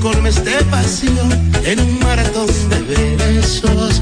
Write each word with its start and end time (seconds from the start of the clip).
Antes 0.00 0.12
que 0.12 0.12
me 0.12 0.14
colmes 0.14 0.44
de 0.44 0.64
pasión 0.70 1.52
en 1.64 1.80
un 1.80 1.98
maratón 2.00 2.46
de 2.70 3.16
besos. 3.16 4.00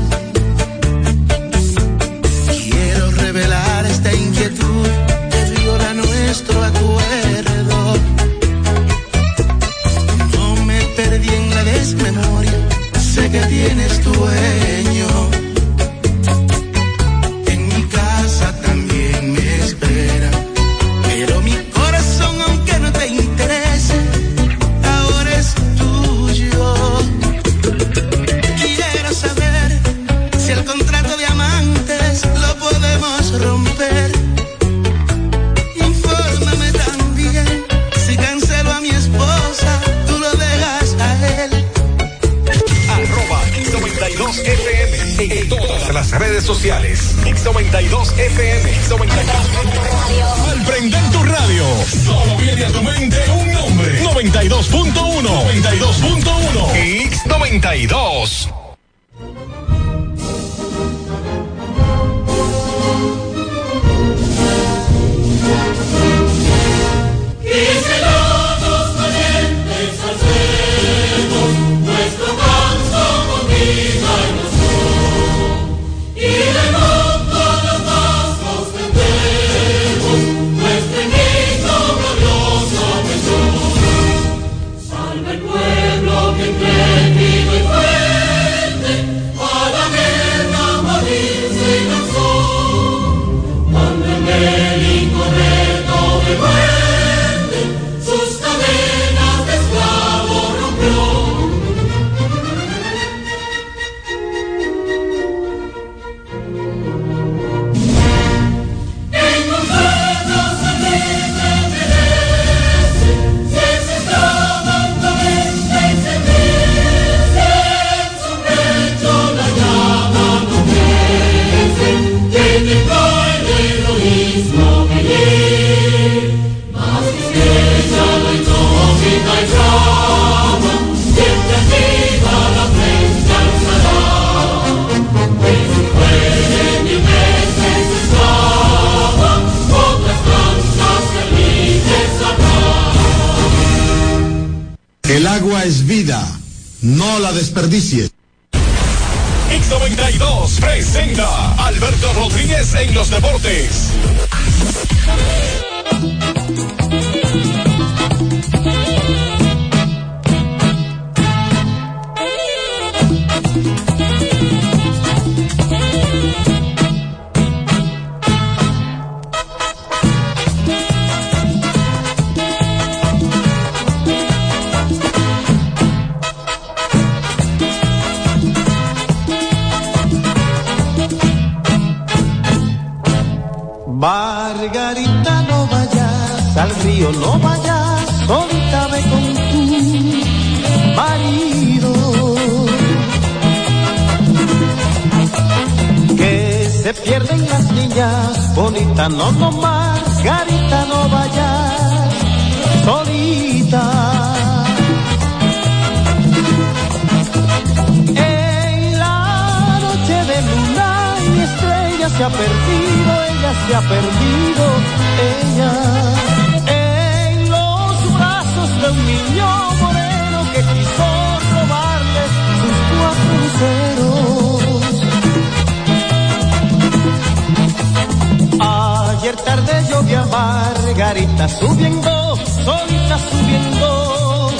Margarita 230.31 231.49
subiendo, 231.49 232.37
solita 232.65 233.19
subiendo, 233.31 234.51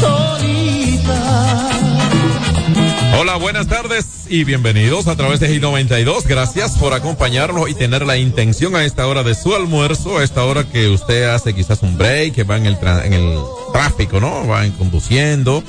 solita. 0.00 1.70
Hola, 3.18 3.36
buenas 3.36 3.66
tardes 3.66 4.26
y 4.28 4.44
bienvenidos 4.44 5.06
a 5.08 5.16
través 5.16 5.40
de 5.40 5.48
G92. 5.48 6.24
Gracias 6.26 6.72
por 6.72 6.92
acompañarnos 6.92 7.70
y 7.70 7.74
tener 7.74 8.04
la 8.06 8.16
intención 8.16 8.76
a 8.76 8.84
esta 8.84 9.06
hora 9.06 9.22
de 9.22 9.34
su 9.34 9.54
almuerzo, 9.54 10.18
a 10.18 10.24
esta 10.24 10.44
hora 10.44 10.64
que 10.64 10.88
usted 10.88 11.24
hace 11.30 11.54
quizás 11.54 11.82
un 11.82 11.96
break, 11.96 12.34
que 12.34 12.44
va 12.44 12.56
en 12.56 12.66
el, 12.66 12.78
tráfico, 13.72 14.20
¿no? 14.20 14.46
Va 14.46 14.64
en 14.66 14.72
conduciendo, 14.72 15.64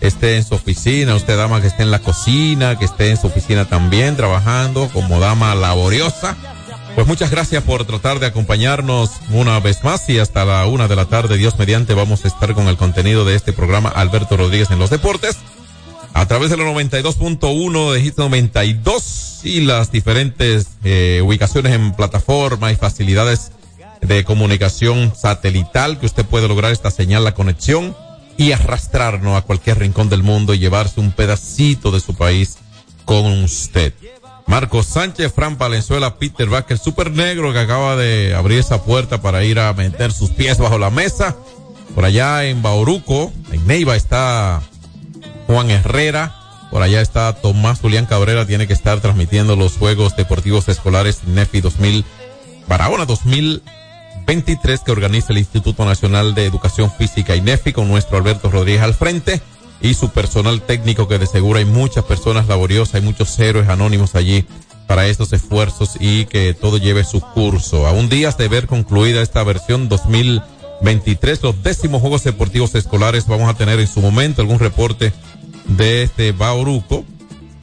esté 0.00 0.36
en 0.36 0.44
su 0.44 0.54
oficina, 0.54 1.14
usted 1.14 1.36
dama 1.36 1.60
que 1.60 1.68
esté 1.68 1.84
en 1.84 1.90
la 1.90 2.00
cocina, 2.00 2.78
que 2.78 2.84
esté 2.84 3.10
en 3.10 3.16
su 3.16 3.28
oficina 3.28 3.66
también 3.66 4.16
trabajando 4.16 4.88
como 4.92 5.20
dama 5.20 5.54
laboriosa. 5.54 6.36
Pues 6.96 7.06
muchas 7.06 7.30
gracias 7.30 7.62
por 7.62 7.84
tratar 7.84 8.20
de 8.20 8.26
acompañarnos 8.26 9.10
una 9.30 9.60
vez 9.60 9.84
más 9.84 10.08
y 10.08 10.18
hasta 10.18 10.46
la 10.46 10.64
una 10.64 10.88
de 10.88 10.96
la 10.96 11.04
tarde, 11.04 11.36
Dios 11.36 11.58
mediante, 11.58 11.92
vamos 11.92 12.24
a 12.24 12.28
estar 12.28 12.54
con 12.54 12.68
el 12.68 12.78
contenido 12.78 13.26
de 13.26 13.34
este 13.34 13.52
programa 13.52 13.90
Alberto 13.90 14.38
Rodríguez 14.38 14.70
en 14.70 14.78
los 14.78 14.88
deportes 14.88 15.36
a 16.14 16.26
través 16.26 16.48
de 16.48 16.56
la 16.56 16.64
92.1 16.64 17.92
de 17.92 18.00
Hit 18.00 18.16
92 18.16 19.40
y 19.44 19.60
las 19.60 19.92
diferentes 19.92 20.68
eh, 20.84 21.20
ubicaciones 21.22 21.74
en 21.74 21.92
plataforma 21.92 22.72
y 22.72 22.76
facilidades 22.76 23.52
de 24.00 24.24
comunicación 24.24 25.14
satelital 25.14 26.00
que 26.00 26.06
usted 26.06 26.24
puede 26.24 26.48
lograr 26.48 26.72
esta 26.72 26.90
señal, 26.90 27.24
la 27.24 27.34
conexión 27.34 27.94
y 28.38 28.52
arrastrarnos 28.52 29.36
a 29.36 29.42
cualquier 29.42 29.80
rincón 29.80 30.08
del 30.08 30.22
mundo 30.22 30.54
y 30.54 30.60
llevarse 30.60 31.00
un 31.00 31.12
pedacito 31.12 31.90
de 31.90 32.00
su 32.00 32.14
país 32.14 32.56
con 33.04 33.44
usted. 33.44 33.92
Marcos 34.46 34.86
Sánchez, 34.86 35.32
Fran 35.34 35.58
Valenzuela, 35.58 36.18
Peter 36.18 36.48
Vázquez, 36.48 36.80
super 36.80 37.10
negro 37.10 37.52
que 37.52 37.58
acaba 37.58 37.96
de 37.96 38.34
abrir 38.34 38.60
esa 38.60 38.82
puerta 38.82 39.20
para 39.20 39.44
ir 39.44 39.58
a 39.58 39.72
meter 39.72 40.12
sus 40.12 40.30
pies 40.30 40.58
bajo 40.58 40.78
la 40.78 40.90
mesa. 40.90 41.36
Por 41.94 42.04
allá 42.04 42.44
en 42.44 42.62
Bauruco, 42.62 43.32
en 43.50 43.66
Neiva 43.66 43.96
está 43.96 44.62
Juan 45.46 45.70
Herrera. 45.70 46.34
Por 46.70 46.82
allá 46.82 47.00
está 47.00 47.32
Tomás 47.32 47.80
Julián 47.80 48.06
Cabrera, 48.06 48.46
tiene 48.46 48.66
que 48.66 48.72
estar 48.72 49.00
transmitiendo 49.00 49.56
los 49.56 49.76
Juegos 49.76 50.16
Deportivos 50.16 50.68
Escolares 50.68 51.24
NEFI 51.24 51.60
2000, 51.60 52.04
Barahona 52.68 53.06
2023 53.06 54.80
que 54.80 54.92
organiza 54.92 55.32
el 55.32 55.38
Instituto 55.38 55.84
Nacional 55.84 56.34
de 56.34 56.44
Educación 56.44 56.90
Física 56.90 57.36
INEFI 57.36 57.72
con 57.72 57.88
nuestro 57.88 58.18
Alberto 58.18 58.50
Rodríguez 58.50 58.82
al 58.82 58.94
frente 58.94 59.40
y 59.80 59.94
su 59.94 60.10
personal 60.10 60.62
técnico 60.62 61.08
que 61.08 61.18
de 61.18 61.26
seguro 61.26 61.58
hay 61.58 61.64
muchas 61.64 62.04
personas 62.04 62.48
laboriosas, 62.48 62.96
hay 62.96 63.02
muchos 63.02 63.38
héroes 63.38 63.68
anónimos 63.68 64.14
allí 64.14 64.44
para 64.86 65.06
estos 65.06 65.32
esfuerzos 65.32 65.96
y 66.00 66.26
que 66.26 66.54
todo 66.54 66.78
lleve 66.78 67.04
su 67.04 67.20
curso. 67.20 67.86
A 67.86 67.92
un 67.92 68.08
día 68.08 68.30
de 68.30 68.48
ver 68.48 68.66
concluida 68.66 69.22
esta 69.22 69.42
versión 69.42 69.88
2023, 69.88 71.42
los 71.42 71.62
décimos 71.62 72.00
Juegos 72.00 72.24
Deportivos 72.24 72.74
Escolares, 72.74 73.26
vamos 73.26 73.50
a 73.50 73.54
tener 73.54 73.80
en 73.80 73.88
su 73.88 74.00
momento 74.00 74.42
algún 74.42 74.58
reporte 74.58 75.12
de 75.66 76.02
este 76.02 76.32
Bauruco. 76.32 77.04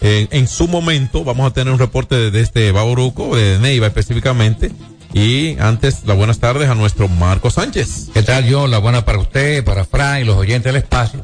En, 0.01 0.27
en 0.31 0.48
su 0.48 0.68
momento 0.68 1.24
vamos 1.24 1.50
a 1.50 1.54
tener 1.54 1.74
un 1.74 1.80
reporte 1.80 2.30
de 2.30 2.42
este 2.42 2.71
Bauruco, 2.71 3.36
de 3.36 3.57
Neiva 3.59 3.88
específicamente. 3.88 4.71
Y 5.13 5.57
antes, 5.60 6.06
las 6.06 6.18
buenas 6.18 6.39
tardes 6.39 6.69
a 6.69 6.75
nuestro 6.75 7.07
Marco 7.07 7.51
Sánchez. 7.51 8.10
¿Qué 8.13 8.24
tal, 8.24 8.51
John? 8.51 8.71
La 8.71 8.80
buena 8.80 9.06
para 9.06 9.19
usted, 9.19 9.63
para 9.63 9.86
Fran 9.86 10.21
y 10.21 10.24
los 10.24 10.36
oyentes 10.36 10.74
del 10.74 10.81
espacio. 10.81 11.21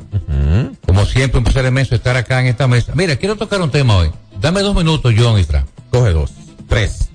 Como 0.86 1.06
siempre, 1.06 1.39
un 1.39 1.44
placer 1.44 1.65
inmenso 1.65 1.95
estar 1.95 2.15
acá 2.15 2.39
en 2.39 2.47
esta 2.47 2.68
mesa. 2.68 2.91
Mira, 2.95 3.15
quiero 3.15 3.36
tocar 3.36 3.59
un 3.62 3.71
tema 3.71 3.95
hoy. 3.97 4.12
Dame 4.39 4.62
dos 4.62 4.75
minutos, 4.75 5.13
John 5.18 5.39
y 5.39 5.44
Fran. 5.44 5.65
Coge 5.89 6.12
dos, 6.12 6.31
tres. 6.68 7.09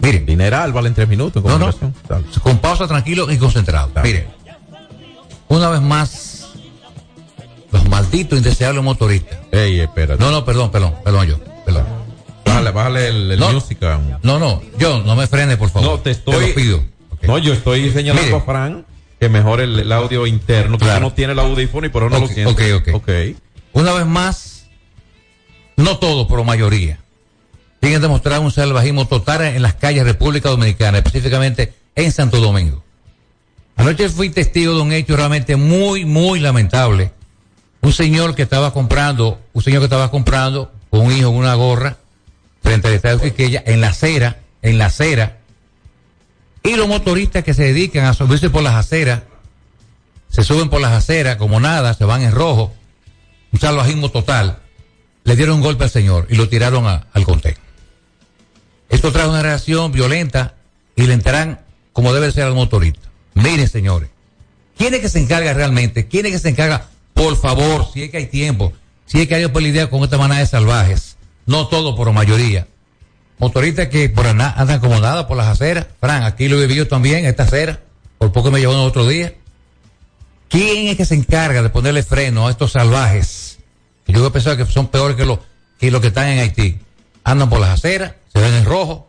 Miren, 0.00 0.24
Dineral 0.24 0.72
valen 0.72 0.94
tres 0.94 1.08
minutos. 1.08 1.42
en 1.44 1.50
No, 1.50 1.58
no. 1.58 1.72
Dale. 2.08 2.24
con 2.42 2.58
pausa, 2.58 2.86
tranquilo 2.86 3.30
y 3.30 3.36
concentrado. 3.36 3.90
Dale. 3.92 4.06
Miren, 4.08 4.26
una 5.48 5.68
vez 5.70 5.80
más, 5.80 6.46
los 7.72 7.88
malditos 7.88 8.38
indeseables 8.38 8.84
motoristas. 8.84 9.38
Ey, 9.50 9.80
espérate. 9.80 10.22
No, 10.22 10.30
no, 10.30 10.44
perdón, 10.44 10.70
perdón, 10.70 10.94
perdón, 11.02 11.26
John. 11.28 11.42
Perdón. 11.64 12.05
Bájale, 12.56 12.70
bájale 12.70 13.08
el, 13.08 13.30
el 13.32 13.40
No. 13.40 13.52
music. 13.52 13.82
a- 13.82 14.00
No, 14.22 14.38
no, 14.38 14.62
John, 14.80 15.06
no 15.06 15.14
me 15.16 15.26
frene, 15.26 15.56
por 15.56 15.70
favor. 15.70 15.88
No, 15.90 16.00
te 16.00 16.10
estoy. 16.10 16.34
Te 16.34 16.48
lo 16.48 16.54
pido. 16.54 16.84
No, 17.22 17.38
yo 17.38 17.52
estoy 17.52 17.90
señalando 17.90 18.22
Mire. 18.26 18.36
a 18.36 18.40
Fran 18.40 18.86
que 19.18 19.28
mejore 19.28 19.64
el, 19.64 19.78
el 19.78 19.92
audio 19.92 20.26
interno, 20.26 20.76
que 20.78 20.84
Claro. 20.84 21.00
no 21.00 21.12
tiene 21.12 21.32
el 21.32 21.38
audífono 21.38 21.86
y 21.86 21.90
por 21.90 22.02
eso 22.04 22.10
no 22.10 22.20
lo 22.20 22.28
siente. 22.28 22.74
ok, 22.74 22.88
ok. 22.88 22.94
Ok. 22.94 23.10
Una 23.72 23.92
vez 23.94 24.06
más, 24.06 24.66
no 25.76 25.98
todo, 25.98 26.28
pero 26.28 26.44
mayoría, 26.44 26.98
tienen 27.80 28.00
demostrado 28.02 28.42
un 28.42 28.50
salvajismo 28.50 29.06
total 29.06 29.42
en 29.42 29.62
las 29.62 29.74
calles 29.74 30.04
de 30.04 30.12
República 30.12 30.48
Dominicana, 30.50 30.98
específicamente 30.98 31.74
en 31.94 32.12
Santo 32.12 32.40
Domingo. 32.40 32.82
Anoche 33.76 34.08
fui 34.08 34.30
testigo 34.30 34.74
de 34.74 34.80
un 34.82 34.92
hecho 34.92 35.16
realmente 35.16 35.56
muy, 35.56 36.04
muy 36.04 36.40
lamentable. 36.40 37.12
Un 37.82 37.92
señor 37.92 38.34
que 38.34 38.42
estaba 38.42 38.72
comprando, 38.72 39.38
un 39.52 39.62
señor 39.62 39.80
que 39.80 39.84
estaba 39.84 40.10
comprando 40.10 40.72
con 40.90 41.00
un 41.00 41.12
hijo 41.12 41.28
en 41.28 41.36
una 41.36 41.54
gorra 41.54 41.98
frente 42.66 42.88
al 42.88 42.94
estadio 42.94 43.20
Quiqueya 43.20 43.62
en 43.64 43.80
la 43.80 43.90
acera, 43.90 44.40
en 44.60 44.76
la 44.76 44.86
acera, 44.86 45.38
y 46.64 46.74
los 46.74 46.88
motoristas 46.88 47.44
que 47.44 47.54
se 47.54 47.62
dedican 47.62 48.06
a 48.06 48.12
subirse 48.12 48.50
por 48.50 48.64
las 48.64 48.74
aceras, 48.74 49.22
se 50.30 50.42
suben 50.42 50.68
por 50.68 50.80
las 50.80 50.90
aceras 50.90 51.36
como 51.36 51.60
nada, 51.60 51.94
se 51.94 52.04
van 52.04 52.22
en 52.22 52.32
rojo, 52.32 52.74
un 53.52 53.60
salvajismo 53.60 54.10
total, 54.10 54.58
le 55.22 55.36
dieron 55.36 55.58
un 55.58 55.62
golpe 55.62 55.84
al 55.84 55.90
señor 55.90 56.26
y 56.28 56.34
lo 56.34 56.48
tiraron 56.48 56.86
al 56.86 57.24
contén. 57.24 57.54
Esto 58.88 59.12
trae 59.12 59.28
una 59.28 59.42
reacción 59.42 59.92
violenta 59.92 60.56
y 60.96 61.06
le 61.06 61.14
entrarán 61.14 61.60
como 61.92 62.12
debe 62.12 62.32
ser 62.32 62.46
al 62.46 62.54
motorista. 62.54 63.08
Miren, 63.34 63.68
señores, 63.68 64.08
¿quién 64.76 64.92
es 64.92 65.00
que 65.00 65.08
se 65.08 65.20
encarga 65.20 65.54
realmente? 65.54 66.08
¿Quién 66.08 66.26
es 66.26 66.32
que 66.32 66.38
se 66.40 66.48
encarga? 66.48 66.88
Por 67.14 67.36
favor, 67.36 67.86
si 67.92 68.02
es 68.02 68.10
que 68.10 68.16
hay 68.16 68.26
tiempo, 68.26 68.72
si 69.06 69.20
es 69.20 69.28
que 69.28 69.36
hay 69.36 69.46
lidiar 69.46 69.88
con 69.88 70.02
esta 70.02 70.18
manada 70.18 70.40
de 70.40 70.48
salvajes, 70.48 71.16
no 71.46 71.68
todo, 71.68 71.96
pero 71.96 72.12
mayoría. 72.12 72.66
Motoristas 73.38 73.88
que 73.88 74.08
por 74.08 74.26
andan 74.26 74.80
como 74.80 74.98
nada 74.98 75.26
por 75.28 75.36
las 75.36 75.46
aceras. 75.46 75.86
Fran, 76.00 76.22
aquí 76.22 76.48
lo 76.48 76.60
he 76.60 76.66
vivido 76.66 76.86
también, 76.86 77.24
esta 77.26 77.44
acera, 77.44 77.80
por 78.18 78.32
poco 78.32 78.50
me 78.50 78.60
llevó 78.60 78.72
el 78.72 78.80
otro 78.80 79.06
día. 79.06 79.34
¿Quién 80.48 80.88
es 80.88 80.96
que 80.96 81.04
se 81.04 81.14
encarga 81.14 81.62
de 81.62 81.70
ponerle 81.70 82.02
freno 82.02 82.46
a 82.46 82.50
estos 82.50 82.72
salvajes? 82.72 83.58
Que 84.04 84.12
Yo 84.12 84.26
he 84.26 84.30
pensado 84.30 84.56
que 84.56 84.64
son 84.66 84.88
peores 84.88 85.16
que 85.16 85.24
los 85.24 85.40
que, 85.78 85.90
los 85.90 86.00
que 86.00 86.08
están 86.08 86.28
en 86.28 86.38
Haití. 86.38 86.78
Andan 87.24 87.50
por 87.50 87.60
las 87.60 87.70
aceras, 87.70 88.12
se 88.32 88.40
ven 88.40 88.54
en 88.54 88.64
rojo, 88.64 89.08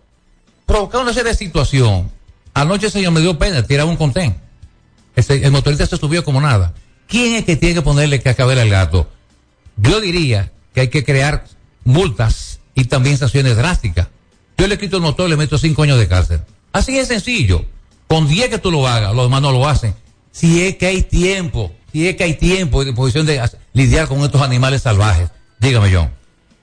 provocando 0.66 1.04
una 1.04 1.14
serie 1.14 1.32
de 1.32 1.38
situación. 1.38 2.12
Anoche, 2.54 2.90
señor, 2.90 3.14
me 3.14 3.22
dio 3.22 3.38
pena, 3.38 3.64
tiraba 3.64 3.90
un 3.90 3.98
contén. 3.98 4.36
El 5.16 5.52
motorista 5.52 5.86
se 5.86 5.98
subió 5.98 6.24
como 6.24 6.42
nada. 6.42 6.74
¿Quién 7.08 7.36
es 7.36 7.46
que 7.46 7.56
tiene 7.56 7.76
que 7.76 7.82
ponerle 7.82 8.22
cascabel 8.22 8.60
al 8.60 8.70
gato? 8.70 9.10
Yo 9.78 10.02
diría 10.02 10.52
que 10.74 10.82
hay 10.82 10.88
que 10.90 11.04
crear 11.04 11.46
multas 11.88 12.60
y 12.76 12.86
también 12.86 13.18
sanciones 13.18 13.56
drásticas. 13.56 14.08
Yo 14.58 14.68
le 14.68 14.78
quito 14.78 14.98
el 14.98 15.04
motor 15.04 15.28
y 15.28 15.32
le 15.32 15.38
meto 15.38 15.58
cinco 15.58 15.84
años 15.84 15.98
de 15.98 16.08
cárcel. 16.08 16.42
Así 16.74 16.98
es 16.98 17.08
sencillo. 17.08 17.66
Con 18.08 18.28
10 18.28 18.50
que 18.50 18.58
tú 18.60 18.72
lo 18.72 18.88
hagas, 18.88 19.16
los 19.16 19.26
demás 19.26 19.42
no 19.42 19.52
lo 19.52 19.68
hacen. 19.68 19.96
Si 20.32 20.64
es 20.64 20.78
que 20.78 20.86
hay 20.86 21.02
tiempo, 21.02 21.72
si 21.92 22.08
es 22.08 22.16
que 22.16 22.26
hay 22.26 22.34
tiempo 22.36 22.82
y 22.82 22.86
disposición 22.86 23.26
de 23.26 23.42
lidiar 23.74 24.08
con 24.08 24.20
estos 24.20 24.42
animales 24.42 24.82
salvajes. 24.84 25.30
Dígame, 25.60 25.94
John. 25.94 26.12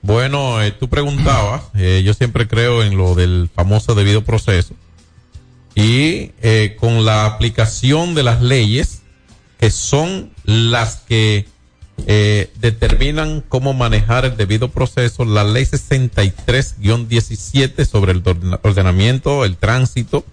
Bueno, 0.02 0.62
eh, 0.62 0.70
tú 0.70 0.88
preguntabas, 0.88 1.62
eh, 1.74 2.02
yo 2.04 2.12
siempre 2.12 2.46
creo 2.46 2.82
en 2.82 2.96
lo 2.96 3.14
del 3.14 3.48
famoso 3.52 3.94
debido 3.94 4.22
proceso. 4.22 4.74
Y 5.74 6.32
eh, 6.42 6.76
con 6.78 7.04
la 7.04 7.26
aplicación 7.26 8.14
de 8.14 8.22
las 8.22 8.42
leyes, 8.42 9.02
que 9.58 9.70
son 9.70 10.32
las 10.44 10.96
que 10.96 11.46
eh, 12.06 12.50
determinan 12.60 13.42
cómo 13.48 13.72
manejar 13.72 14.24
el 14.24 14.36
debido 14.36 14.70
proceso, 14.70 15.24
la 15.24 15.44
ley 15.44 15.64
63-17 15.64 17.84
sobre 17.86 18.12
el 18.12 18.22
orden- 18.22 18.58
ordenamiento, 18.62 19.44
el 19.44 19.56
tránsito 19.56 20.24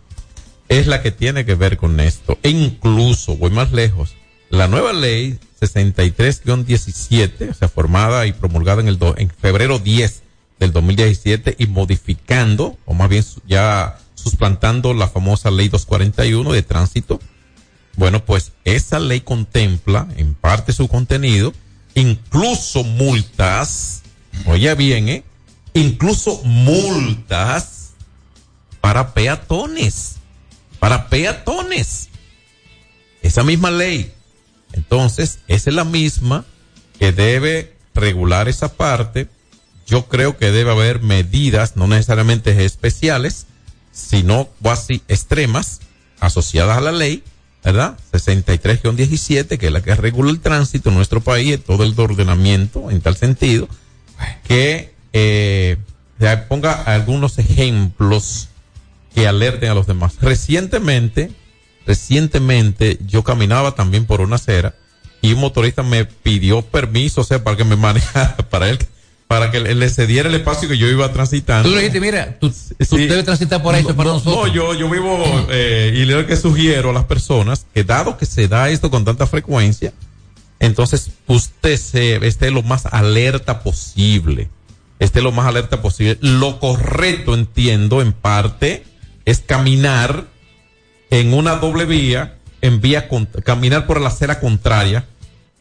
es 0.69 0.87
la 0.87 1.01
que 1.01 1.11
tiene 1.11 1.45
que 1.45 1.55
ver 1.55 1.77
con 1.77 1.99
esto. 1.99 2.37
E 2.43 2.49
incluso, 2.49 3.35
voy 3.37 3.51
más 3.51 3.71
lejos, 3.71 4.15
la 4.49 4.67
nueva 4.67 4.93
ley 4.93 5.39
63-17, 5.61 7.51
o 7.51 7.53
sea, 7.53 7.69
formada 7.69 8.25
y 8.25 8.33
promulgada 8.33 8.81
en, 8.81 8.87
el 8.87 8.97
febrero 9.39 9.77
10 9.79 10.23
del 10.59 10.71
2017 10.73 11.55
y 11.57 11.67
modificando, 11.67 12.77
o 12.85 12.93
más 12.93 13.09
bien 13.09 13.23
ya 13.47 13.97
suplantando 14.15 14.93
la 14.93 15.07
famosa 15.07 15.49
ley 15.51 15.69
241 15.69 16.51
de 16.53 16.61
tránsito. 16.63 17.19
Bueno, 17.95 18.23
pues 18.25 18.51
esa 18.63 18.99
ley 18.99 19.21
contempla 19.21 20.07
en 20.17 20.33
parte 20.33 20.73
su 20.73 20.87
contenido, 20.87 21.53
incluso 21.93 22.83
multas, 22.83 24.01
oye 24.45 24.73
bien, 24.75 25.09
¿eh? 25.09 25.23
Incluso 25.73 26.41
multas 26.43 27.91
para 28.81 29.13
peatones, 29.13 30.15
para 30.79 31.09
peatones. 31.09 32.09
Esa 33.21 33.43
misma 33.43 33.69
ley. 33.71 34.13
Entonces, 34.73 35.39
esa 35.47 35.69
es 35.69 35.75
la 35.75 35.83
misma 35.83 36.45
que 36.97 37.11
debe 37.11 37.75
regular 37.93 38.49
esa 38.49 38.69
parte. 38.75 39.27
Yo 39.85 40.07
creo 40.07 40.37
que 40.37 40.51
debe 40.51 40.71
haber 40.71 41.01
medidas, 41.01 41.75
no 41.75 41.87
necesariamente 41.87 42.65
especiales, 42.65 43.45
sino 43.91 44.49
cuasi 44.61 45.03
extremas, 45.07 45.81
asociadas 46.19 46.77
a 46.77 46.81
la 46.81 46.91
ley, 46.91 47.23
¿verdad? 47.63 47.97
63-17, 48.11 49.57
que 49.57 49.67
es 49.67 49.71
la 49.71 49.81
que 49.81 49.95
regula 49.95 50.31
el 50.31 50.39
tránsito 50.39 50.89
en 50.89 50.95
nuestro 50.95 51.21
país, 51.21 51.63
todo 51.63 51.83
el 51.83 51.93
ordenamiento 51.97 52.89
en 52.89 53.01
tal 53.01 53.15
sentido, 53.15 53.67
que 54.47 54.93
eh, 55.13 55.77
ponga 56.47 56.73
algunos 56.73 57.37
ejemplos 57.39 58.49
que 59.13 59.27
alerten 59.27 59.69
a 59.69 59.75
los 59.75 59.87
demás. 59.87 60.15
Recientemente, 60.21 61.31
recientemente 61.85 62.99
yo 63.05 63.23
caminaba 63.23 63.75
también 63.75 64.05
por 64.05 64.21
una 64.21 64.37
acera 64.37 64.75
y 65.21 65.33
un 65.33 65.39
motorista 65.39 65.83
me 65.83 66.05
pidió 66.05 66.61
permiso, 66.63 67.21
o 67.21 67.23
sea, 67.23 67.43
para 67.43 67.57
que 67.57 67.63
me 67.63 67.75
manejara, 67.77 68.37
para 68.49 68.69
él, 68.69 68.79
para 69.31 69.49
que 69.49 69.61
le 69.61 69.89
cediera 69.89 70.27
el 70.27 70.35
espacio 70.35 70.67
que 70.67 70.77
yo 70.77 70.89
iba 70.89 71.09
transitando. 71.13 71.69
Tú 71.69 71.73
le 71.73 71.83
dijiste, 71.83 72.01
mira, 72.01 72.37
tú, 72.37 72.49
tú 72.49 72.97
Sí. 72.97 73.07
debes 73.07 73.23
transitar 73.23 73.63
por 73.63 73.73
ahí, 73.73 73.79
es 73.87 73.93
para 73.93 74.09
No, 74.09 74.15
nosotros. 74.15 74.47
No, 74.47 74.53
yo, 74.53 74.73
yo 74.73 74.89
vivo, 74.89 75.23
eh, 75.49 75.93
y 75.95 76.03
lo 76.03 76.27
que 76.27 76.35
sugiero 76.35 76.89
a 76.89 76.93
las 76.93 77.05
personas, 77.05 77.65
que 77.73 77.85
dado 77.85 78.17
que 78.17 78.25
se 78.25 78.49
da 78.49 78.69
esto 78.69 78.91
con 78.91 79.05
tanta 79.05 79.27
frecuencia, 79.27 79.93
entonces 80.59 81.11
usted 81.27 81.77
se, 81.77 82.27
esté 82.27 82.51
lo 82.51 82.61
más 82.61 82.85
alerta 82.87 83.63
posible. 83.63 84.49
Esté 84.99 85.21
lo 85.21 85.31
más 85.31 85.47
alerta 85.47 85.81
posible. 85.81 86.17
Lo 86.19 86.59
correcto, 86.59 87.33
entiendo, 87.33 88.01
en 88.01 88.11
parte, 88.11 88.83
es 89.23 89.39
caminar 89.39 90.25
en 91.09 91.33
una 91.33 91.55
doble 91.55 91.85
vía, 91.85 92.35
en 92.59 92.81
vía, 92.81 93.07
caminar 93.45 93.87
por 93.87 94.01
la 94.01 94.09
acera 94.09 94.41
contraria, 94.41 95.05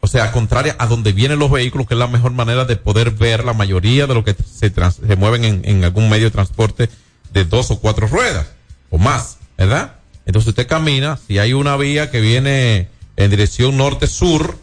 o 0.01 0.07
sea, 0.07 0.33
contraria 0.33 0.77
a 0.79 0.87
donde 0.87 1.13
vienen 1.13 1.39
los 1.39 1.51
vehículos, 1.51 1.87
que 1.87 1.95
es 1.95 1.99
la 1.99 2.07
mejor 2.07 2.33
manera 2.33 2.65
de 2.65 2.77
poder 2.77 3.11
ver 3.11 3.45
la 3.45 3.53
mayoría 3.53 4.07
de 4.07 4.15
lo 4.15 4.25
que 4.25 4.35
se, 4.35 4.73
mueven 5.17 5.45
en, 5.45 5.61
en 5.65 5.85
algún 5.85 6.09
medio 6.09 6.25
de 6.25 6.31
transporte 6.31 6.89
de 7.33 7.45
dos 7.45 7.71
o 7.71 7.81
cuatro 7.81 8.07
ruedas 8.07 8.47
o 8.89 8.99
más, 8.99 9.39
¿verdad? 9.59 9.97
Entonces 10.27 10.49
usted 10.49 10.67
camina, 10.67 11.19
si 11.27 11.39
hay 11.39 11.53
una 11.53 11.77
vía 11.77 12.11
que 12.11 12.21
viene 12.21 12.89
en 13.17 13.31
dirección 13.31 13.77
norte-sur, 13.77 14.59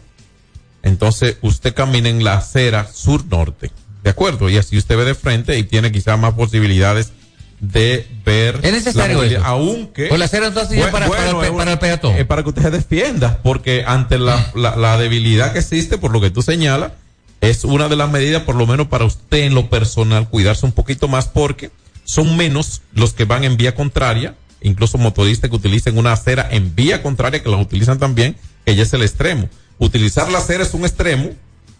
entonces 0.82 1.36
usted 1.42 1.74
camina 1.74 2.08
en 2.08 2.24
la 2.24 2.34
acera 2.34 2.88
sur-norte, 2.92 3.70
¿de 4.02 4.10
acuerdo? 4.10 4.48
Y 4.50 4.56
así 4.56 4.76
usted 4.76 4.96
ve 4.96 5.04
de 5.04 5.14
frente 5.14 5.58
y 5.58 5.64
tiene 5.64 5.92
quizás 5.92 6.18
más 6.18 6.34
posibilidades 6.34 7.12
de 7.60 8.06
ver. 8.24 8.60
¿Es 8.62 8.72
necesario 8.72 9.22
la? 9.22 9.40
Aunque. 9.46 10.06
Pues 10.06 10.18
la 10.18 10.26
acera 10.26 10.46
entonces 10.48 10.78
ya 10.78 10.90
para- 10.90 11.06
el 11.06 11.34
una- 11.34 11.56
para 11.56 11.72
el 11.72 11.78
peatón. 11.78 12.14
es 12.16 12.24
para 12.26 12.42
que 12.42 12.48
usted 12.50 12.62
se 12.62 12.70
defienda, 12.70 13.40
porque 13.42 13.84
ante 13.86 14.18
la, 14.18 14.50
la, 14.54 14.76
la 14.76 14.96
debilidad 14.98 15.52
que 15.52 15.58
existe, 15.58 15.98
por 15.98 16.12
lo 16.12 16.20
que 16.20 16.30
tú 16.30 16.42
señalas, 16.42 16.92
es 17.40 17.64
una 17.64 17.88
de 17.88 17.96
las 17.96 18.10
medidas, 18.10 18.42
por 18.42 18.54
lo 18.56 18.66
menos 18.66 18.88
para 18.88 19.04
usted 19.04 19.38
en 19.38 19.54
lo 19.54 19.68
personal, 19.70 20.28
cuidarse 20.28 20.66
un 20.66 20.72
poquito 20.72 21.08
más, 21.08 21.26
porque 21.26 21.70
son 22.04 22.36
menos 22.36 22.82
los 22.94 23.12
que 23.12 23.24
van 23.24 23.44
en 23.44 23.56
vía 23.56 23.74
contraria, 23.74 24.34
incluso 24.60 24.98
motoristas 24.98 25.50
que 25.50 25.56
utilicen 25.56 25.98
una 25.98 26.12
acera 26.12 26.48
en 26.50 26.74
vía 26.74 27.02
contraria, 27.02 27.42
que 27.42 27.48
la 27.48 27.56
utilizan 27.58 27.98
también, 27.98 28.36
que 28.64 28.74
ya 28.74 28.82
es 28.82 28.92
el 28.92 29.02
extremo. 29.02 29.48
Utilizar 29.78 30.30
la 30.32 30.38
acera 30.38 30.62
es 30.64 30.74
un 30.74 30.82
extremo 30.84 31.30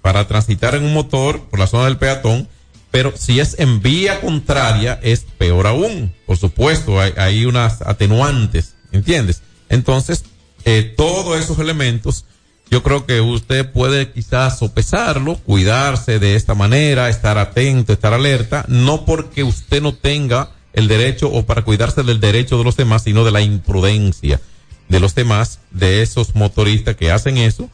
para 0.02 0.26
transitar 0.28 0.74
en 0.76 0.84
un 0.84 0.94
motor 0.94 1.42
por 1.50 1.58
la 1.58 1.66
zona 1.66 1.86
del 1.86 1.96
peatón, 1.98 2.48
pero 2.90 3.12
si 3.16 3.40
es 3.40 3.58
en 3.58 3.80
vía 3.80 4.20
contraria 4.20 4.98
es 5.02 5.20
peor 5.38 5.66
aún. 5.66 6.14
Por 6.26 6.36
supuesto, 6.36 7.00
hay, 7.00 7.12
hay 7.16 7.44
unas 7.44 7.82
atenuantes, 7.82 8.74
¿entiendes? 8.92 9.42
Entonces, 9.68 10.24
eh, 10.64 10.94
todos 10.96 11.38
esos 11.38 11.58
elementos, 11.58 12.24
yo 12.70 12.82
creo 12.82 13.06
que 13.06 13.20
usted 13.20 13.70
puede 13.70 14.10
quizás 14.10 14.58
sopesarlo, 14.58 15.36
cuidarse 15.36 16.18
de 16.18 16.36
esta 16.36 16.54
manera, 16.54 17.08
estar 17.08 17.38
atento, 17.38 17.92
estar 17.92 18.12
alerta, 18.12 18.64
no 18.68 19.04
porque 19.04 19.44
usted 19.44 19.82
no 19.82 19.94
tenga 19.94 20.52
el 20.72 20.88
derecho 20.88 21.30
o 21.30 21.46
para 21.46 21.62
cuidarse 21.62 22.02
del 22.02 22.20
derecho 22.20 22.58
de 22.58 22.64
los 22.64 22.76
demás, 22.76 23.02
sino 23.04 23.24
de 23.24 23.32
la 23.32 23.40
imprudencia 23.40 24.40
de 24.88 25.00
los 25.00 25.14
demás, 25.14 25.60
de 25.70 26.02
esos 26.02 26.34
motoristas 26.34 26.96
que 26.96 27.10
hacen 27.10 27.38
eso. 27.38 27.70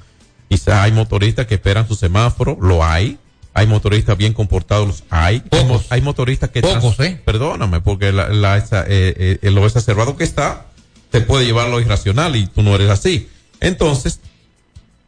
Quizá 0.49 0.83
hay 0.83 0.93
motoristas 0.93 1.47
que 1.47 1.55
esperan 1.55 1.89
su 1.89 1.95
semáforo, 1.95 2.59
lo 2.61 2.85
hay. 2.85 3.19
Hay 3.55 3.67
motoristas 3.69 4.17
bien 4.19 4.33
comportados, 4.33 5.05
hay. 5.11 5.43
Mo- 5.67 5.83
Hay, 5.91 6.01
motoristas 6.03 6.51
que... 6.51 6.61
Pocos, 6.61 6.99
¿eh? 7.01 7.21
Perdóname, 7.25 7.81
porque 7.81 8.11
la, 8.13 8.29
la- 8.29 8.57
esa, 8.57 8.83
eh, 8.83 9.39
eh, 9.41 9.51
lo 9.51 9.65
exacerbado 9.65 10.17
que 10.17 10.25
está 10.25 10.67
te 11.11 11.21
puede 11.21 11.47
llevar 11.47 11.67
a 11.67 11.71
lo 11.71 11.81
irracional 11.81 12.35
y 12.35 12.47
tú 12.49 12.63
no 12.63 12.75
eres 12.75 12.91
así. 12.91 13.29
Entonces, 13.61 14.19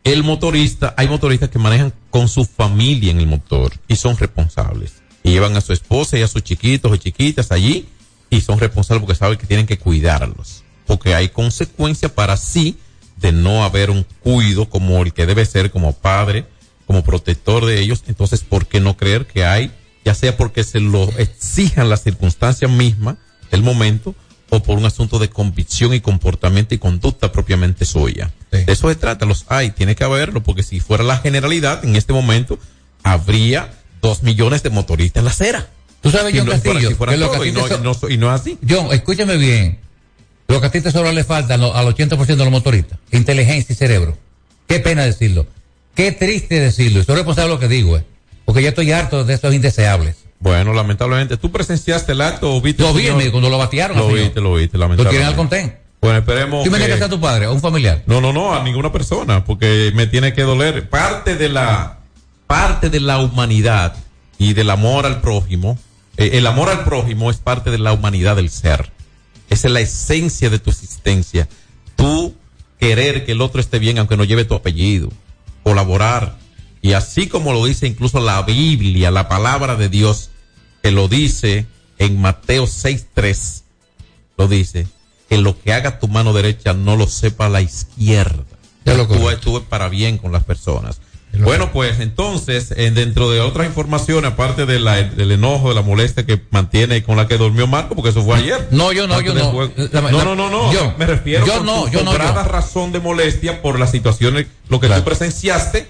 el 0.04 0.22
motorista, 0.22 0.94
hay 0.96 1.08
motoristas 1.08 1.50
que 1.50 1.58
manejan 1.58 1.92
con 2.10 2.28
su 2.28 2.44
familia 2.44 3.10
en 3.10 3.18
el 3.18 3.26
motor 3.26 3.72
y 3.88 3.96
son 3.96 4.16
responsables. 4.16 4.92
Y 5.24 5.30
llevan 5.30 5.56
a 5.56 5.60
su 5.60 5.72
esposa 5.72 6.16
y 6.16 6.22
a 6.22 6.28
sus 6.28 6.44
chiquitos 6.44 6.92
o 6.92 6.96
chiquitas 6.96 7.50
allí 7.50 7.88
y 8.30 8.40
son 8.40 8.60
responsables 8.60 9.02
porque 9.04 9.18
saben 9.18 9.36
que 9.38 9.46
tienen 9.48 9.66
que 9.66 9.78
cuidarlos. 9.78 10.62
Porque 10.86 11.16
hay 11.16 11.30
consecuencias 11.30 12.12
para 12.12 12.36
sí 12.36 12.78
de 13.16 13.32
no 13.32 13.64
haber 13.64 13.90
un 13.90 14.06
cuido 14.20 14.68
como 14.70 15.02
el 15.02 15.12
que 15.12 15.26
debe 15.26 15.44
ser 15.44 15.72
como 15.72 15.92
padre, 15.94 16.46
como 16.86 17.04
protector 17.04 17.66
de 17.66 17.80
ellos. 17.80 18.04
Entonces, 18.06 18.40
¿por 18.40 18.66
qué 18.66 18.80
no 18.80 18.96
creer 18.96 19.26
que 19.26 19.44
hay, 19.44 19.70
ya 20.04 20.14
sea 20.14 20.36
porque 20.36 20.64
se 20.64 20.80
lo 20.80 21.10
exijan 21.18 21.88
las 21.88 22.02
circunstancias 22.02 22.70
mismas 22.70 23.16
del 23.50 23.62
momento 23.62 24.14
o 24.48 24.62
por 24.62 24.78
un 24.78 24.86
asunto 24.86 25.18
de 25.18 25.28
convicción 25.28 25.92
y 25.92 26.00
comportamiento 26.00 26.74
y 26.74 26.78
conducta 26.78 27.32
propiamente 27.32 27.84
suya? 27.84 28.32
Sí. 28.52 28.64
De 28.64 28.72
eso 28.72 28.88
se 28.88 28.94
trata, 28.94 29.26
los 29.26 29.44
hay, 29.48 29.70
tiene 29.70 29.96
que 29.96 30.04
haberlo, 30.04 30.42
porque 30.42 30.62
si 30.62 30.80
fuera 30.80 31.04
la 31.04 31.18
generalidad, 31.18 31.84
en 31.84 31.96
este 31.96 32.12
momento 32.12 32.58
habría 33.02 33.72
dos 34.00 34.22
millones 34.22 34.62
de 34.62 34.70
motoristas 34.70 35.20
en 35.20 35.24
la 35.24 35.30
acera. 35.30 35.68
Tú 36.00 36.10
sabes, 36.10 36.34
John 36.36 36.46
Castillo, 36.46 36.90
y, 36.90 37.52
no, 37.52 37.64
es 37.64 38.40
así. 38.40 38.58
John, 38.68 38.92
escúchame 38.92 39.36
bien. 39.36 39.80
Lo 40.46 40.60
que 40.60 40.68
a 40.68 40.70
ti 40.70 40.80
te 40.80 40.92
solo 40.92 41.10
le 41.10 41.24
falta 41.24 41.54
al 41.54 41.64
al 41.64 41.86
80% 41.86 42.26
de 42.26 42.36
los 42.36 42.50
motoristas, 42.50 42.98
inteligencia 43.10 43.72
y 43.72 43.76
cerebro. 43.76 44.16
Qué 44.68 44.78
pena 44.78 45.04
decirlo. 45.04 45.46
Qué 45.96 46.12
triste 46.12 46.60
decirlo. 46.60 47.00
Y 47.00 47.04
soy 47.04 47.16
responsable 47.16 47.48
de 47.48 47.54
lo 47.54 47.60
que 47.60 47.68
digo, 47.68 47.96
eh. 47.96 48.04
Porque 48.44 48.62
ya 48.62 48.68
estoy 48.68 48.92
harto 48.92 49.24
de 49.24 49.34
estos 49.34 49.52
indeseables. 49.52 50.16
Bueno, 50.38 50.72
lamentablemente, 50.72 51.36
¿tú 51.36 51.50
presenciaste 51.50 52.12
el 52.12 52.20
acto 52.20 52.54
o 52.54 52.60
viste? 52.60 52.82
Lo 52.82 52.92
vi 52.94 53.06
señor? 53.06 53.30
cuando 53.32 53.48
lo 53.50 53.58
batearon. 53.58 53.96
Lo 53.96 54.08
viste, 54.08 54.40
lo 54.40 54.54
viste, 54.54 54.76
Lo 54.76 54.84
lamentablemente. 54.84 55.10
quieren 55.10 55.26
al 55.26 55.34
contén. 55.34 55.78
Bueno, 56.00 56.18
esperemos 56.18 56.62
¿Tú 56.64 56.70
me 56.70 56.78
que- 56.78 56.86
que 56.86 57.02
a 57.04 57.08
tu 57.08 57.18
padre 57.20 57.46
o 57.46 57.54
un 57.54 57.60
familiar? 57.60 58.02
No, 58.06 58.20
no, 58.20 58.32
no, 58.32 58.54
a 58.54 58.62
ninguna 58.62 58.92
persona, 58.92 59.44
porque 59.44 59.90
me 59.94 60.06
tiene 60.06 60.34
que 60.34 60.42
doler. 60.42 60.88
Parte 60.90 61.34
de 61.36 61.48
la, 61.48 61.98
parte 62.46 62.90
de 62.90 63.00
la 63.00 63.18
humanidad 63.18 63.96
y 64.38 64.52
del 64.52 64.70
amor 64.70 65.06
al 65.06 65.22
prójimo, 65.22 65.78
eh, 66.18 66.32
el 66.34 66.46
amor 66.46 66.68
al 66.68 66.84
prójimo 66.84 67.30
es 67.30 67.38
parte 67.38 67.70
de 67.70 67.78
la 67.78 67.92
humanidad 67.94 68.36
del 68.36 68.50
ser. 68.50 68.92
Esa 69.48 69.68
es 69.68 69.72
la 69.72 69.80
esencia 69.80 70.50
de 70.50 70.58
tu 70.58 70.70
existencia. 70.70 71.48
Tú 71.96 72.34
querer 72.78 73.24
que 73.24 73.32
el 73.32 73.40
otro 73.40 73.60
esté 73.60 73.78
bien 73.78 73.98
aunque 73.98 74.16
no 74.18 74.24
lleve 74.24 74.44
tu 74.44 74.54
apellido. 74.54 75.08
Colaborar. 75.66 76.38
Y 76.80 76.92
así 76.92 77.26
como 77.26 77.52
lo 77.52 77.66
dice 77.66 77.88
incluso 77.88 78.20
la 78.20 78.40
Biblia, 78.42 79.10
la 79.10 79.28
palabra 79.28 79.74
de 79.74 79.88
Dios, 79.88 80.30
que 80.80 80.92
lo 80.92 81.08
dice 81.08 81.66
en 81.98 82.20
Mateo 82.20 82.66
6.3, 82.66 83.62
lo 84.38 84.46
dice, 84.46 84.86
que 85.28 85.38
lo 85.38 85.60
que 85.60 85.72
haga 85.72 85.98
tu 85.98 86.06
mano 86.06 86.32
derecha 86.32 86.72
no 86.72 86.94
lo 86.94 87.08
sepa 87.08 87.48
la 87.48 87.62
izquierda. 87.62 88.44
Ya 88.84 88.94
lo 88.94 89.08
tú 89.38 89.60
para 89.64 89.88
bien 89.88 90.18
con 90.18 90.30
las 90.30 90.44
personas. 90.44 91.00
Bueno, 91.44 91.70
pues 91.72 92.00
entonces, 92.00 92.72
eh, 92.76 92.90
dentro 92.90 93.30
de 93.30 93.40
otras 93.40 93.66
informaciones, 93.66 94.32
aparte 94.32 94.66
de 94.66 94.80
la- 94.80 95.02
del 95.02 95.32
enojo, 95.32 95.68
de 95.70 95.74
la 95.74 95.82
molestia 95.82 96.24
que 96.26 96.40
mantiene 96.50 97.02
con 97.02 97.16
la 97.16 97.26
que 97.28 97.36
durmió 97.38 97.66
Marco, 97.66 97.94
porque 97.94 98.10
eso 98.10 98.22
fue 98.22 98.36
ayer. 98.36 98.68
No, 98.70 98.92
yo 98.92 99.06
no, 99.06 99.20
yo 99.20 99.34
no. 99.34 99.70
La- 99.92 100.00
no, 100.10 100.24
no, 100.24 100.34
no, 100.36 100.50
no. 100.50 100.72
yo- 100.72 100.94
Me 100.98 101.06
refiero 101.06 101.46
yo 101.46 101.58
con 101.58 101.66
no, 101.66 101.88
yo 101.90 102.02
no, 102.04 102.12
yo. 102.12 102.18
razón 102.44 102.92
de 102.92 103.00
molestia 103.00 103.62
por 103.62 103.78
las 103.78 103.90
situaciones, 103.90 104.46
lo 104.68 104.80
que 104.80 104.86
Claro. 104.86 105.02
tú 105.02 105.06
presenciaste, 105.08 105.86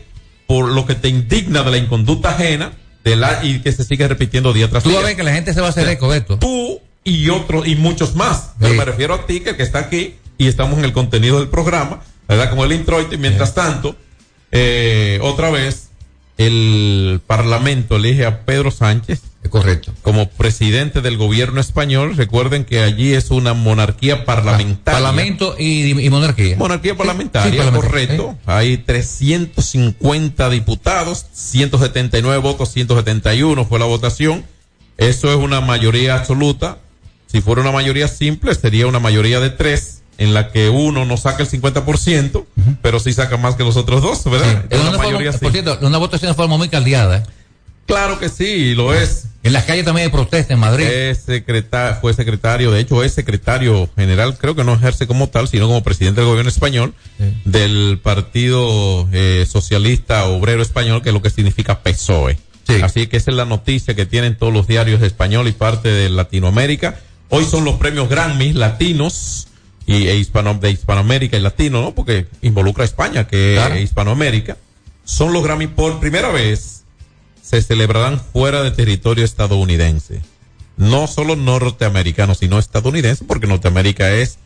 por 0.47 0.69
lo 0.69 0.87
que 0.87 0.95
te 0.95 1.09
indigna 1.09 1.63
de 1.63 1.71
la 1.71 1.77
inconducta 1.79 2.31
ajena, 2.31 2.73
de 3.05 3.17
la, 3.17 3.45
y 3.45 3.61
que 3.61 3.71
se 3.73 3.85
sigue 3.85 4.07
repitiendo 4.09 4.53
día 4.53 4.69
tras 4.69 4.83
Tú 4.83 4.91
día. 4.91 4.99
a 4.99 5.03
ver 5.03 5.17
que 5.17 5.23
la 5.23 5.33
gente 5.33 5.55
se 5.55 5.61
va 5.61 5.69
a 5.69 5.71
hacer 5.71 5.89
eco 5.89 6.11
de 6.11 6.19
esto. 6.19 6.39
Tú 6.39 6.81
y 7.05 7.29
otros 7.31 7.67
y 7.69 7.77
muchos 7.77 8.15
más. 8.17 8.51
Pero 8.59 8.75
me 8.75 8.85
refiero 8.85 9.15
a 9.15 9.27
ti 9.27 9.41
que, 9.41 9.57
que 9.57 9.63
está 9.63 9.79
aquí 9.79 10.17
y 10.39 10.49
estamos 10.49 10.79
en 10.79 10.85
el 10.85 10.93
contenido 10.93 11.39
del 11.39 11.49
programa, 11.49 12.01
¿verdad? 12.29 12.51
Como 12.51 12.65
el 12.65 12.73
introito 12.73 13.15
y 13.15 13.19
mientras 13.19 13.55
tanto, 13.55 13.95
eh, 14.53 15.19
otra 15.23 15.51
vez 15.51 15.89
el 16.39 17.21
Parlamento 17.27 17.97
elige 17.97 18.27
a 18.27 18.45
Pedro 18.45 18.71
Sánchez 18.71 19.23
correcto. 19.49 19.93
como 20.03 20.29
presidente 20.29 21.01
del 21.01 21.17
gobierno 21.17 21.61
español. 21.61 22.17
Recuerden 22.17 22.65
que 22.65 22.81
allí 22.81 23.15
es 23.15 23.31
una 23.31 23.55
monarquía 23.55 24.25
parlamentaria. 24.25 25.01
Parlamento 25.01 25.57
y, 25.59 25.99
y 25.99 26.11
monarquía. 26.11 26.57
Monarquía 26.57 26.97
parlamentaria, 26.97 27.51
Sí, 27.51 27.57
parlamentaria, 27.57 28.17
correcto. 28.17 28.39
Hay 28.47 28.79
350 28.79 30.51
diputados, 30.51 31.27
179 31.33 32.39
votos, 32.39 32.71
171 32.73 33.65
fue 33.65 33.79
la 33.79 33.87
votación. 33.87 34.45
Eso 34.99 35.31
es 35.31 35.37
una 35.37 35.61
mayoría 35.61 36.17
absoluta. 36.17 36.79
Si 37.27 37.41
fuera 37.41 37.61
una 37.61 37.73
mayoría 37.73 38.09
simple, 38.09 38.55
sería 38.55 38.87
una 38.87 38.99
mayoría 38.99 39.41
de 39.41 39.51
tres, 39.51 39.96
en 40.19 40.33
la 40.35 40.51
que 40.51 40.69
uno 40.69 41.05
no 41.05 41.17
saca 41.17 41.43
el 41.43 41.49
50%, 41.49 42.47
pero 42.83 42.99
sí 43.01 43.13
saca 43.13 43.37
más 43.37 43.55
que 43.57 43.65
los 43.65 43.77
otros 43.77 44.03
dos, 44.03 44.23
Sí. 44.23 44.31
¿verdad? 44.31 44.65
Es 44.71 44.79
una 44.81 44.91
una 44.91 44.99
forma- 44.99 45.05
mayoría 45.19 45.33
por 45.39 45.53
cierto, 45.53 45.79
una 45.83 45.99
votación 45.99 46.31
de 46.31 46.35
forma 46.35 46.57
muy 46.57 46.69
caldeada. 46.69 47.19
¿eh? 47.19 47.23
Claro 47.87 48.19
que 48.19 48.29
sí, 48.29 48.75
lo 48.75 48.93
es. 48.95 49.27
En 49.45 49.53
las 49.53 49.63
calles 49.65 49.85
también 49.85 50.07
hay 50.07 50.13
protesta 50.13 50.55
en 50.55 50.59
Madrid. 50.59 50.85
Es 50.87 51.19
secreta- 51.25 51.99
fue 52.01 52.13
secretario, 52.15 52.73
de 52.73 52.81
hecho 52.81 53.05
es 53.05 53.13
secretario 53.13 53.89
general, 53.95 54.37
creo 54.39 54.57
que 54.57 54.65
no 54.65 54.75
ejerce 54.75 55.07
como 55.07 55.29
tal, 55.29 55.47
sino 55.47 55.69
como 55.69 55.85
presidente 55.85 56.21
del 56.21 56.29
gobierno 56.31 56.49
español 56.51 56.95
Sí. 57.19 57.25
del 57.45 58.01
Partido 58.03 59.09
eh, 59.13 59.47
Socialista 59.49 60.25
Obrero 60.25 60.63
Español, 60.63 61.01
que 61.03 61.11
es 61.11 61.15
lo 61.15 61.23
que 61.23 61.31
significa 61.31 61.81
PSOE. 61.83 62.39
Sí. 62.67 62.81
Así 62.83 63.07
que 63.07 63.19
esa 63.19 63.31
es 63.31 63.37
la 63.37 63.45
noticia 63.45 63.95
que 63.95 64.05
tienen 64.07 64.37
todos 64.37 64.53
los 64.53 64.67
diarios 64.67 65.01
español 65.03 65.47
y 65.47 65.53
parte 65.53 65.89
de 65.89 66.09
Latinoamérica. 66.11 66.99
Hoy 67.29 67.45
son 67.45 67.65
los 67.65 67.77
premios 67.77 68.09
Grammy 68.09 68.53
latinos 68.53 69.47
y 69.87 70.09
e 70.09 70.17
hispano, 70.17 70.55
de 70.55 70.71
Hispanoamérica 70.71 71.37
y 71.37 71.41
latino, 71.41 71.81
¿no? 71.81 71.95
Porque 71.95 72.27
involucra 72.43 72.83
a 72.83 72.87
España, 72.87 73.27
que 73.29 73.55
Claro. 73.55 73.75
es 73.77 73.83
Hispanoamérica. 73.83 74.57
Son 75.05 75.33
los 75.33 75.45
Grammy 75.45 75.69
por 75.69 76.01
primera 76.01 76.31
vez 76.31 76.83
se 77.41 77.63
celebrarán 77.63 78.21
fuera 78.21 78.63
de 78.63 78.73
territorio 78.73 79.25
estadounidense. 79.25 80.21
No 80.77 81.07
solo 81.07 81.37
norteamericano, 81.37 82.35
sino 82.35 82.59
estadounidense, 82.59 83.25
porque 83.25 83.47
Norteamérica 83.47 84.11
es 84.13 84.39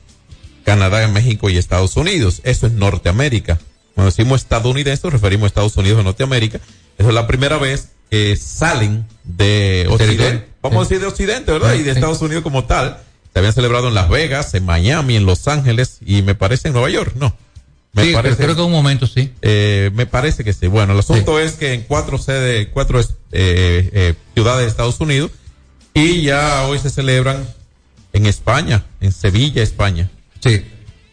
Canadá, 0.65 1.09
México 1.09 1.49
y 1.49 1.57
Estados 1.57 1.97
Unidos. 1.97 2.43
Eso 2.45 2.67
es 2.67 2.75
Norteamérica. 2.75 3.59
Cuando 3.95 4.11
decimos 4.11 4.43
estadounidense, 4.43 5.01
nos 5.05 5.15
referimos 5.15 5.45
a 5.45 5.47
Estados 5.47 5.77
Unidos 5.79 6.03
y 6.03 6.05
Norteamérica. 6.05 6.61
Esa 6.99 7.09
es 7.09 7.15
la 7.15 7.27
primera 7.27 7.57
vez 7.57 7.89
que 8.11 8.37
salen 8.37 9.07
de. 9.25 9.87
Occidente. 9.89 10.49
Vamos 10.63 10.79
a 10.79 10.83
decir 10.83 11.01
de 11.01 11.07
Occidente, 11.07 11.53
¿verdad? 11.53 11.75
Y 11.75 11.83
de. 11.83 11.93
Estados 11.93 12.21
Unidos 12.21 12.43
como 12.43 12.65
tal. 12.65 12.99
Se 13.33 13.39
habían 13.39 13.53
celebrado 13.55 13.89
en 13.89 13.95
Las 13.95 14.09
Vegas, 14.09 14.55
en 14.55 14.65
Miami, 14.67 15.17
en 15.17 15.25
Los 15.27 15.47
Ángeles 15.49 15.99
y 16.05 16.23
me 16.23 16.35
parece 16.35 16.69
en 16.69 16.75
Nueva 16.75 16.91
York, 16.91 17.15
¿no? 17.17 17.37
Me 17.93 18.05
sí, 18.05 18.13
parece. 18.13 18.37
creo 18.37 18.55
que 18.55 18.61
en 18.61 18.67
un 18.67 18.73
momento 18.73 19.07
sí. 19.07 19.33
Eh, 19.43 19.91
me 19.95 20.07
parece 20.07 20.45
que 20.45 20.53
sí. 20.53 20.67
Bueno, 20.69 20.93
el 20.93 20.99
asunto 21.01 21.39
es 21.41 21.53
que 21.53 21.73
en 21.73 21.83
cuatro 21.83 22.19
sedes, 22.19 22.69
cuatro 22.73 23.01
eh, 23.01 23.07
eh, 23.33 24.15
ciudades 24.35 24.63
de 24.65 24.69
Estados 24.69 25.01
Unidos 25.01 25.31
y 25.95 26.23
ya 26.23 26.67
hoy 26.67 26.79
se 26.79 26.91
celebran 26.91 27.49
en 28.13 28.27
España, 28.27 28.85
en 29.01 29.13
Sevilla, 29.13 29.63
España. 29.63 30.09
Sí. 30.41 30.65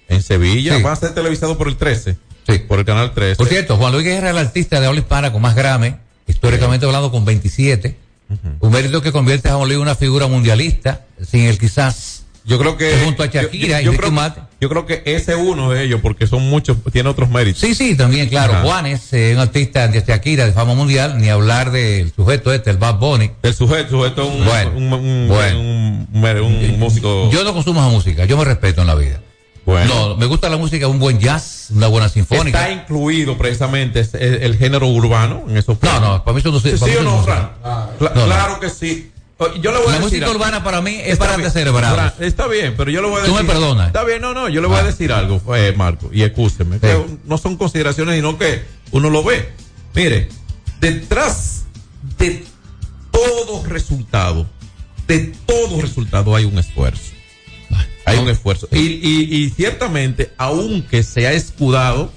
En 0.08 0.22
Sevilla 0.22 0.78
Sí. 0.78 0.84
va 0.84 0.92
a 0.92 0.96
ser 0.96 1.14
televisado 1.14 1.58
por 1.58 1.68
el 1.68 1.78
13. 1.78 2.16
Sí. 2.48 2.60
Por 2.60 2.80
el 2.80 2.86
canal 2.86 3.14
13. 3.14 3.36
Por 3.36 3.48
cierto, 3.48 3.76
Juan 3.78 3.92
Luis 3.94 4.06
Guerra 4.06 4.28
es 4.30 4.32
el 4.32 4.38
artista 4.40 4.80
de 4.80 4.88
habla 4.88 5.00
hispana 5.00 5.34
con 5.34 5.42
más 5.42 5.56
Grammy, 5.56 5.96
históricamente 6.28 6.86
hablando 6.86 7.12
con 7.12 7.26
27. 7.26 7.98
Un 8.60 8.72
mérito 8.72 9.02
que 9.02 9.12
convierte 9.12 9.50
a 9.50 9.56
Juan 9.56 9.68
Luis 9.68 9.76
en 9.78 9.82
una 9.82 9.96
figura 9.96 10.28
mundialista, 10.28 11.06
sin 11.26 11.42
el 11.46 11.58
quizás. 11.58 12.24
yo 12.46 12.58
creo 12.60 12.78
que 12.78 12.92
junto 13.04 13.24
a 13.24 13.28
Shakira 13.28 13.82
y 13.82 13.86
yo, 13.86 13.94
creo, 13.96 14.12
yo 14.62 14.70
creo 14.70 14.86
que 14.86 15.02
ese 15.06 15.34
es 15.34 15.38
uno 15.38 15.70
de 15.72 15.84
ellos 15.84 16.00
porque 16.02 16.28
son 16.28 16.44
muchos, 16.50 16.78
tiene 16.92 17.10
otros 17.10 17.30
méritos. 17.30 17.60
Sí, 17.62 17.74
sí, 17.76 17.96
también, 17.96 18.28
claro. 18.30 18.54
Ajá. 18.54 18.64
Juan 18.64 18.86
es 18.86 19.12
eh, 19.14 19.32
un 19.34 19.40
artista 19.42 19.88
de 19.88 20.02
Shakira 20.06 20.46
de 20.46 20.52
fama 20.54 20.74
mundial, 20.76 21.18
ni 21.20 21.30
hablar 21.30 21.72
del 21.72 22.12
sujeto 22.14 22.54
este, 22.54 22.70
el 22.70 22.78
Bad 22.78 23.00
Bunny. 23.00 23.32
El 23.44 23.54
sujeto, 23.54 23.90
sujeto 23.92 24.24
es 24.24 24.30
un, 24.30 24.46
Bueno, 24.46 24.72
un, 24.76 24.94
un- 24.94 25.28
bueno. 25.28 25.60
un- 25.60 26.08
un- 26.14 26.70
un 26.74 26.80
músico. 26.80 27.30
Yo 27.32 27.44
no 27.44 27.54
consumo 27.54 27.80
esa 27.82 27.90
música, 27.90 28.26
yo 28.26 28.38
me 28.38 28.44
respeto 28.46 28.82
en 28.82 28.88
la 28.88 28.96
vida. 28.96 29.22
Bueno. 29.68 29.94
No, 30.10 30.16
me 30.18 30.26
gusta 30.26 30.50
la 30.50 30.58
música, 30.58 30.88
un 30.88 30.98
buen 30.98 31.20
jazz, 31.20 31.68
una 31.70 31.86
buena 31.88 32.10
sinfónica. 32.10 32.68
Está 32.68 32.72
incluido 32.82 33.38
precisamente 33.38 34.00
es- 34.00 34.14
el, 34.16 34.36
el 34.42 34.58
género 34.58 34.88
urbano 34.88 35.44
en 35.48 35.58
esos 35.58 35.78
No, 35.84 36.00
no, 36.00 36.24
para 36.24 36.34
mí 36.34 36.40
eso 36.40 36.52
no 36.52 36.60
¿Sí, 36.60 36.72
para 36.72 36.92
mí 36.92 36.98
o 36.98 37.04
no, 37.04 37.24
Fran? 37.24 37.52
Cla- 38.00 38.12
No, 38.16 38.22
no. 38.22 38.26
Claro 38.26 38.60
que 38.60 38.70
sí. 38.72 39.12
O- 39.40 39.54
Yo 39.56 39.72
le 39.72 39.78
voy 39.78 39.88
a 39.88 39.92
La 39.92 39.92
decir 39.92 40.02
música 40.04 40.26
algo. 40.26 40.38
urbana 40.40 40.64
para 40.64 40.82
mí 40.82 40.96
es 40.96 41.10
Está 41.14 41.26
para 41.26 41.38
descerebrados. 41.38 42.14
Está 42.20 42.48
bien, 42.48 42.74
pero 42.76 42.90
yo 42.90 43.02
le 43.04 43.08
voy 43.10 43.22
a 43.22 43.26
Tú 43.26 43.32
decir. 43.34 43.46
me 43.46 43.54
perdonas. 43.54 43.88
Está 43.88 44.04
bien, 44.04 44.20
no, 44.22 44.34
no, 44.34 44.50
yo 44.50 44.62
le 44.62 44.68
voy 44.68 44.78
a 44.78 44.80
Ah. 44.80 44.84
decir 44.84 45.12
algo, 45.14 45.40
eh, 45.56 45.74
Marco, 45.78 46.10
y 46.12 46.24
escúcheme. 46.24 46.80
Sí. 46.80 46.88
no 47.26 47.38
son 47.38 47.56
consideraciones, 47.58 48.16
sino 48.16 48.36
que 48.40 48.64
uno 48.92 49.12
lo 49.12 49.24
ve. 49.24 49.52
Mire, 49.94 50.30
detrás 50.82 51.66
de 52.18 52.46
todo 53.12 53.64
resultado, 53.66 54.48
de 55.08 55.34
todo 55.46 55.82
resultado 55.82 56.36
hay 56.36 56.46
un 56.46 56.58
esfuerzo. 56.58 57.12
Hay 58.08 58.18
un 58.20 58.30
esfuerzo. 58.30 58.68
Y, 58.72 58.78
y, 58.80 59.36
y 59.36 59.50
ciertamente, 59.50 60.32
aunque 60.38 61.04
se 61.04 61.28
ha 61.28 61.34
escudado 61.34 62.12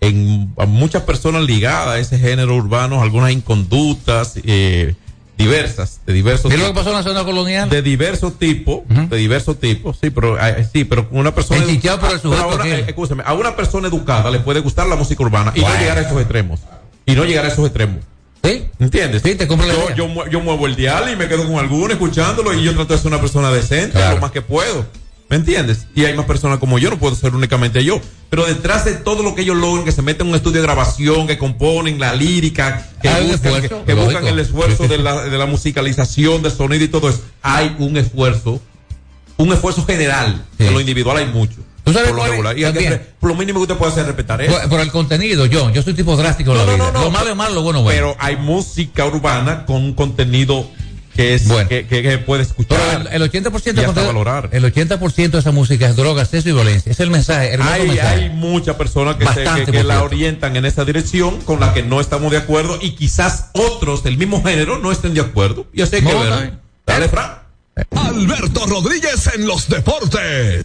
en 0.00 0.52
a 0.58 0.66
muchas 0.66 1.02
personas 1.02 1.42
ligadas 1.42 1.88
a 1.88 1.98
ese 1.98 2.18
género 2.18 2.54
urbano, 2.56 3.02
algunas 3.02 3.32
inconductas 3.32 4.34
eh, 4.44 4.94
diversas, 5.36 6.00
de 6.06 6.12
diversos 6.12 6.50
¿Qué 6.50 6.56
lo 6.58 6.66
que 6.68 6.74
pasó 6.74 6.90
en 6.90 6.96
la 6.96 7.02
zona 7.02 7.24
colonial? 7.24 7.68
De 7.70 7.82
diversos 7.82 8.38
tipos, 8.38 8.80
de 8.88 9.16
diversos 9.16 9.58
tipos, 9.60 9.96
sí, 10.00 10.10
pero 10.10 10.38
eh, 10.44 10.66
sí, 10.72 10.84
pero 10.84 11.08
una 11.12 11.34
persona 11.34 11.62
Enchichado 11.62 12.00
por 12.00 12.10
el 12.12 12.20
pero 12.20 12.34
a 12.34 12.38
sujeto 12.38 12.54
una- 12.54 12.64
aquel. 12.64 12.80
eh, 12.80 12.84
escúchame, 12.88 13.22
a 13.26 13.34
una 13.34 13.54
persona 13.56 13.88
educada 13.88 14.30
le 14.30 14.40
puede 14.40 14.60
gustar 14.60 14.86
la 14.86 14.96
música 14.96 15.22
urbana 15.22 15.52
y 15.54 15.60
no 15.60 15.78
llegar 15.78 15.98
a 15.98 16.00
esos 16.02 16.18
extremos. 16.18 16.60
Y 17.06 17.12
no 17.14 17.24
llegar 17.24 17.44
a 17.44 17.48
esos 17.48 17.64
extremos. 17.64 17.98
¿Sí? 18.44 18.66
¿Entiendes? 18.78 19.22
Sí, 19.22 19.34
te 19.34 19.48
yo, 19.48 19.94
yo, 19.96 20.26
yo 20.28 20.40
muevo 20.40 20.66
el 20.66 20.76
dial 20.76 21.10
y 21.12 21.16
me 21.16 21.26
quedo 21.26 21.44
con 21.46 21.58
alguno 21.58 21.92
escuchándolo 21.92 22.54
y 22.54 22.62
yo 22.62 22.72
trato 22.74 22.92
de 22.94 22.98
ser 22.98 23.08
una 23.08 23.20
persona 23.20 23.50
decente 23.50 23.92
Claro. 23.92 24.14
lo 24.16 24.20
más 24.20 24.30
que 24.30 24.42
puedo. 24.42 24.86
¿Me 25.30 25.36
entiendes? 25.36 25.86
Y 25.94 26.04
hay 26.06 26.14
más 26.16 26.24
personas 26.24 26.58
como 26.58 26.78
yo, 26.78 26.88
no 26.88 26.98
puedo 26.98 27.14
ser 27.14 27.34
únicamente 27.34 27.84
yo. 27.84 28.00
Pero 28.30 28.46
detrás 28.46 28.86
de 28.86 28.94
todo 28.94 29.22
lo 29.22 29.34
que 29.34 29.42
ellos 29.42 29.56
logran, 29.58 29.84
que 29.84 29.92
se 29.92 30.00
meten 30.00 30.26
en 30.26 30.30
un 30.30 30.36
estudio 30.36 30.56
de 30.60 30.66
grabación, 30.66 31.26
que 31.26 31.36
componen 31.36 32.00
la 32.00 32.14
lírica, 32.14 32.88
que 33.02 33.08
Hay 33.08 33.26
buscan, 33.26 33.40
que, 33.40 33.48
esfuerzo, 33.58 33.84
que 33.84 33.92
lógico. 33.94 34.04
buscan 34.12 34.26
el 34.26 34.38
esfuerzo 34.38 34.88
de 34.88 34.98
la, 34.98 35.24
de 35.24 35.36
la 35.36 35.44
musicalización, 35.46 36.42
del 36.42 36.52
sonido 36.52 36.82
y 36.84 36.88
todo 36.88 37.10
eso, 37.10 37.20
hay 37.42 37.76
un 37.78 37.96
esfuerzo, 37.98 38.60
un 39.36 39.52
esfuerzo 39.52 39.84
general. 39.84 40.44
Sí. 40.56 40.64
En 40.66 40.72
lo 40.72 40.80
individual 40.80 41.18
hay 41.18 41.26
mucho. 41.26 41.56
¿Tú 41.84 41.92
sabes 41.92 42.08
por 42.08 42.18
lo 42.18 42.24
es? 42.24 42.30
regular. 42.30 42.58
Y 42.58 42.64
hay 42.64 42.72
que 42.72 42.96
por 43.20 43.30
lo 43.30 43.36
mínimo 43.36 43.58
que 43.60 43.62
usted 43.64 43.76
puede 43.76 43.92
hacer 43.92 44.02
es 44.02 44.06
respetar 44.08 44.40
eso. 44.42 44.58
Por, 44.60 44.68
por 44.70 44.80
el 44.80 44.90
contenido, 44.90 45.44
yo, 45.46 45.70
yo 45.70 45.82
soy 45.82 45.94
tipo 45.94 46.16
drástico 46.16 46.52
en 46.52 46.58
No, 46.58 46.64
la 46.64 46.70
no, 46.72 46.76
vida. 46.76 46.86
no, 46.92 46.98
no. 46.98 47.04
Lo 47.04 47.10
malo 47.10 47.30
es 47.30 47.36
malo, 47.36 47.54
lo 47.54 47.62
bueno 47.62 47.78
es 47.80 47.84
bueno. 47.84 48.14
Pero 48.14 48.16
hay 48.18 48.36
música 48.36 49.04
urbana 49.06 49.64
con 49.66 49.76
un 49.76 49.94
contenido 49.94 50.68
que 51.18 51.34
es 51.34 51.48
Bueno. 51.48 51.68
que, 51.68 51.84
que- 51.88 52.00
que 52.00 52.18
puede 52.18 52.42
escuchar. 52.44 52.78
Pero 53.02 53.10
el, 53.10 53.22
el 53.22 53.30
80% 53.32 53.76
Y 53.76 53.84
hasta 53.84 54.06
valorar. 54.06 54.50
el 54.52 54.62
80% 54.72 55.30
de 55.30 55.38
esa 55.40 55.50
música 55.50 55.88
es 55.88 55.96
droga, 55.96 56.24
sexo 56.24 56.48
y 56.50 56.52
violencia. 56.52 56.92
Es 56.92 57.00
el 57.00 57.10
mensaje, 57.10 57.54
el 57.54 57.60
hay, 57.62 57.88
mensaje. 57.88 58.06
hay 58.06 58.30
muchas 58.30 58.76
personas 58.76 59.16
que, 59.16 59.26
se- 59.26 59.64
que- 59.72 59.82
la 59.82 60.04
orientan 60.04 60.54
en 60.54 60.64
esa 60.64 60.84
dirección 60.84 61.40
con 61.40 61.58
la 61.58 61.74
que 61.74 61.82
no 61.82 62.00
estamos 62.00 62.30
de 62.30 62.38
acuerdo 62.38 62.78
y 62.80 62.92
quizás 62.92 63.50
otros 63.54 64.04
del 64.04 64.16
mismo 64.16 64.44
género 64.44 64.78
no 64.78 64.92
estén 64.92 65.12
de 65.12 65.20
acuerdo. 65.20 65.66
Y 65.72 65.82
así 65.82 65.96
hay 65.96 66.02
que 66.02 66.12
No, 66.12 66.20
ver. 66.20 66.30
no. 66.30 66.60
Dale, 66.86 67.08
Fran. 67.08 67.32
Alberto 67.96 68.66
Rodríguez 68.66 69.28
en 69.34 69.44
los 69.46 69.68
deportes. 69.68 70.64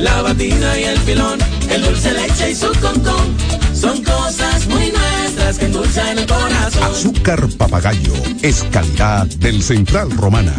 la 0.00 0.22
batida 0.22 0.78
y 0.78 0.84
el 0.84 0.98
filón, 0.98 1.38
el 1.70 1.82
dulce 1.82 2.12
leche 2.12 2.50
y 2.50 2.54
su 2.54 2.68
concón. 2.80 3.36
Son 3.74 4.02
cosas 4.02 4.66
muy 4.68 4.92
nuestras 4.92 5.58
que 5.58 5.66
endulzan 5.66 6.18
el 6.18 6.26
corazón. 6.26 6.82
Azúcar 6.84 7.48
papagayo 7.58 8.14
es 8.42 8.64
calidad 8.70 9.26
del 9.26 9.62
Central 9.62 10.10
Romana. 10.12 10.54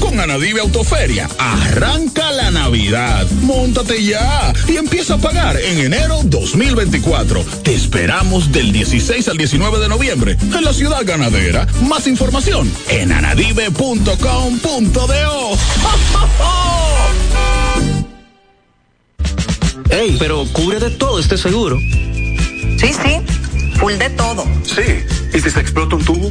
Con 0.00 0.20
Anadive 0.20 0.60
Autoferia, 0.60 1.28
arranca 1.38 2.30
la 2.30 2.50
Navidad. 2.50 3.26
Móntate 3.42 4.02
ya 4.04 4.52
y 4.68 4.76
empieza 4.76 5.14
a 5.14 5.18
pagar 5.18 5.58
en 5.60 5.78
enero 5.78 6.20
2024. 6.24 7.44
Te 7.62 7.74
esperamos 7.74 8.52
del 8.52 8.72
16 8.72 9.28
al 9.28 9.36
19 9.36 9.78
de 9.78 9.88
noviembre 9.88 10.36
en 10.40 10.64
la 10.64 10.72
ciudad 10.72 11.02
ganadera. 11.04 11.66
Más 11.88 12.06
información 12.06 12.70
en 12.88 13.12
anadive.com.do. 13.12 15.58
Ey, 19.90 20.16
pero 20.18 20.44
cubre 20.52 20.80
de 20.80 20.90
todo 20.90 21.18
este 21.20 21.38
seguro. 21.38 21.78
Sí, 21.78 22.88
sí, 22.92 23.20
full 23.78 23.92
de 23.94 24.10
todo. 24.10 24.44
Sí, 24.64 24.82
¿y 25.32 25.40
si 25.40 25.50
se 25.50 25.60
explota 25.60 25.96
un 25.96 26.04
tubo? 26.04 26.30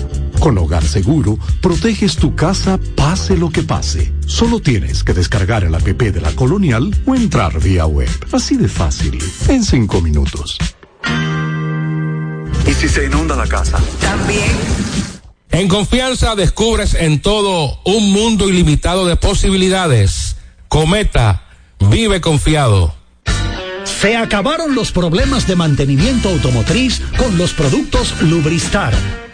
Con 0.41 0.57
Hogar 0.57 0.83
Seguro, 0.83 1.37
proteges 1.61 2.15
tu 2.15 2.35
casa 2.35 2.79
pase 2.95 3.37
lo 3.37 3.51
que 3.51 3.61
pase. 3.61 4.11
Solo 4.25 4.59
tienes 4.59 5.03
que 5.03 5.13
descargar 5.13 5.63
el 5.63 5.75
app 5.75 5.83
de 5.83 6.19
la 6.19 6.31
Colonial 6.31 6.99
o 7.05 7.13
entrar 7.13 7.61
vía 7.61 7.85
web. 7.85 8.09
Así 8.31 8.57
de 8.57 8.67
fácil, 8.67 9.19
en 9.47 9.63
cinco 9.63 10.01
minutos. 10.01 10.57
¿Y 12.65 12.73
si 12.73 12.89
se 12.89 13.05
inunda 13.05 13.35
la 13.35 13.45
casa? 13.45 13.77
También. 13.99 14.49
En 15.51 15.67
confianza 15.67 16.33
descubres 16.33 16.95
en 16.95 17.21
todo 17.21 17.79
un 17.85 18.11
mundo 18.11 18.49
ilimitado 18.49 19.05
de 19.05 19.17
posibilidades. 19.17 20.37
Cometa, 20.69 21.43
vive 21.91 22.19
confiado. 22.19 22.95
Se 23.83 24.17
acabaron 24.17 24.73
los 24.73 24.91
problemas 24.91 25.45
de 25.45 25.55
mantenimiento 25.55 26.29
automotriz 26.29 26.99
con 27.19 27.37
los 27.37 27.53
productos 27.53 28.19
Lubristar. 28.23 28.95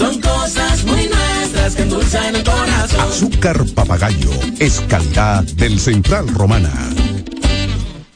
Son 0.00 0.18
cosas 0.18 0.82
muy 0.86 1.06
nuestras 1.08 1.74
que 1.74 1.82
endulzan 1.82 2.34
el 2.34 2.42
corazón. 2.42 3.00
Azúcar 3.00 3.62
papagayo 3.74 4.30
es 4.58 4.80
calidad 4.88 5.44
del 5.44 5.78
Central 5.78 6.26
Romana. 6.28 6.72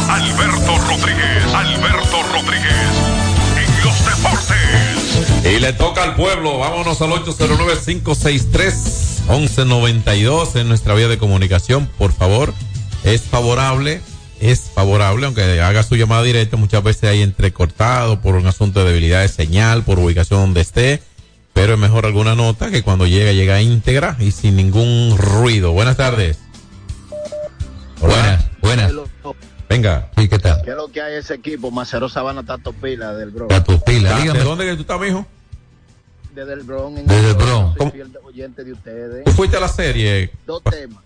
Alberto 0.10 0.78
Rodríguez, 0.78 1.44
Alberto 1.56 2.22
Rodríguez, 2.34 2.92
en 3.58 3.84
los 3.84 4.06
deportes. 4.06 4.58
Y 5.52 5.58
le 5.60 5.74
toca 5.74 6.04
al 6.04 6.14
pueblo. 6.14 6.60
Vámonos 6.60 7.02
al 7.02 7.10
809-563-1192 9.28 10.56
en 10.60 10.68
nuestra 10.68 10.94
vía 10.96 11.08
de 11.08 11.18
comunicación. 11.18 11.88
Por 11.98 12.12
favor, 12.14 12.54
es 13.04 13.22
favorable, 13.22 14.02
es 14.40 14.62
favorable, 14.74 15.26
aunque 15.26 15.62
haga 15.62 15.84
su 15.84 15.96
llamada 15.96 16.24
directa, 16.24 16.58
muchas 16.58 16.84
veces 16.84 17.10
hay 17.10 17.22
entrecortado 17.22 18.22
por 18.22 18.36
un 18.36 18.46
asunto 18.48 18.80
de 18.82 18.88
debilidad 18.92 19.22
de 19.22 19.28
señal, 19.28 19.84
por 19.84 20.00
ubicación 20.00 20.40
donde 20.42 20.62
esté. 20.62 21.02
Pero 21.54 21.74
es 21.76 21.80
mejor 21.80 22.06
alguna 22.08 22.34
nota 22.36 22.72
que 22.72 22.82
cuando 22.82 23.06
llega, 23.06 23.32
llega 23.32 23.62
íntegra 23.62 24.18
y 24.20 24.32
sin 24.32 24.56
ningún 24.56 25.16
ruido. 25.18 25.72
Buenas 25.72 25.98
tardes. 25.98 26.40
Buenas, 28.02 28.46
buenas. 28.62 28.92
Venga. 29.70 30.10
¿Y 30.18 30.28
qué 30.28 30.40
tal? 30.40 30.62
¿Qué 30.64 30.72
es 30.72 30.76
lo 30.76 30.88
que 30.92 31.02
hay 31.02 31.16
ese 31.16 31.36
equipo? 31.36 31.70
Macero 31.72 32.10
Sabana 32.10 32.44
Tato 32.44 32.74
Pila 32.74 33.14
del 33.14 33.30
Bronx. 33.32 33.54
Tato 33.54 33.80
Pila, 33.84 34.16
¿De 34.16 34.22
dígame. 34.22 34.40
dónde 34.42 34.66
que 34.66 34.76
tú 34.76 34.82
estás, 34.82 35.00
mijo? 35.00 35.26
Desde 36.34 36.54
el 36.54 36.62
Bronx. 36.62 37.00
en 37.00 37.08
Desde 37.08 37.30
el 37.30 37.36
Bronx. 37.36 37.78
Soy 37.78 37.92
fiel 37.92 38.12
oyente 38.24 38.64
de 38.64 38.72
ustedes. 38.74 39.24
¿Tú 39.26 39.32
fuiste 39.32 39.58
a 39.58 39.60
la 39.60 39.68
serie? 39.70 40.32
Dos 40.46 40.64
temas. 40.64 41.04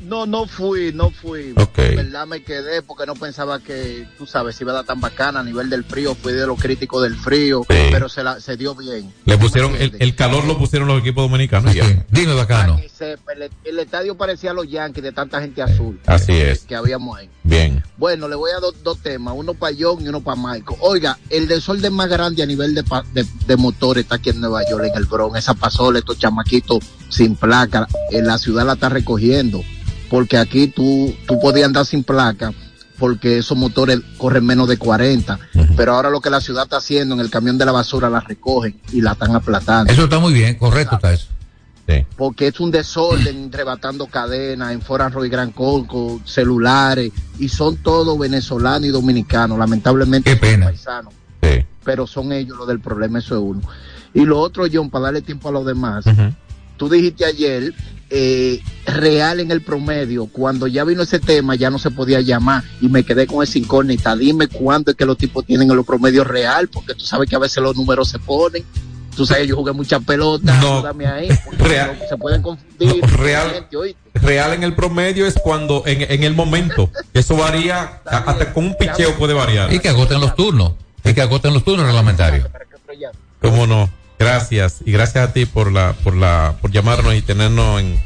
No, 0.00 0.26
no 0.26 0.46
fui, 0.46 0.92
no 0.92 1.10
fui. 1.10 1.54
Ok. 1.56 1.78
En 1.78 1.96
verdad 1.96 2.26
me 2.26 2.42
quedé 2.42 2.82
porque 2.82 3.06
no 3.06 3.14
pensaba 3.14 3.60
que, 3.60 4.06
tú 4.18 4.26
sabes, 4.26 4.54
si 4.56 4.62
iba 4.64 4.72
a 4.72 4.76
dar 4.76 4.84
tan 4.84 5.00
bacana 5.00 5.40
a 5.40 5.42
nivel 5.44 5.70
del 5.70 5.82
frío. 5.84 6.14
Fui 6.14 6.32
de 6.34 6.46
los 6.46 6.60
críticos 6.60 7.02
del 7.04 7.14
frío, 7.16 7.62
pero 7.66 8.08
se, 8.10 8.22
la, 8.22 8.38
se 8.38 8.56
dio 8.58 8.74
bien. 8.74 9.14
Le 9.24 9.38
pusieron, 9.38 9.74
el, 9.76 9.96
el 9.98 10.14
calor 10.14 10.44
lo 10.44 10.58
pusieron 10.58 10.88
los 10.88 11.00
equipos 11.00 11.24
dominicanos. 11.30 11.72
ya. 11.72 12.04
Dime, 12.10 12.34
bacano. 12.34 12.78
Se- 12.92 13.12
el, 13.12 13.50
el 13.64 13.78
estadio 13.78 14.14
parecía 14.16 14.50
a 14.50 14.54
los 14.54 14.68
Yankees 14.68 15.02
de 15.04 15.12
tanta 15.12 15.40
gente 15.40 15.62
azul 15.62 15.98
Así 16.04 16.32
es. 16.32 16.64
que 16.64 16.74
habíamos 16.74 17.16
ahí. 17.16 17.30
Bien. 17.42 17.82
Bueno, 17.96 18.26
le 18.28 18.34
voy 18.34 18.50
a 18.50 18.54
dar 18.54 18.62
dos, 18.62 18.74
dos 18.82 18.98
temas, 18.98 19.34
uno 19.36 19.54
para 19.54 19.74
John 19.78 19.98
y 20.04 20.08
uno 20.08 20.20
para 20.20 20.36
Michael. 20.40 20.78
Oiga, 20.80 21.16
el 21.30 21.46
desorden 21.46 21.92
más 21.92 22.08
grande 22.08 22.42
a 22.42 22.46
nivel 22.46 22.74
de, 22.74 22.82
pa- 22.82 23.04
de, 23.14 23.24
de 23.46 23.56
motores 23.56 24.02
está 24.04 24.16
aquí 24.16 24.30
en 24.30 24.40
Nueva 24.40 24.68
York, 24.68 24.84
en 24.90 24.96
el 24.98 25.04
Bronx. 25.06 25.38
Esa 25.38 25.54
pasola, 25.54 26.00
estos 26.00 26.18
chamaquitos 26.18 26.78
sin 27.08 27.36
placa, 27.36 27.86
en 28.10 28.26
la 28.26 28.36
ciudad 28.38 28.66
la 28.66 28.72
está 28.72 28.88
recogiendo. 28.88 29.62
Porque 30.10 30.36
aquí 30.38 30.66
tú, 30.68 31.14
tú 31.28 31.38
podías 31.40 31.66
andar 31.66 31.86
sin 31.86 32.02
placa 32.04 32.52
porque 32.98 33.38
esos 33.38 33.56
motores 33.58 33.98
corren 34.18 34.46
menos 34.46 34.68
de 34.68 34.76
40. 34.76 35.38
Pero 35.76 35.94
ahora 35.94 36.10
lo 36.10 36.20
que 36.20 36.30
la 36.30 36.40
ciudad 36.40 36.64
está 36.64 36.76
haciendo 36.76 37.14
en 37.14 37.20
el 37.20 37.30
camión 37.30 37.58
de 37.58 37.64
la 37.64 37.72
basura 37.72 38.08
la 38.10 38.20
recogen 38.20 38.80
y 38.92 39.00
la 39.00 39.12
están 39.12 39.34
aplatando. 39.34 39.92
Eso 39.92 40.04
está 40.04 40.18
muy 40.20 40.32
bien, 40.32 40.54
correcto 40.56 40.96
está 40.96 41.12
eso. 41.12 41.26
Sí. 41.86 42.06
porque 42.16 42.46
es 42.46 42.60
un 42.60 42.70
desorden 42.70 43.52
rebatando 43.52 44.06
cadenas 44.06 44.72
en 44.72 44.80
Foran 44.80 45.12
y 45.24 45.28
Gran 45.28 45.50
Conco, 45.52 46.20
celulares, 46.24 47.12
y 47.38 47.48
son 47.48 47.76
todos 47.76 48.18
venezolanos 48.18 48.88
y 48.88 48.90
dominicanos, 48.90 49.58
lamentablemente 49.58 50.30
Qué 50.30 50.36
pena. 50.36 50.66
paisanos, 50.66 51.12
Sí. 51.42 51.64
pero 51.84 52.06
son 52.06 52.32
ellos 52.32 52.56
los 52.56 52.66
del 52.66 52.80
problema, 52.80 53.18
eso 53.18 53.34
es 53.36 53.42
uno. 53.42 53.60
Y 54.14 54.24
lo 54.24 54.38
otro, 54.40 54.64
John, 54.72 54.88
para 54.88 55.06
darle 55.06 55.20
tiempo 55.22 55.48
a 55.50 55.52
los 55.52 55.66
demás, 55.66 56.06
Ujú. 56.06 56.32
tú 56.78 56.88
dijiste 56.88 57.24
ayer, 57.26 57.74
eh, 58.08 58.62
real 58.86 59.40
en 59.40 59.50
el 59.50 59.60
promedio, 59.60 60.26
cuando 60.26 60.66
ya 60.66 60.84
vino 60.84 61.02
ese 61.02 61.18
tema 61.18 61.54
ya 61.56 61.68
no 61.68 61.78
se 61.78 61.90
podía 61.90 62.20
llamar 62.20 62.62
y 62.80 62.88
me 62.88 63.02
quedé 63.02 63.26
con 63.26 63.42
esa 63.42 63.58
incógnita, 63.58 64.14
dime 64.16 64.46
cuánto 64.46 64.92
es 64.92 64.96
que 64.96 65.04
los 65.04 65.18
tipos 65.18 65.44
tienen 65.44 65.68
en 65.70 65.76
los 65.76 65.84
promedios 65.84 66.26
real, 66.26 66.68
porque 66.68 66.94
tú 66.94 67.04
sabes 67.04 67.28
que 67.28 67.36
a 67.36 67.40
veces 67.40 67.62
los 67.62 67.74
números 67.76 68.08
se 68.08 68.18
ponen. 68.20 68.62
Tú 69.16 69.24
sabes, 69.26 69.46
yo 69.46 69.56
jugué 69.56 69.72
mucha 69.72 70.00
pelota, 70.00 70.52
No. 70.60 70.78
ayúdame 70.78 71.06
ahí, 71.06 71.28
Real. 71.58 71.98
se 72.08 72.16
pueden 72.16 72.42
confundir. 72.42 73.00
No, 73.00 73.16
real. 73.16 73.50
gente, 73.52 73.76
¿oíste? 73.76 74.00
Real 74.14 74.52
en 74.52 74.62
el 74.62 74.74
promedio 74.74 75.26
es 75.26 75.34
cuando, 75.34 75.82
en, 75.86 76.02
en 76.10 76.22
el 76.24 76.34
momento. 76.34 76.90
Eso 77.12 77.36
varía, 77.36 78.00
hasta 78.04 78.52
con 78.52 78.64
un 78.66 78.76
picheo 78.76 79.14
puede 79.16 79.34
variar. 79.34 79.72
Y 79.72 79.78
que 79.80 79.88
agoten 79.88 80.20
los 80.20 80.34
turnos. 80.34 80.72
Y 81.04 81.14
que 81.14 81.20
agoten 81.22 81.52
los 81.54 81.64
turnos 81.64 81.86
reglamentarios. 81.86 82.46
¿Cómo 83.42 83.66
no? 83.66 83.90
Gracias. 84.18 84.78
Y 84.86 84.92
gracias 84.92 85.28
a 85.28 85.32
ti 85.32 85.44
por 85.46 85.70
la, 85.72 85.92
por 86.04 86.14
la, 86.16 86.56
por 86.62 86.70
llamarnos 86.70 87.14
y 87.14 87.22
tenernos 87.22 87.80
en, 87.80 88.00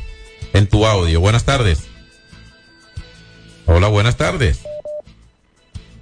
en 0.53 0.67
tu 0.67 0.85
audio. 0.87 1.21
Buenas 1.21 1.45
tardes. 1.45 1.85
Hola, 3.67 3.89
buenas 3.89 4.17
tardes. 4.17 4.61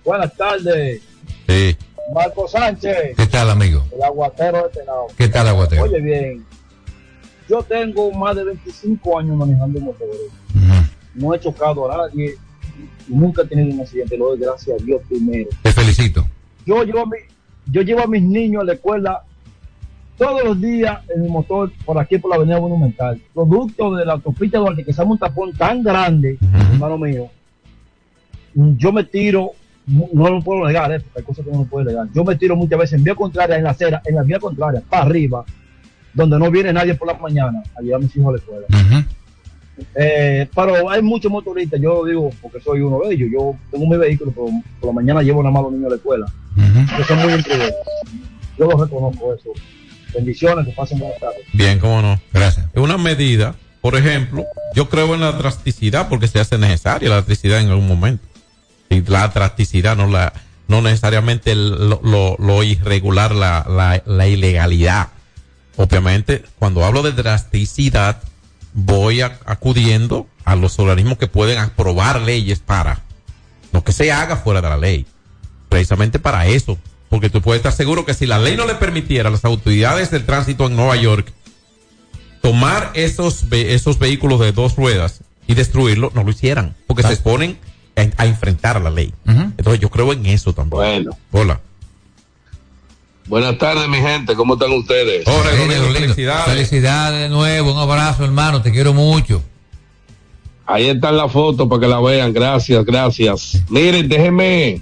Buenas 0.04 0.34
tardes, 0.36 1.00
Sí. 1.48 1.76
Marco 2.14 2.46
Sánchez, 2.48 3.16
¿Qué 3.16 3.26
tal, 3.26 3.50
amigo? 3.50 3.84
el 3.94 4.02
aguatero 4.02 4.68
de 4.74 4.84
lado. 4.84 5.06
¿Qué 5.16 5.28
tal, 5.28 5.48
aguatero? 5.48 5.82
Oye 5.84 6.00
bien, 6.00 6.44
yo 7.48 7.62
tengo 7.62 8.10
más 8.12 8.36
de 8.36 8.44
25 8.44 9.18
años 9.18 9.36
manejando 9.36 9.80
motores. 9.80 10.16
No 11.14 11.34
he 11.34 11.40
chocado 11.40 11.90
a 11.90 11.96
nadie 12.08 12.34
nunca 13.08 13.42
he 13.42 13.46
tenido 13.46 13.74
un 13.74 13.80
accidente. 13.80 14.16
Lo 14.18 14.28
doy 14.30 14.38
gracias 14.40 14.80
a 14.80 14.84
Dios 14.84 15.00
primero. 15.08 15.48
Te 15.62 15.72
felicito. 15.72 16.26
Yo 16.66 16.82
llevo 16.84 17.00
a, 17.00 17.06
mi- 17.06 17.16
yo 17.72 17.82
llevo 17.82 18.02
a 18.02 18.06
mis 18.06 18.22
niños 18.22 18.62
a 18.62 18.64
la 18.66 18.72
escuela 18.74 19.22
todos 20.18 20.44
los 20.44 20.60
días 20.60 20.98
en 21.14 21.22
mi 21.22 21.28
motor 21.28 21.72
por 21.84 21.98
aquí 21.98 22.18
por 22.18 22.30
la 22.30 22.36
Avenida 22.36 22.60
Monumental. 22.60 23.20
Producto 23.32 23.94
de 23.94 24.04
la 24.04 24.14
autopista 24.14 24.58
Duarte 24.58 24.84
que 24.84 24.92
se 24.92 25.02
un 25.02 25.18
tapón 25.18 25.52
tan 25.54 25.82
grande, 25.82 26.38
hermano 26.72 26.98
mío. 26.98 27.28
Yo 28.54 28.92
me 28.92 29.04
tiro, 29.04 29.52
no 29.86 30.08
no 30.12 30.28
lo 30.30 30.40
puedo 30.42 30.66
negar, 30.66 30.92
eh, 30.92 31.00
porque 31.00 31.18
hay 31.20 31.24
cosas 31.24 31.44
que 31.44 31.50
no 31.52 31.60
me 31.60 31.64
puedo 31.64 31.84
negar. 31.84 32.06
Yo 32.12 32.24
me 32.24 32.36
tiro 32.36 32.56
muchas 32.56 32.78
veces 32.78 32.98
en 32.98 33.04
vía 33.04 33.14
contraria, 33.14 33.56
en 33.56 33.64
la 33.64 33.70
acera, 33.70 34.02
en 34.04 34.14
la 34.14 34.22
vía 34.22 34.38
contraria, 34.38 34.82
para 34.88 35.04
arriba, 35.04 35.44
donde 36.12 36.38
no 36.38 36.50
viene 36.50 36.72
nadie 36.72 36.94
por 36.94 37.08
la 37.08 37.14
mañana 37.14 37.62
a 37.76 37.82
llevar 37.82 38.00
a 38.00 38.04
mis 38.04 38.16
hijos 38.16 38.28
a 38.28 38.32
la 38.32 38.38
escuela. 38.38 39.06
Eh, 39.94 40.48
pero 40.54 40.88
hay 40.88 41.02
muchos 41.02 41.30
motoristas, 41.30 41.80
yo 41.80 42.02
lo 42.02 42.04
digo 42.04 42.30
porque 42.40 42.60
soy 42.60 42.80
uno 42.80 43.00
de 43.00 43.14
ellos. 43.14 43.28
Yo 43.32 43.56
tengo 43.70 43.86
mi 43.86 43.96
vehículo, 43.96 44.32
pero 44.32 44.48
por 44.80 44.88
la 44.88 44.94
mañana 44.94 45.22
llevo 45.22 45.42
nada 45.42 45.52
más 45.52 45.60
a 45.60 45.62
los 45.64 45.72
niños 45.72 45.86
a 45.86 45.90
la 45.90 45.96
escuela. 45.96 46.26
Que 46.96 47.04
son 47.04 47.18
muy 47.18 47.32
imprudentes. 47.34 47.74
Yo 48.58 48.66
lo 48.66 48.84
reconozco 48.84 49.34
eso. 49.34 49.50
Bendiciones, 50.14 50.66
que 50.66 50.72
pasen 50.72 50.98
buenas 50.98 51.18
tardes. 51.18 51.40
Bien, 51.52 51.78
cómo 51.78 52.00
no. 52.00 52.18
Gracias. 52.32 52.66
Es 52.72 52.80
una 52.80 52.96
medida, 52.96 53.54
por 53.82 53.96
ejemplo, 53.96 54.44
yo 54.74 54.88
creo 54.88 55.14
en 55.14 55.20
la 55.20 55.32
drasticidad 55.32 56.08
porque 56.08 56.26
se 56.26 56.40
hace 56.40 56.56
necesaria 56.56 57.08
la 57.10 57.16
drasticidad 57.16 57.60
en 57.60 57.68
algún 57.68 57.86
momento. 57.86 58.24
La 58.90 59.28
drasticidad 59.28 59.96
no 59.96 60.06
la, 60.06 60.32
no 60.68 60.80
necesariamente 60.82 61.54
lo, 61.54 62.00
lo- 62.02 62.36
lo 62.38 62.62
irregular, 62.62 63.34
la, 63.34 63.64
la, 63.68 64.02
la 64.06 64.26
ilegalidad. 64.28 65.08
Obviamente, 65.76 66.44
cuando 66.58 66.84
hablo 66.84 67.02
de 67.02 67.12
drasticidad, 67.12 68.22
voy 68.72 69.20
a- 69.20 69.38
acudiendo 69.46 70.26
a 70.44 70.56
los 70.56 70.78
organismos 70.78 71.18
que 71.18 71.26
pueden 71.26 71.58
aprobar 71.58 72.20
leyes 72.22 72.60
para, 72.60 73.02
no 73.72 73.82
que 73.84 73.92
se 73.92 74.12
haga 74.12 74.36
fuera 74.36 74.60
de 74.62 74.68
la 74.68 74.76
ley, 74.76 75.06
precisamente 75.68 76.18
para 76.18 76.46
eso, 76.46 76.78
porque 77.10 77.28
tú 77.30 77.42
puedes 77.42 77.60
estar 77.60 77.72
seguro 77.72 78.04
que 78.06 78.14
si 78.14 78.26
la 78.26 78.38
ley 78.38 78.56
no 78.56 78.66
le 78.66 78.74
permitiera 78.76 79.28
a 79.28 79.32
las 79.32 79.44
autoridades 79.44 80.10
del 80.10 80.24
tránsito 80.24 80.66
en 80.66 80.76
Nueva 80.76 80.96
York 80.96 81.32
tomar 82.40 82.92
esos, 82.94 83.48
ve- 83.48 83.74
esos 83.74 83.98
vehículos 83.98 84.40
de 84.40 84.52
dos 84.52 84.76
ruedas 84.76 85.20
y 85.46 85.54
destruirlos, 85.54 86.14
no 86.14 86.24
lo 86.24 86.30
hicieran, 86.30 86.74
porque 86.86 87.02
se 87.02 87.08
exponen 87.14 87.58
a, 87.96 88.22
a 88.22 88.26
enfrentar 88.26 88.80
la 88.80 88.90
ley. 88.90 89.12
Entonces 89.26 89.80
yo 89.80 89.90
creo 89.90 90.12
en 90.12 90.26
eso 90.26 90.52
también. 90.52 91.04
Bueno. 91.04 91.10
Hola. 91.32 91.60
Buenas 93.26 93.58
tardes, 93.58 93.88
mi 93.88 93.96
gente. 93.98 94.34
¿Cómo 94.36 94.54
están 94.54 94.70
ustedes? 94.72 95.26
Hola, 95.26 95.50
felicidades. 95.92 96.44
Felicidades 96.44 97.22
de 97.22 97.28
nuevo. 97.28 97.72
Un 97.72 97.78
abrazo, 97.78 98.24
hermano. 98.24 98.62
Te 98.62 98.70
quiero 98.70 98.92
mucho. 98.92 99.42
Ahí 100.64 100.86
está 100.88 101.10
la 101.12 101.28
foto 101.28 101.68
para 101.68 101.80
que 101.80 101.88
la 101.88 102.00
vean. 102.00 102.32
Gracias, 102.32 102.84
gracias. 102.84 103.62
Miren, 103.68 104.08
déjenme 104.08 104.80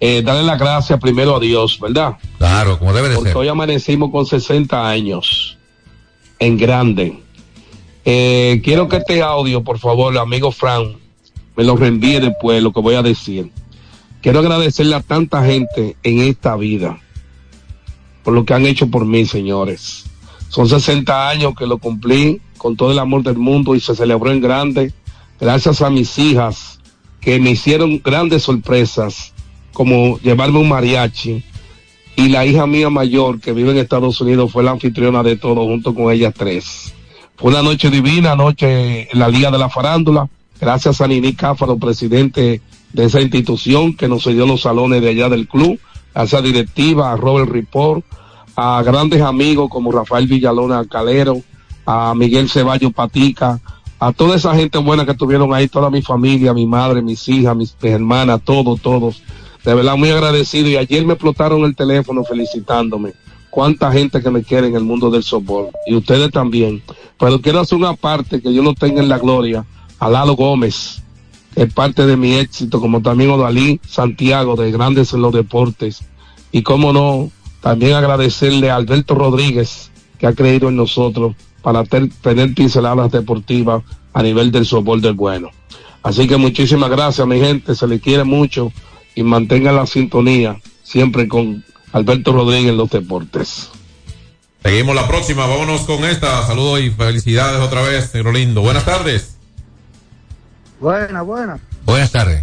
eh, 0.00 0.22
darle 0.22 0.42
las 0.44 0.58
gracias 0.58 0.98
primero 0.98 1.36
a 1.36 1.40
Dios, 1.40 1.78
¿verdad? 1.80 2.16
Claro, 2.38 2.78
como 2.78 2.92
debe 2.94 3.08
de 3.10 3.14
Porque 3.16 3.30
ser. 3.30 3.36
hoy 3.38 3.48
amanecimos 3.48 4.10
con 4.10 4.24
60 4.24 4.88
años 4.88 5.58
en 6.38 6.56
grande. 6.56 7.20
Eh, 8.06 8.60
quiero 8.64 8.88
que 8.88 8.96
este 8.98 9.22
audio, 9.22 9.62
por 9.64 9.78
favor, 9.78 10.16
amigo 10.18 10.52
Fran, 10.52 10.96
me 11.56 11.64
lo 11.64 11.76
reenvíe 11.76 12.20
después, 12.20 12.62
lo 12.62 12.72
que 12.72 12.80
voy 12.80 12.94
a 12.94 13.02
decir. 13.02 13.50
Quiero 14.22 14.40
agradecerle 14.40 14.94
a 14.94 15.00
tanta 15.00 15.44
gente 15.44 15.96
en 16.02 16.20
esta 16.20 16.56
vida 16.56 16.98
por 18.24 18.32
lo 18.32 18.44
que 18.44 18.54
han 18.54 18.66
hecho 18.66 18.88
por 18.88 19.04
mí, 19.04 19.26
señores. 19.26 20.06
Son 20.48 20.68
60 20.68 21.28
años 21.28 21.54
que 21.56 21.66
lo 21.66 21.78
cumplí 21.78 22.40
con 22.56 22.74
todo 22.74 22.90
el 22.90 22.98
amor 22.98 23.22
del 23.22 23.36
mundo 23.36 23.76
y 23.76 23.80
se 23.80 23.94
celebró 23.94 24.32
en 24.32 24.40
grande. 24.40 24.92
Gracias 25.38 25.82
a 25.82 25.90
mis 25.90 26.18
hijas 26.18 26.80
que 27.20 27.38
me 27.38 27.50
hicieron 27.50 28.00
grandes 28.02 28.42
sorpresas, 28.42 29.34
como 29.72 30.18
llevarme 30.20 30.58
un 30.58 30.68
mariachi. 30.70 31.44
Y 32.16 32.28
la 32.28 32.46
hija 32.46 32.66
mía 32.66 32.88
mayor 32.90 33.40
que 33.40 33.52
vive 33.52 33.72
en 33.72 33.78
Estados 33.78 34.20
Unidos 34.20 34.52
fue 34.52 34.62
la 34.62 34.70
anfitriona 34.70 35.22
de 35.22 35.36
todo 35.36 35.64
junto 35.64 35.94
con 35.94 36.10
ellas 36.10 36.32
tres. 36.36 36.94
Fue 37.36 37.50
una 37.50 37.62
noche 37.62 37.90
divina, 37.90 38.36
noche 38.36 39.12
en 39.12 39.18
la 39.18 39.28
Liga 39.28 39.50
de 39.50 39.58
la 39.58 39.68
Farándula. 39.68 40.28
Gracias 40.60 41.00
a 41.00 41.08
Nini 41.08 41.34
Cáfaro, 41.34 41.76
presidente 41.76 42.60
de 42.92 43.04
esa 43.04 43.20
institución 43.20 43.96
que 43.96 44.08
nos 44.08 44.24
cedió 44.24 44.46
los 44.46 44.62
salones 44.62 45.02
de 45.02 45.10
allá 45.10 45.28
del 45.28 45.48
club. 45.48 45.78
A 46.14 46.24
esa 46.24 46.40
directiva, 46.40 47.12
a 47.12 47.16
Robert 47.16 47.50
Report, 47.50 48.04
a 48.56 48.82
grandes 48.82 49.20
amigos 49.20 49.68
como 49.68 49.90
Rafael 49.90 50.28
Villalona 50.28 50.84
Calero, 50.84 51.40
a 51.86 52.14
Miguel 52.14 52.48
Ceballos 52.48 52.92
Patica, 52.92 53.60
a 53.98 54.12
toda 54.12 54.36
esa 54.36 54.54
gente 54.54 54.78
buena 54.78 55.04
que 55.04 55.12
estuvieron 55.12 55.52
ahí, 55.54 55.66
toda 55.66 55.90
mi 55.90 56.02
familia, 56.02 56.54
mi 56.54 56.66
madre, 56.66 57.02
mis 57.02 57.28
hijas, 57.28 57.56
mis 57.56 57.74
hermanas, 57.82 58.40
todos, 58.44 58.80
todos. 58.80 59.22
De 59.64 59.74
verdad, 59.74 59.96
muy 59.96 60.10
agradecido. 60.10 60.68
Y 60.68 60.76
ayer 60.76 61.06
me 61.06 61.14
explotaron 61.14 61.64
el 61.64 61.74
teléfono 61.74 62.22
felicitándome. 62.22 63.12
Cuánta 63.50 63.90
gente 63.92 64.20
que 64.20 64.30
me 64.30 64.42
quiere 64.42 64.66
en 64.66 64.76
el 64.76 64.84
mundo 64.84 65.10
del 65.10 65.22
softball. 65.22 65.68
Y 65.86 65.94
ustedes 65.94 66.30
también. 66.30 66.82
Pero 67.18 67.40
quiero 67.40 67.60
hacer 67.60 67.78
una 67.78 67.94
parte 67.94 68.42
que 68.42 68.52
yo 68.52 68.62
no 68.62 68.74
tenga 68.74 69.00
en 69.00 69.08
la 69.08 69.18
gloria. 69.18 69.64
A 70.04 70.10
Lalo 70.10 70.36
Gómez, 70.36 71.02
es 71.56 71.72
parte 71.72 72.04
de 72.04 72.18
mi 72.18 72.34
éxito, 72.34 72.78
como 72.78 73.00
también 73.00 73.30
Odalí 73.30 73.80
Santiago, 73.88 74.54
de 74.54 74.70
Grandes 74.70 75.14
en 75.14 75.22
los 75.22 75.32
Deportes. 75.32 76.02
Y 76.52 76.62
cómo 76.62 76.92
no, 76.92 77.30
también 77.62 77.94
agradecerle 77.94 78.70
a 78.70 78.76
Alberto 78.76 79.14
Rodríguez, 79.14 79.90
que 80.18 80.26
ha 80.26 80.34
creído 80.34 80.68
en 80.68 80.76
nosotros 80.76 81.34
para 81.62 81.84
tener 81.84 82.52
pinceladas 82.52 83.12
deportivas 83.12 83.82
a 84.12 84.22
nivel 84.22 84.52
del 84.52 84.66
softball 84.66 85.00
del 85.00 85.14
bueno. 85.14 85.48
Así 86.02 86.28
que 86.28 86.36
muchísimas 86.36 86.90
gracias, 86.90 87.26
mi 87.26 87.40
gente. 87.40 87.74
Se 87.74 87.86
le 87.86 87.98
quiere 87.98 88.24
mucho 88.24 88.72
y 89.14 89.22
mantengan 89.22 89.74
la 89.74 89.86
sintonía 89.86 90.60
siempre 90.82 91.28
con 91.28 91.64
Alberto 91.92 92.34
Rodríguez 92.34 92.72
en 92.72 92.76
los 92.76 92.90
deportes. 92.90 93.70
Seguimos 94.62 94.94
la 94.94 95.08
próxima, 95.08 95.46
vámonos 95.46 95.80
con 95.86 96.04
esta. 96.04 96.46
Saludos 96.46 96.82
y 96.82 96.90
felicidades 96.90 97.62
otra 97.62 97.80
vez, 97.80 98.12
negro 98.12 98.32
lindo. 98.32 98.60
Buenas 98.60 98.84
tardes. 98.84 99.33
Buena, 100.84 101.22
buena. 101.22 101.58
Buenas 101.86 102.12
tardes. 102.12 102.42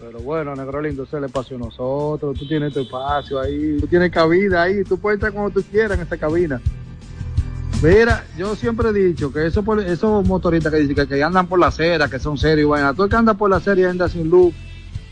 Pero 0.00 0.18
bueno, 0.18 0.56
negro 0.56 0.80
lindo, 0.82 1.04
ese 1.04 1.16
es 1.16 1.18
el 1.22 1.24
espacio 1.26 1.56
de 1.56 1.64
nosotros. 1.66 2.36
Tú 2.36 2.44
tienes 2.48 2.72
tu 2.74 2.80
espacio 2.80 3.38
ahí, 3.40 3.76
tú 3.78 3.86
tienes 3.86 4.10
cabida 4.10 4.62
ahí, 4.64 4.82
tú 4.82 4.98
puedes 4.98 5.18
estar 5.18 5.32
cuando 5.32 5.52
tú 5.52 5.62
quieras 5.70 5.92
en 5.96 6.02
esta 6.02 6.16
cabina. 6.16 6.60
Mira, 7.80 8.24
yo 8.36 8.56
siempre 8.56 8.88
he 8.88 8.92
dicho 8.92 9.32
que 9.32 9.46
esos 9.46 9.64
motoristas 10.26 10.72
que, 10.72 10.80
dicen 10.80 10.96
que, 10.96 11.06
que 11.06 11.22
andan 11.22 11.46
por 11.46 11.60
la 11.60 11.68
acera, 11.68 12.08
que 12.08 12.18
son 12.18 12.36
serios, 12.36 12.66
y 12.66 12.70
vaina, 12.70 12.92
todo 12.92 13.04
el 13.04 13.10
que 13.10 13.16
anda 13.16 13.34
por 13.34 13.48
la 13.50 13.58
acera 13.58 13.80
y 13.80 13.84
anda 13.84 14.08
sin 14.08 14.28
luz 14.28 14.52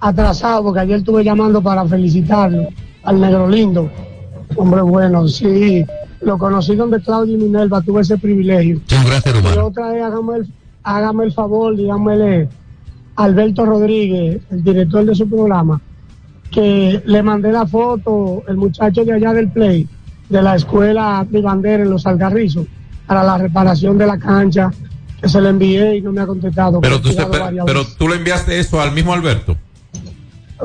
atrasado, 0.00 0.62
porque 0.62 0.80
ayer 0.80 1.00
estuve 1.00 1.22
llamando 1.22 1.60
para 1.60 1.84
felicitarlo 1.84 2.68
al 3.02 3.20
negro 3.20 3.46
lindo. 3.48 3.90
Hombre 4.56 4.80
bueno, 4.80 5.28
sí. 5.28 5.84
Lo 6.22 6.38
conocí 6.38 6.74
donde 6.74 7.02
Claudio 7.02 7.34
y 7.34 7.38
Minerva, 7.38 7.82
tuve 7.82 8.00
ese 8.00 8.16
privilegio. 8.16 8.80
Sí, 8.86 8.96
gran 9.04 9.20
ser 9.20 9.36
Y 9.36 9.58
otra 9.58 9.94
es, 9.94 10.02
hágame 10.02 10.36
el, 10.36 10.48
hágame 10.84 11.24
el 11.24 11.34
favor, 11.34 11.76
dígamele 11.76 12.48
Alberto 13.18 13.66
Rodríguez, 13.66 14.40
el 14.50 14.62
director 14.62 15.04
de 15.04 15.14
su 15.14 15.28
programa, 15.28 15.80
que 16.52 17.02
le 17.04 17.22
mandé 17.22 17.50
la 17.50 17.66
foto, 17.66 18.44
el 18.46 18.56
muchacho 18.56 19.04
de 19.04 19.12
allá 19.12 19.32
del 19.32 19.50
Play, 19.50 19.88
de 20.28 20.40
la 20.40 20.54
escuela 20.54 21.26
de 21.28 21.42
bandera 21.42 21.82
en 21.82 21.90
los 21.90 22.06
Algarrizos, 22.06 22.66
para 23.08 23.24
la 23.24 23.36
reparación 23.36 23.98
de 23.98 24.06
la 24.06 24.18
cancha, 24.18 24.70
que 25.20 25.28
se 25.28 25.40
le 25.40 25.48
envié 25.48 25.96
y 25.96 26.00
no 26.00 26.12
me 26.12 26.20
ha 26.20 26.26
contestado. 26.26 26.80
Pero 26.80 27.00
tú, 27.00 27.10
pero, 27.16 27.86
pero 27.96 28.08
le 28.08 28.16
enviaste 28.16 28.56
eso 28.56 28.80
al 28.80 28.92
mismo 28.92 29.12
Alberto. 29.12 29.56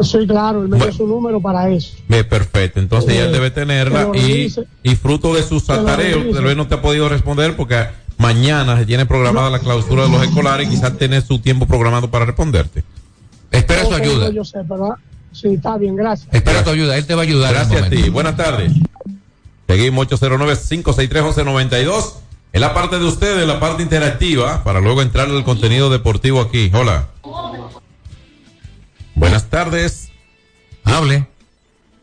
Sí, 0.02 0.26
claro, 0.28 0.62
él 0.62 0.70
me 0.70 0.78
dio 0.78 0.92
su 0.92 1.08
número 1.08 1.40
para 1.40 1.70
eso. 1.70 1.98
Ve, 2.08 2.24
perfecto. 2.24 2.80
Entonces 2.80 3.16
ya 3.16 3.26
él 3.26 3.32
debe 3.32 3.50
tenerla 3.50 4.10
y, 4.14 4.44
dice. 4.44 4.66
y 4.84 4.96
fruto 4.96 5.34
de 5.34 5.42
sus 5.42 5.70
atareos, 5.70 6.34
tal 6.34 6.44
vez 6.44 6.56
no 6.56 6.68
te 6.68 6.76
ha 6.76 6.82
podido 6.82 7.10
responder 7.10 7.56
porque 7.56 7.88
mañana 8.24 8.78
se 8.78 8.86
tiene 8.86 9.06
programada 9.06 9.50
la 9.50 9.60
clausura 9.60 10.04
de 10.04 10.10
los 10.10 10.24
escolares 10.24 10.66
y 10.66 10.70
quizás 10.72 10.98
tiene 10.98 11.20
su 11.20 11.40
tiempo 11.40 11.68
programado 11.68 12.10
para 12.10 12.24
responderte. 12.24 12.86
Espera 13.52 13.84
Ok, 13.84 14.00
no, 14.00 14.32
Yo 14.32 14.46
sé, 14.46 14.60
pero 14.68 14.96
sí, 15.34 15.56
está 15.56 15.78
bien, 15.78 15.98
gracias. 15.98 16.34
Espera 16.34 16.64
tu 16.64 16.70
ayuda, 16.70 16.98
él 16.98 17.06
te 17.06 17.16
va 17.16 17.22
a 17.22 17.26
ayudar. 17.26 17.54
en 17.54 17.60
Gracias 17.60 17.84
a 17.84 17.90
ti. 17.90 18.10
Buenas 18.10 18.38
tardes. 18.38 18.72
Seguimos 19.68 20.08
809-563-1192. 20.08 22.14
En 22.54 22.62
la 22.62 22.74
parte 22.74 22.98
de 22.98 23.04
ustedes, 23.06 23.46
la 23.46 23.60
parte 23.60 23.84
interactiva, 23.84 24.64
para 24.64 24.80
luego 24.80 25.02
entrar 25.02 25.30
al 25.30 25.44
contenido 25.44 25.90
deportivo 25.90 26.40
aquí. 26.40 26.72
Hola. 26.74 27.10
Buenas 29.16 29.50
tardes. 29.50 30.12
Hable. 30.86 31.28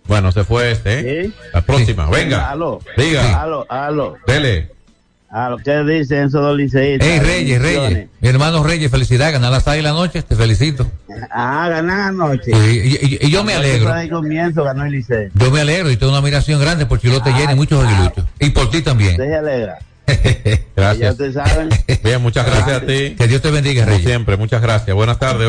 Bueno, 0.06 0.32
se 0.32 0.44
fue 0.44 0.72
este, 0.72 1.22
¿eh? 1.22 1.30
La 1.54 1.62
próxima, 1.62 2.10
venga. 2.10 2.50
Aló. 2.50 2.80
Diga. 2.96 3.40
Aló, 3.40 3.64
aló. 3.70 4.16
Dele. 4.26 4.79
Aló, 5.32 5.58
¿qué 5.58 5.84
dice 5.84 6.22
Enzo 6.22 6.40
Doliceíta? 6.40 7.04
Hey, 7.08 7.20
Reyes, 7.20 7.62
Reyes. 7.62 8.08
Mi 8.20 8.28
hermano 8.28 8.64
Reyes, 8.64 8.90
felicidad, 8.90 9.32
ganar 9.32 9.52
las 9.52 9.62
seis 9.62 9.76
de 9.76 9.82
la 9.82 9.92
noche, 9.92 10.22
te 10.22 10.34
felicito. 10.34 10.90
Ah, 11.30 11.68
ganar 11.70 12.00
anoche. 12.08 12.50
Sí, 12.52 12.98
y, 13.00 13.14
y- 13.14 13.18
y 13.28 13.30
yo 13.30 13.44
me 13.44 13.54
alegro. 13.54 13.92
Ahí 13.92 14.08
comienzo, 14.08 14.64
ganó 14.64 14.84
el 14.86 14.90
Liceo. 14.92 15.30
Yo 15.34 15.52
me 15.52 15.60
alegro 15.60 15.88
y 15.88 15.96
tengo 15.96 16.10
una 16.10 16.18
admiración 16.18 16.60
grande 16.60 16.84
por 16.86 16.98
Chilote 17.00 17.30
llena 17.32 17.52
y 17.52 17.54
muchos 17.54 17.84
aguiluchos. 17.84 18.24
Y 18.40 18.50
por 18.50 18.70
ti 18.70 18.82
también. 18.82 19.14
Se 19.14 19.36
alegra. 19.36 19.78
Gracias. 20.76 21.16
Ya 21.18 21.32
saben. 21.44 21.68
Bien, 22.02 22.20
muchas 22.20 22.44
gracias 22.44 22.82
a 22.82 22.84
ti. 22.86 23.14
Que 23.16 23.28
Dios 23.28 23.40
te 23.40 23.52
bendiga, 23.52 23.84
Como 23.84 23.96
Reyes. 23.96 24.08
siempre, 24.10 24.36
muchas 24.36 24.60
gracias. 24.60 24.96
Buenas 24.96 25.20
tardes, 25.20 25.46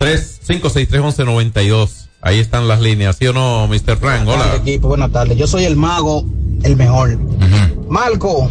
809-563-1192. 0.00 2.08
Ahí 2.20 2.40
están 2.40 2.66
las 2.66 2.80
líneas, 2.80 3.16
¿sí 3.16 3.26
o 3.28 3.32
no, 3.32 3.68
Mr. 3.68 3.96
Frank? 3.98 4.24
Buenas 4.24 4.26
Hola. 4.26 4.44
tardes, 4.44 4.60
equipo. 4.62 4.88
Buenas 4.88 5.12
tardes. 5.12 5.38
Yo 5.38 5.46
soy 5.46 5.64
el 5.64 5.76
mago, 5.76 6.24
el 6.64 6.76
mejor. 6.76 7.16
Marco, 7.92 8.48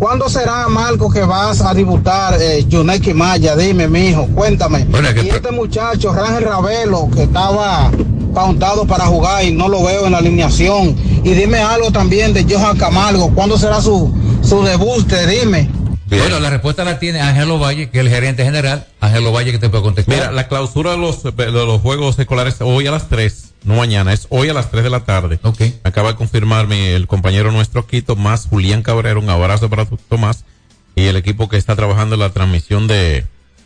¿cuándo 0.00 0.28
será, 0.28 0.66
Marco, 0.66 1.08
que 1.08 1.20
vas 1.20 1.60
a 1.60 1.72
debutar 1.72 2.34
eh, 2.42 2.64
Yuneki 2.66 3.14
Maya? 3.14 3.54
Dime, 3.54 3.86
mijo, 3.86 4.26
cuéntame. 4.34 4.84
y 5.22 5.28
este 5.28 5.52
muchacho, 5.52 6.12
Rangel 6.12 6.42
Ravelo, 6.42 7.08
que 7.14 7.22
estaba 7.22 7.88
pauntado 8.34 8.88
para 8.88 9.06
jugar 9.06 9.44
y 9.44 9.52
no 9.52 9.68
lo 9.68 9.84
veo 9.84 10.06
en 10.06 10.12
la 10.12 10.18
alineación. 10.18 10.96
Y 11.22 11.34
dime 11.34 11.58
algo 11.58 11.92
también 11.92 12.32
de 12.32 12.44
Johan 12.52 12.76
Camargo. 12.76 13.30
¿Cuándo 13.32 13.56
será 13.56 13.80
su, 13.80 14.12
su 14.42 14.60
debut? 14.64 15.06
Dime. 15.06 15.70
Bueno, 16.18 16.40
la 16.40 16.50
respuesta 16.50 16.84
la 16.84 16.98
tiene 16.98 17.20
Ángelo 17.20 17.58
Valle, 17.58 17.90
que 17.90 18.00
es 18.00 18.04
el 18.06 18.10
gerente 18.10 18.44
general. 18.44 18.86
Ángelo 19.00 19.32
Valle 19.32 19.52
que 19.52 19.58
te 19.58 19.68
puede 19.68 19.82
contestar. 19.84 20.14
Mira, 20.14 20.32
la 20.32 20.48
clausura 20.48 20.92
de 20.92 20.98
los, 20.98 21.22
de 21.22 21.50
los 21.52 21.80
juegos 21.80 22.18
escolares 22.18 22.56
hoy 22.60 22.86
a 22.86 22.90
las 22.90 23.08
3, 23.08 23.52
no 23.64 23.76
mañana, 23.76 24.12
es 24.12 24.26
hoy 24.30 24.48
a 24.48 24.54
las 24.54 24.70
3 24.70 24.82
de 24.84 24.90
la 24.90 25.00
tarde. 25.04 25.38
Ok. 25.42 25.60
Acaba 25.84 26.10
de 26.10 26.16
confirmarme 26.16 26.94
el 26.94 27.06
compañero 27.06 27.52
nuestro 27.52 27.82
aquí, 27.82 28.02
Tomás 28.02 28.46
Julián 28.50 28.82
Cabrera. 28.82 29.18
Un 29.18 29.30
abrazo 29.30 29.70
para 29.70 29.84
tu- 29.84 29.96
Tomás 29.96 30.44
y 30.96 31.04
el 31.06 31.16
equipo 31.16 31.48
que 31.48 31.56
está 31.56 31.76
trabajando 31.76 32.14
en 32.16 32.20
la 32.20 32.30
transmisión 32.30 32.86
de, 32.88 33.24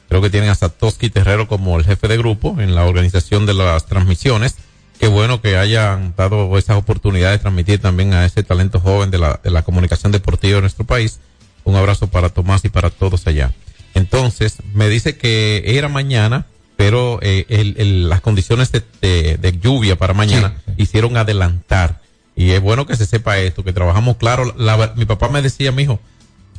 creo 0.09 0.21
que 0.21 0.31
tienen 0.31 0.51
a 0.51 0.55
Satoshi 0.55 1.09
Terrero 1.11 1.49
como 1.49 1.79
el 1.79 1.85
jefe 1.85 2.09
de 2.09 2.19
grupo 2.19 2.57
en 2.61 2.75
la 2.75 2.85
organización 2.85 3.47
de 3.47 3.55
las 3.55 3.87
transmisiones. 3.87 4.57
Qué 5.01 5.09
bueno 5.09 5.41
que 5.41 5.57
hayan 5.57 6.15
dado 6.17 6.57
esas 6.59 6.77
oportunidades 6.77 7.39
de 7.39 7.43
transmitir 7.43 7.81
también 7.81 8.13
a 8.15 8.25
ese 8.27 8.43
talento 8.45 8.79
joven 8.81 9.11
de 9.11 9.19
la, 9.19 9.41
de 9.43 9.51
la 9.51 9.63
comunicación 9.63 10.13
deportiva 10.13 10.57
de 10.57 10.61
nuestro 10.61 10.85
país. 10.85 11.19
Un 11.65 11.77
abrazo 11.77 12.07
para 12.09 12.29
Tomás 12.29 12.65
y 12.65 12.69
para 12.69 12.91
todos 12.91 13.27
allá. 13.27 13.53
Entonces, 13.95 14.57
me 14.75 14.89
dice 14.89 15.17
que 15.17 15.63
era 15.67 15.89
mañana, 15.89 16.47
pero 16.77 17.19
eh, 17.23 17.47
el- 17.49 17.75
el- 17.79 18.09
las 18.09 18.21
condiciones 18.21 18.73
de, 18.73 18.83
de- 19.01 19.37
de 19.39 19.59
lluvia 19.59 19.97
para 19.97 20.13
mañana 20.15 20.55
hicieron 20.77 21.17
adelantar. 21.17 22.01
Y 22.37 22.51
es 22.51 22.61
bueno 22.61 22.87
que 22.87 22.97
se 22.97 23.07
sepa 23.07 23.39
esto, 23.39 23.63
que 23.63 23.73
trabajamos 23.73 24.17
claro. 24.17 24.53
La 24.59 24.93
mi 24.97 25.05
papá 25.05 25.29
me 25.29 25.41
decía, 25.41 25.71
mijo, 25.71 26.01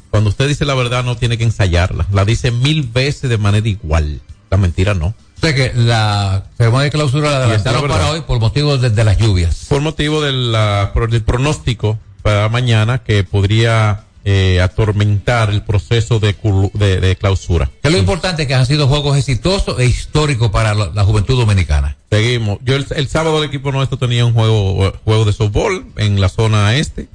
cuando 0.09 0.29
usted 0.29 0.47
dice 0.47 0.63
la 0.63 0.73
verdad 0.73 1.03
no 1.03 1.17
tiene 1.17 1.37
que 1.37 1.43
ensayarla. 1.43 2.07
La 2.13 2.23
dice 2.23 2.51
mil 2.51 2.83
veces 2.83 3.29
de 3.29 3.37
manera 3.37 3.67
igual. 3.67 4.21
La 4.49 4.57
mentira 4.57 4.93
no. 4.93 5.07
O 5.07 5.41
sea 5.41 5.53
que 5.53 5.73
la 5.75 6.45
ceremonia 6.57 6.85
de 6.85 6.91
clausura 6.91 7.29
la 7.31 7.37
adelantaron 7.39 7.89
para 7.89 8.09
hoy 8.11 8.21
por 8.21 8.39
motivo 8.39 8.77
de, 8.77 8.89
de 8.89 9.03
las 9.03 9.17
lluvias. 9.17 9.65
Por 9.67 9.81
motivo 9.81 10.21
de 10.21 10.31
la- 10.31 10.91
por 10.93 11.09
del 11.11 11.23
pronóstico 11.23 11.99
para 12.21 12.47
mañana 12.47 12.99
que 12.99 13.25
podría 13.25 14.04
eh, 14.27 14.59
atormentar 14.59 15.51
el 15.51 15.61
proceso 15.63 16.19
de, 16.19 16.35
culu- 16.35 16.71
de, 16.73 16.99
de 16.99 17.15
clausura. 17.15 17.69
Que 17.83 17.89
lo 17.91 17.97
importante 17.97 18.41
es 18.41 18.47
que 18.47 18.55
han 18.55 18.65
sido 18.65 18.87
juegos 18.87 19.17
exitosos 19.17 19.79
e 19.79 19.85
históricos 19.85 20.49
para 20.49 20.73
la, 20.73 20.87
la 20.93 21.03
juventud 21.03 21.37
dominicana. 21.37 21.95
Seguimos. 22.11 22.57
Yo 22.63 22.75
el, 22.75 22.85
el 22.95 23.07
sábado 23.07 23.37
el 23.37 23.47
equipo 23.49 23.71
nuestro 23.71 23.97
tenía 23.97 24.25
un 24.25 24.33
juego, 24.33 24.91
juego 25.03 25.25
de 25.25 25.33
softball 25.33 25.85
en 25.97 26.19
la 26.19 26.29
zona 26.29 26.75
este. 26.75 27.07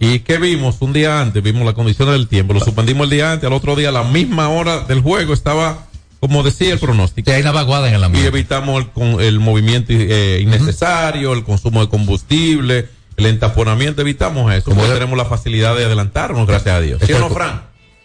¿Y 0.00 0.20
qué 0.20 0.38
vimos? 0.38 0.76
Un 0.80 0.92
día 0.92 1.20
antes, 1.20 1.42
vimos 1.42 1.64
la 1.64 1.72
condición 1.74 2.10
del 2.10 2.26
tiempo. 2.28 2.52
Lo 2.54 2.60
suspendimos 2.60 3.04
el 3.04 3.10
día 3.10 3.32
antes, 3.32 3.46
al 3.46 3.52
otro 3.52 3.74
día, 3.76 3.88
a 3.90 3.92
la 3.92 4.02
misma 4.04 4.48
hora 4.48 4.80
del 4.80 5.00
juego, 5.00 5.32
estaba 5.32 5.86
como 6.20 6.42
decía 6.42 6.72
el 6.72 6.78
pronóstico. 6.78 7.30
hay 7.30 7.42
una 7.42 7.52
vaguada 7.52 7.88
en 7.88 7.94
el 7.94 8.00
Y 8.00 8.04
ambiente. 8.04 8.28
evitamos 8.28 8.84
el, 8.96 9.20
el 9.20 9.38
movimiento 9.40 9.92
eh, 9.92 10.40
innecesario, 10.42 11.32
el 11.34 11.44
consumo 11.44 11.80
de 11.82 11.88
combustible, 11.88 12.88
el 13.16 13.26
entaponamiento, 13.26 14.02
evitamos 14.02 14.52
eso. 14.52 14.70
Como 14.70 14.84
tenemos 14.84 15.16
la 15.16 15.24
facilidad 15.24 15.76
de 15.76 15.84
adelantarnos, 15.84 16.46
gracias 16.46 16.74
a 16.74 16.80
Dios. 16.80 17.02
¿Sí 17.04 17.12
o 17.12 17.18
no, 17.18 17.30
Fran? 17.30 17.62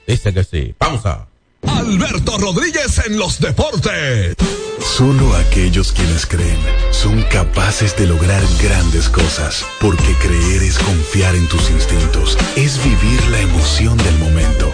Dice 0.08 0.34
que 0.34 0.44
sí. 0.44 0.74
Pausa. 0.78 1.28
Alberto 1.68 2.38
Rodríguez 2.38 3.02
en 3.06 3.18
los 3.18 3.40
deportes. 3.40 4.36
Solo 4.80 5.36
aquellos 5.36 5.92
quienes 5.92 6.26
creen 6.26 6.58
son 6.90 7.22
capaces 7.24 7.96
de 7.98 8.08
lograr 8.08 8.42
grandes 8.62 9.10
cosas, 9.10 9.64
porque 9.80 10.16
creer 10.22 10.64
es 10.64 10.80
confiar 10.80 11.36
en 11.36 11.48
tus 11.48 11.70
instintos, 11.70 12.38
es 12.56 12.84
vivir 12.84 13.24
la 13.30 13.42
emoción 13.42 13.96
del 13.98 14.18
momento, 14.18 14.74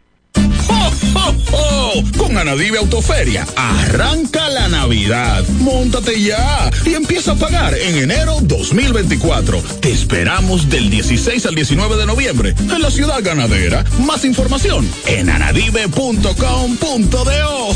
Con 2.17 2.37
Anadive 2.37 2.77
Autoferia, 2.77 3.45
arranca 3.55 4.47
la 4.49 4.69
Navidad. 4.69 5.45
Móntate 5.59 6.21
ya 6.21 6.71
y 6.85 6.93
empieza 6.93 7.33
a 7.33 7.35
pagar 7.35 7.77
en 7.77 7.97
enero 7.97 8.37
2024. 8.41 9.61
Te 9.81 9.91
esperamos 9.91 10.69
del 10.69 10.89
16 10.89 11.45
al 11.45 11.55
19 11.55 11.97
de 11.97 12.05
noviembre 12.05 12.55
en 12.57 12.81
la 12.81 12.89
ciudad 12.89 13.19
ganadera. 13.21 13.83
Más 14.05 14.23
información 14.23 14.89
en 15.05 15.29
anadive.com.do. 15.29 17.75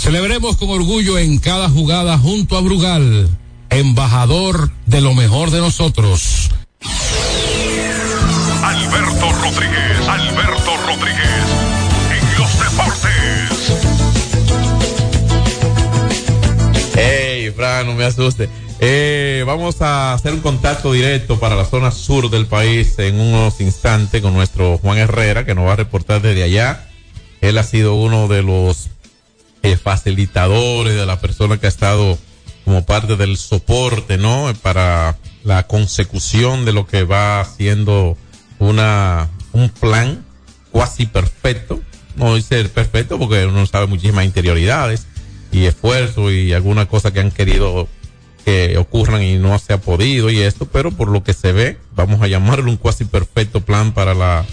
Celebremos 0.00 0.56
con 0.56 0.70
orgullo 0.70 1.18
en 1.18 1.38
cada 1.38 1.68
jugada 1.68 2.16
junto 2.16 2.56
a 2.56 2.62
Brugal, 2.62 3.28
embajador 3.68 4.70
de 4.86 5.02
lo 5.02 5.12
mejor 5.12 5.50
de 5.50 5.58
nosotros. 5.58 6.48
Alberto 8.62 9.30
Rodríguez, 9.30 10.08
Alberto 10.08 10.76
Rodríguez, 10.86 11.44
en 12.16 12.38
los 12.38 12.58
deportes. 12.58 13.10
Hey, 16.96 17.52
Fran, 17.54 17.86
no 17.86 17.94
me 17.94 18.04
asuste. 18.04 18.48
Eh, 18.80 19.44
vamos 19.46 19.82
a 19.82 20.14
hacer 20.14 20.32
un 20.32 20.40
contacto 20.40 20.94
directo 20.94 21.38
para 21.38 21.56
la 21.56 21.66
zona 21.66 21.90
sur 21.90 22.30
del 22.30 22.46
país 22.46 22.98
en 22.98 23.20
unos 23.20 23.60
instantes 23.60 24.22
con 24.22 24.32
nuestro 24.32 24.78
Juan 24.78 24.96
Herrera, 24.96 25.44
que 25.44 25.54
nos 25.54 25.66
va 25.66 25.74
a 25.74 25.76
reportar 25.76 26.22
desde 26.22 26.42
allá. 26.42 26.88
Él 27.42 27.58
ha 27.58 27.64
sido 27.64 27.96
uno 27.96 28.28
de 28.28 28.42
los 28.42 28.88
eh, 29.62 29.76
facilitadores, 29.76 30.94
de 30.94 31.06
la 31.06 31.20
persona 31.20 31.58
que 31.58 31.66
ha 31.66 31.68
estado 31.68 32.18
como 32.64 32.84
parte 32.84 33.16
del 33.16 33.36
soporte, 33.36 34.18
¿no? 34.18 34.52
Para 34.62 35.16
la 35.44 35.66
consecución 35.66 36.64
de 36.64 36.72
lo 36.72 36.86
que 36.86 37.04
va 37.04 37.44
siendo 37.44 38.16
una, 38.58 39.28
un 39.52 39.68
plan 39.70 40.24
cuasi 40.70 41.06
perfecto. 41.06 41.80
No 42.16 42.34
dice 42.34 42.64
perfecto 42.66 43.18
porque 43.18 43.46
uno 43.46 43.66
sabe 43.66 43.86
muchísimas 43.86 44.24
interioridades 44.24 45.06
y 45.52 45.64
esfuerzo 45.64 46.30
y 46.30 46.52
alguna 46.52 46.86
cosa 46.86 47.12
que 47.12 47.20
han 47.20 47.30
querido 47.30 47.88
que 48.44 48.78
ocurran 48.78 49.22
y 49.22 49.36
no 49.36 49.58
se 49.58 49.72
ha 49.72 49.78
podido 49.78 50.30
y 50.30 50.40
esto, 50.40 50.66
pero 50.66 50.90
por 50.90 51.08
lo 51.08 51.22
que 51.22 51.34
se 51.34 51.52
ve, 51.52 51.78
vamos 51.94 52.22
a 52.22 52.28
llamarlo 52.28 52.70
un 52.70 52.76
cuasi 52.76 53.04
perfecto 53.04 53.60
plan 53.60 53.92
para 53.92 54.14
la, 54.14 54.46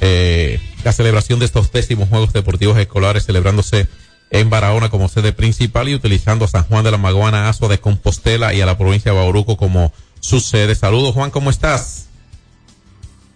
eh, 0.00 0.60
la 0.84 0.92
celebración 0.92 1.38
de 1.38 1.46
estos 1.46 1.72
décimos 1.72 2.08
Juegos 2.08 2.32
Deportivos 2.32 2.78
Escolares 2.78 3.26
celebrándose 3.26 3.88
en 4.34 4.48
Barahona 4.48 4.88
como 4.88 5.08
sede 5.08 5.32
principal 5.32 5.88
y 5.90 5.94
utilizando 5.94 6.46
a 6.46 6.48
San 6.48 6.64
Juan 6.64 6.82
de 6.84 6.90
la 6.90 6.96
Maguana, 6.96 7.48
Aso 7.50 7.68
de 7.68 7.78
Compostela 7.78 8.54
y 8.54 8.62
a 8.62 8.66
la 8.66 8.78
provincia 8.78 9.12
de 9.12 9.18
Bauruco 9.18 9.58
como 9.58 9.92
su 10.20 10.40
sede. 10.40 10.74
Saludos 10.74 11.12
Juan, 11.14 11.30
¿cómo 11.30 11.50
estás? 11.50 12.06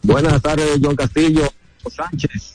Buenas 0.03 0.41
tardes, 0.41 0.79
John 0.83 0.97
Castillo, 0.97 1.53
Sánchez. 1.95 2.55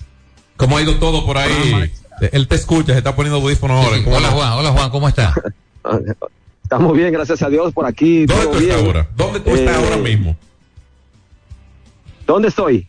¿Cómo 0.57 0.77
ha 0.77 0.81
ido 0.81 0.95
todo 0.95 1.23
por 1.25 1.37
ahí? 1.37 1.91
Él 2.31 2.47
te 2.47 2.55
escucha, 2.55 2.93
se 2.93 2.97
está 2.97 3.15
poniendo 3.15 3.39
audífono 3.39 3.75
ahora. 3.77 3.97
Sí, 3.97 4.03
hola 4.07 4.29
Juan, 4.29 4.53
hola 4.53 4.71
Juan, 4.71 4.89
¿cómo 4.89 5.07
está? 5.07 5.33
Estamos 6.63 6.95
bien, 6.97 7.11
gracias 7.11 7.41
a 7.43 7.49
Dios 7.49 7.71
por 7.73 7.85
aquí. 7.85 8.25
¿Dónde 8.25 8.43
todo 8.43 8.53
tú 8.53 8.59
bien. 8.59 8.71
estás 8.71 8.85
ahora? 8.85 9.09
¿Dónde 9.15 9.39
tú 9.41 9.49
estás 9.51 9.75
Eh, 9.75 9.83
ahora 9.85 9.97
mismo? 9.97 10.35
¿Dónde 12.25 12.47
estoy? 12.47 12.87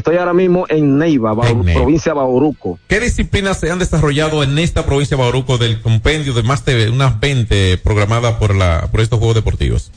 Estoy 0.00 0.16
ahora 0.16 0.32
mismo 0.32 0.64
en 0.70 0.96
Neiva, 0.96 1.34
Bau- 1.34 1.46
En 1.50 1.60
Neiva. 1.62 1.82
provincia 1.82 2.12
de 2.12 2.16
Bauruco. 2.18 2.78
¿Qué 2.88 3.00
disciplinas 3.00 3.60
se 3.60 3.70
han 3.70 3.78
desarrollado 3.78 4.42
en 4.42 4.58
esta 4.58 4.86
provincia 4.86 5.14
de 5.14 5.22
Bauruco 5.22 5.58
del 5.58 5.82
compendio 5.82 6.32
de 6.32 6.42
más 6.42 6.64
de 6.64 6.88
unas 6.88 7.20
20 7.20 7.76
programadas 7.84 8.36
por 8.36 8.54
la 8.54 8.88
por 8.90 9.00
estos 9.02 9.18
Juegos 9.18 9.34
Deportivos? 9.34 9.92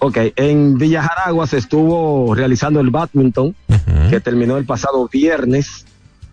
Ok, 0.00 0.18
en 0.34 0.76
Villa 0.76 1.02
Jaragua 1.04 1.46
se 1.46 1.56
estuvo 1.58 2.34
realizando 2.34 2.80
el 2.80 2.90
badminton, 2.90 3.54
que 4.10 4.18
terminó 4.20 4.56
el 4.56 4.64
pasado 4.66 5.08
viernes. 5.08 5.86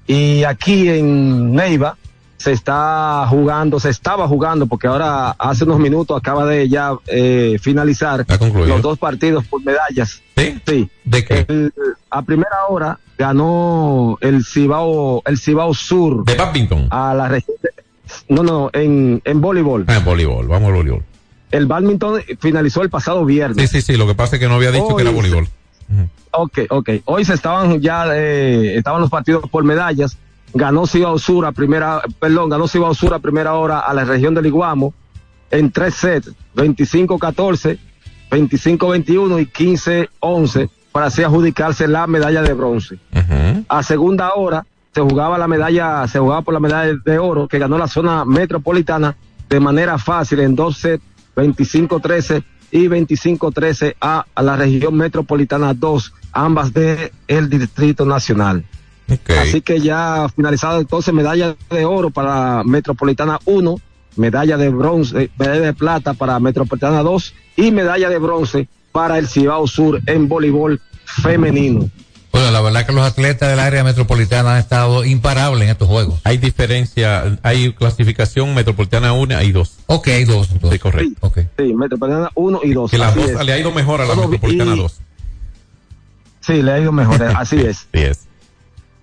Y 0.07 0.43
aquí 0.43 0.89
en 0.89 1.53
Neiva 1.53 1.95
se 2.41 2.51
está 2.51 3.25
jugando, 3.29 3.79
se 3.79 3.89
estaba 3.89 4.27
jugando, 4.27 4.65
porque 4.65 4.87
ahora 4.87 5.31
hace 5.31 5.63
unos 5.63 5.79
minutos 5.79 6.17
acaba 6.17 6.45
de 6.45 6.67
ya 6.67 6.93
eh, 7.07 7.57
finalizar 7.61 8.25
los 8.67 8.81
dos 8.81 8.97
partidos 8.97 9.45
por 9.45 9.63
medallas. 9.63 10.21
Sí. 10.35 10.89
¿De 11.03 11.23
qué? 11.23 11.69
a 12.09 12.21
primera 12.23 12.65
hora 12.67 12.99
ganó 13.17 14.17
el 14.21 14.43
Cibao, 14.43 15.21
el 15.25 15.37
Cibao 15.37 15.73
Sur. 15.73 16.25
¿De 16.25 16.35
badminton? 16.35 16.87
A 16.89 17.13
la 17.13 17.41
No, 18.27 18.43
no, 18.43 18.69
en, 18.73 19.21
en 19.23 19.41
voleibol. 19.41 19.85
Ah, 19.87 19.97
en 19.97 20.03
voleibol, 20.05 20.47
vamos 20.47 20.69
al 20.69 20.75
voleibol. 20.75 21.03
El 21.51 21.67
badminton 21.67 22.21
finalizó 22.39 22.81
el 22.81 22.89
pasado 22.89 23.23
viernes. 23.23 23.69
Sí, 23.69 23.81
sí, 23.81 23.93
sí, 23.93 23.97
lo 23.97 24.07
que 24.07 24.15
pasa 24.15 24.37
es 24.37 24.39
que 24.39 24.47
no 24.47 24.55
había 24.55 24.71
dicho 24.71 24.95
que 24.95 25.03
era 25.03 25.11
voleibol. 25.11 25.47
Ok, 26.31 26.59
ok. 26.69 26.89
Hoy 27.05 27.25
se 27.25 27.33
estaban 27.33 27.81
ya, 27.81 28.05
eh, 28.15 28.77
estaban 28.77 29.01
los 29.01 29.09
partidos 29.09 29.49
por 29.49 29.63
medallas. 29.63 30.17
Ganó 30.53 30.85
Cibao 30.85 31.17
Sur 31.17 31.45
a 31.45 31.51
primera, 31.51 32.01
perdón, 32.19 32.49
ganó 32.49 32.67
Cibao 32.67 32.93
Sur 32.93 33.13
a 33.13 33.19
primera 33.19 33.53
hora 33.53 33.79
a 33.79 33.93
la 33.93 34.03
región 34.03 34.33
del 34.33 34.47
Iguamo 34.47 34.93
en 35.49 35.71
tres 35.71 35.95
sets, 35.95 36.31
25-14, 36.55 37.77
25-21 38.29 39.41
y 39.41 39.45
15-11 39.45 40.69
para 40.91 41.07
así 41.07 41.23
adjudicarse 41.23 41.87
la 41.87 42.07
medalla 42.07 42.41
de 42.41 42.53
bronce. 42.53 42.97
A 43.67 43.83
segunda 43.83 44.33
hora 44.33 44.65
se 44.93 45.01
jugaba 45.01 45.37
la 45.37 45.47
medalla, 45.47 46.07
se 46.07 46.19
jugaba 46.19 46.41
por 46.41 46.53
la 46.53 46.59
medalla 46.59 46.93
de 47.03 47.19
oro 47.19 47.47
que 47.47 47.59
ganó 47.59 47.77
la 47.77 47.87
zona 47.87 48.25
metropolitana 48.25 49.15
de 49.49 49.59
manera 49.59 49.97
fácil 49.97 50.39
en 50.41 50.55
dos 50.55 50.77
sets, 50.77 51.03
25-13 51.35 52.43
y 52.71 52.87
25-13 52.87 53.95
a, 54.01 54.25
a 54.33 54.41
la 54.41 54.55
región 54.55 54.95
metropolitana 54.95 55.73
2, 55.73 56.13
ambas 56.33 56.73
de 56.73 57.11
el 57.27 57.49
Distrito 57.49 58.05
Nacional. 58.05 58.65
Así 59.39 59.61
que 59.61 59.79
ya 59.79 60.27
finalizado 60.35 60.79
entonces 60.79 61.13
medalla 61.13 61.55
de 61.69 61.85
oro 61.85 62.09
para 62.09 62.63
Metropolitana 62.63 63.39
1, 63.45 63.75
medalla 64.15 64.57
de 64.57 64.69
bronce, 64.69 65.23
eh, 65.23 65.29
medalla 65.37 65.61
de 65.61 65.73
plata 65.73 66.13
para 66.13 66.39
Metropolitana 66.39 67.01
2 67.03 67.33
y 67.57 67.71
medalla 67.71 68.09
de 68.09 68.17
bronce 68.19 68.67
para 68.91 69.17
el 69.17 69.27
Cibao 69.27 69.67
Sur 69.67 70.01
en 70.05 70.27
voleibol 70.27 70.81
femenino. 71.05 71.89
Bueno, 72.31 72.49
la 72.51 72.61
verdad 72.61 72.85
que 72.85 72.93
los 72.93 73.05
atletas 73.05 73.49
del 73.49 73.59
área 73.59 73.83
metropolitana 73.83 74.53
han 74.53 74.59
estado 74.59 75.03
imparables 75.03 75.63
en 75.63 75.69
estos 75.69 75.89
juegos. 75.89 76.21
Hay 76.23 76.37
diferencia, 76.37 77.37
hay 77.43 77.73
clasificación 77.73 78.55
metropolitana 78.55 79.11
1 79.11 79.41
y 79.41 79.51
2. 79.51 79.77
Ok, 79.87 80.07
hay 80.07 80.23
dos. 80.23 80.47
Sí, 80.71 80.79
correcto. 80.79 81.27
Okay. 81.27 81.47
Sí, 81.57 81.73
Metropolitana 81.73 82.29
1 82.35 82.61
y 82.63 82.73
2. 82.73 82.89
Que 82.91 82.97
la 82.97 83.11
dos, 83.11 83.45
le 83.45 83.51
ha 83.51 83.59
ido 83.59 83.71
mejor 83.73 83.99
a 83.99 84.05
la 84.05 84.13
Todo 84.13 84.29
metropolitana 84.29 84.75
y- 84.75 84.79
2. 84.79 85.01
Sí, 86.39 86.61
le 86.61 86.71
ha 86.71 86.79
ido 86.79 86.91
mejor, 86.93 87.21
así 87.35 87.57
es. 87.59 87.87
Así 87.93 88.03
es. 88.05 88.19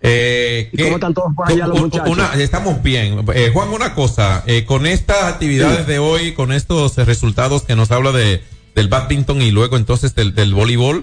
Eh, 0.01 0.69
¿Y 0.73 0.77
¿qué- 0.77 0.85
cómo 0.85 0.97
están 0.97 1.15
todos 1.15 1.35
por 1.35 1.49
allá 1.51 1.67
los 1.67 1.77
un- 1.77 1.83
muchachos? 1.85 2.09
una- 2.09 2.35
estamos 2.35 2.83
bien. 2.83 3.25
Eh, 3.35 3.51
Juan, 3.53 3.69
una 3.71 3.95
cosa, 3.95 4.45
eh, 4.47 4.65
con 4.65 4.87
estas 4.87 5.25
actividades 5.25 5.87
de 5.87 5.99
hoy, 5.99 6.33
con 6.33 6.53
estos 6.53 6.97
resultados 6.97 7.63
que 7.63 7.75
nos 7.77 7.91
habla 7.91 8.13
de 8.13 8.43
del 8.75 8.87
badminton 8.89 9.43
y 9.43 9.51
luego 9.51 9.77
entonces 9.77 10.15
del, 10.15 10.37
del 10.37 10.55
voleibol, 10.55 11.03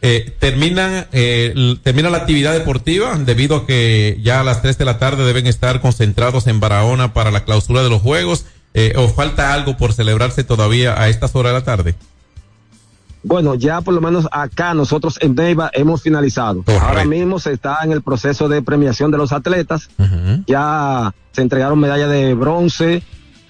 eh, 0.00 0.32
terminan, 0.38 1.08
eh, 1.10 1.52
termina 1.82 2.08
la 2.08 2.18
actividad 2.18 2.52
deportiva 2.52 3.18
debido 3.18 3.56
a 3.56 3.66
que 3.66 4.20
ya 4.22 4.40
a 4.40 4.44
las 4.44 4.62
3 4.62 4.78
de 4.78 4.84
la 4.84 4.98
tarde 5.00 5.24
deben 5.24 5.48
estar 5.48 5.80
concentrados 5.80 6.46
en 6.46 6.60
Barahona 6.60 7.12
para 7.14 7.32
la 7.32 7.44
clausura 7.44 7.82
de 7.82 7.88
los 7.90 8.00
juegos. 8.00 8.44
Eh, 8.74 8.92
¿O 8.96 9.08
falta 9.08 9.54
algo 9.54 9.76
por 9.76 9.92
celebrarse 9.92 10.44
todavía 10.44 11.00
a 11.00 11.08
estas 11.08 11.34
horas 11.34 11.52
de 11.52 11.58
la 11.58 11.64
tarde? 11.64 11.94
Bueno, 13.26 13.56
ya 13.56 13.80
por 13.80 13.92
lo 13.92 14.00
menos 14.00 14.28
acá 14.30 14.72
nosotros 14.72 15.18
en 15.20 15.34
Neiva 15.34 15.68
hemos 15.74 16.00
finalizado. 16.02 16.62
Ahora 16.80 17.04
mismo 17.04 17.40
se 17.40 17.52
está 17.52 17.78
en 17.82 17.90
el 17.90 18.00
proceso 18.00 18.48
de 18.48 18.62
premiación 18.62 19.10
de 19.10 19.18
los 19.18 19.32
atletas. 19.32 19.88
Ya 20.46 21.12
se 21.32 21.42
entregaron 21.42 21.78
medallas 21.80 22.08
de 22.08 22.34
bronce, 22.34 23.02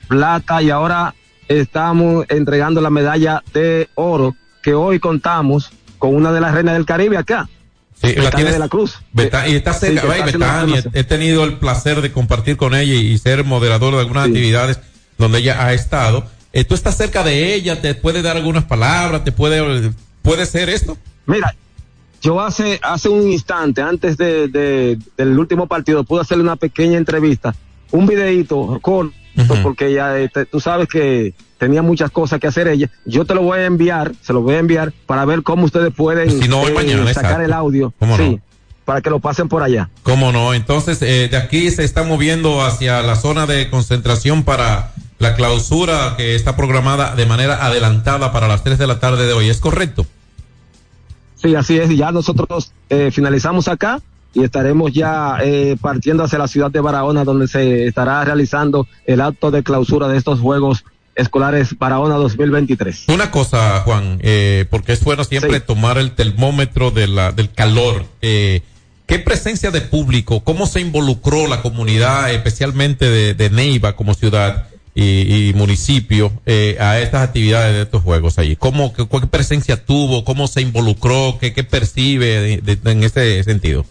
plata 0.08 0.62
y 0.62 0.70
ahora 0.70 1.14
estamos 1.46 2.24
entregando 2.30 2.80
la 2.80 2.88
medalla 2.90 3.42
de 3.52 3.88
oro 3.94 4.34
que 4.62 4.72
hoy 4.74 4.98
contamos 4.98 5.70
con 5.98 6.14
una 6.14 6.32
de 6.32 6.40
las 6.40 6.54
reinas 6.54 6.74
del 6.74 6.86
Caribe 6.86 7.18
acá. 7.18 7.48
Sí, 8.02 8.14
la 8.14 8.30
tienes- 8.30 8.54
de 8.54 8.58
la 8.58 8.68
Cruz. 8.68 8.98
Beta- 9.12 9.46
y 9.48 9.54
está 9.56 9.72
Sí, 9.74 9.86
cerca, 9.86 10.00
está 10.14 10.24
Betania, 10.26 10.82
una 10.86 10.90
he 10.98 11.04
tenido 11.04 11.44
el 11.44 11.54
placer 11.58 12.00
de 12.02 12.12
compartir 12.12 12.56
con 12.56 12.74
ella 12.74 12.94
y, 12.94 13.12
y 13.12 13.18
ser 13.18 13.44
moderador 13.44 13.94
de 13.94 14.00
algunas 14.00 14.26
actividades 14.26 14.80
donde 15.18 15.38
ella 15.38 15.64
ha 15.66 15.72
estado. 15.72 16.26
Eh, 16.58 16.64
tú 16.64 16.74
estás 16.74 16.96
cerca 16.96 17.22
de 17.22 17.52
ella, 17.54 17.82
te 17.82 17.94
puede 17.94 18.22
dar 18.22 18.36
algunas 18.38 18.64
palabras, 18.64 19.22
te 19.24 19.30
puede, 19.32 19.90
puede 20.22 20.46
ser 20.46 20.70
esto. 20.70 20.96
Mira, 21.26 21.54
yo 22.22 22.40
hace 22.40 22.80
hace 22.82 23.10
un 23.10 23.30
instante, 23.30 23.82
antes 23.82 24.16
de, 24.16 24.48
de- 24.48 24.98
del 25.18 25.38
último 25.38 25.66
partido, 25.66 26.02
pude 26.04 26.22
hacerle 26.22 26.44
una 26.44 26.56
pequeña 26.56 26.96
entrevista, 26.96 27.54
un 27.90 28.06
videito 28.06 28.78
corto, 28.80 29.12
porque 29.62 29.92
ya 29.92 30.16
este, 30.18 30.46
tú 30.46 30.58
sabes 30.60 30.88
que 30.88 31.34
tenía 31.58 31.82
muchas 31.82 32.10
cosas 32.10 32.40
que 32.40 32.46
hacer 32.46 32.68
ella. 32.68 32.90
Yo 33.04 33.26
te 33.26 33.34
lo 33.34 33.42
voy 33.42 33.58
a 33.58 33.66
enviar, 33.66 34.12
se 34.22 34.32
lo 34.32 34.40
voy 34.40 34.54
a 34.54 34.58
enviar 34.58 34.94
para 35.04 35.26
ver 35.26 35.42
cómo 35.42 35.66
ustedes 35.66 35.92
pueden 35.94 36.40
Si 36.42 36.48
no, 36.48 36.66
eh, 36.66 36.72
mañana, 36.72 37.04
sacar 37.12 37.32
exacto. 37.32 37.42
el 37.44 37.52
audio. 37.52 37.92
¿Cómo 37.98 38.16
sí, 38.16 38.30
no? 38.30 38.40
para 38.86 39.02
que 39.02 39.10
lo 39.10 39.18
pasen 39.20 39.48
por 39.48 39.62
allá. 39.62 39.90
¿Cómo 40.04 40.32
no? 40.32 40.54
Entonces, 40.54 41.02
eh, 41.02 41.28
de 41.30 41.36
aquí 41.36 41.70
se 41.70 41.84
está 41.84 42.02
moviendo 42.04 42.62
hacia 42.64 43.02
la 43.02 43.16
zona 43.16 43.44
de 43.44 43.68
concentración 43.68 44.42
para 44.44 44.92
la 45.18 45.34
clausura 45.34 46.14
que 46.16 46.34
está 46.34 46.56
programada 46.56 47.14
de 47.14 47.26
manera 47.26 47.64
adelantada 47.64 48.32
para 48.32 48.48
las 48.48 48.62
3 48.64 48.78
de 48.78 48.86
la 48.86 49.00
tarde 49.00 49.26
de 49.26 49.32
hoy. 49.32 49.48
¿Es 49.48 49.60
correcto? 49.60 50.06
Sí, 51.36 51.54
así 51.54 51.78
es. 51.78 51.88
Ya 51.96 52.12
nosotros 52.12 52.72
eh, 52.90 53.10
finalizamos 53.10 53.68
acá 53.68 54.00
y 54.34 54.44
estaremos 54.44 54.92
ya 54.92 55.38
eh, 55.42 55.76
partiendo 55.80 56.24
hacia 56.24 56.38
la 56.38 56.48
ciudad 56.48 56.70
de 56.70 56.80
Barahona, 56.80 57.24
donde 57.24 57.48
se 57.48 57.86
estará 57.86 58.24
realizando 58.24 58.86
el 59.06 59.20
acto 59.20 59.50
de 59.50 59.62
clausura 59.62 60.08
de 60.08 60.18
estos 60.18 60.40
Juegos 60.40 60.84
Escolares 61.14 61.78
Barahona 61.78 62.16
2023. 62.16 63.04
Una 63.08 63.30
cosa, 63.30 63.80
Juan, 63.80 64.18
eh, 64.20 64.66
porque 64.68 64.92
es 64.92 65.02
bueno 65.02 65.24
siempre 65.24 65.60
tomar 65.60 65.96
el 65.96 66.12
termómetro 66.12 66.90
de 66.90 67.06
la, 67.06 67.32
del 67.32 67.50
calor. 67.50 68.04
Eh, 68.20 68.60
¿Qué 69.06 69.18
presencia 69.20 69.70
de 69.70 69.80
público? 69.80 70.44
¿Cómo 70.44 70.66
se 70.66 70.80
involucró 70.80 71.46
la 71.46 71.62
comunidad, 71.62 72.30
especialmente 72.32 73.08
de, 73.08 73.32
de 73.32 73.48
Neiva 73.48 73.96
como 73.96 74.12
ciudad 74.12 74.66
y, 74.96 75.48
y 75.50 75.54
municipio, 75.54 76.32
eh, 76.46 76.76
a 76.80 76.98
estas 76.98 77.22
actividades 77.28 77.74
de 77.76 77.82
estos 77.82 78.02
juegos 78.02 78.38
allí? 78.38 78.56
¿Cómo, 78.56 78.92
qué, 78.94 79.06
qué 79.06 79.26
presencia 79.26 79.84
tuvo? 79.84 80.24
¿Cómo 80.24 80.48
se 80.48 80.62
involucró? 80.62 81.36
¿Qué, 81.38 81.52
qué 81.52 81.62
percibe 81.62 82.26
de- 82.62 82.76
de- 82.76 82.90
en 82.90 83.04
este 83.04 83.44
sentido? 83.44 83.84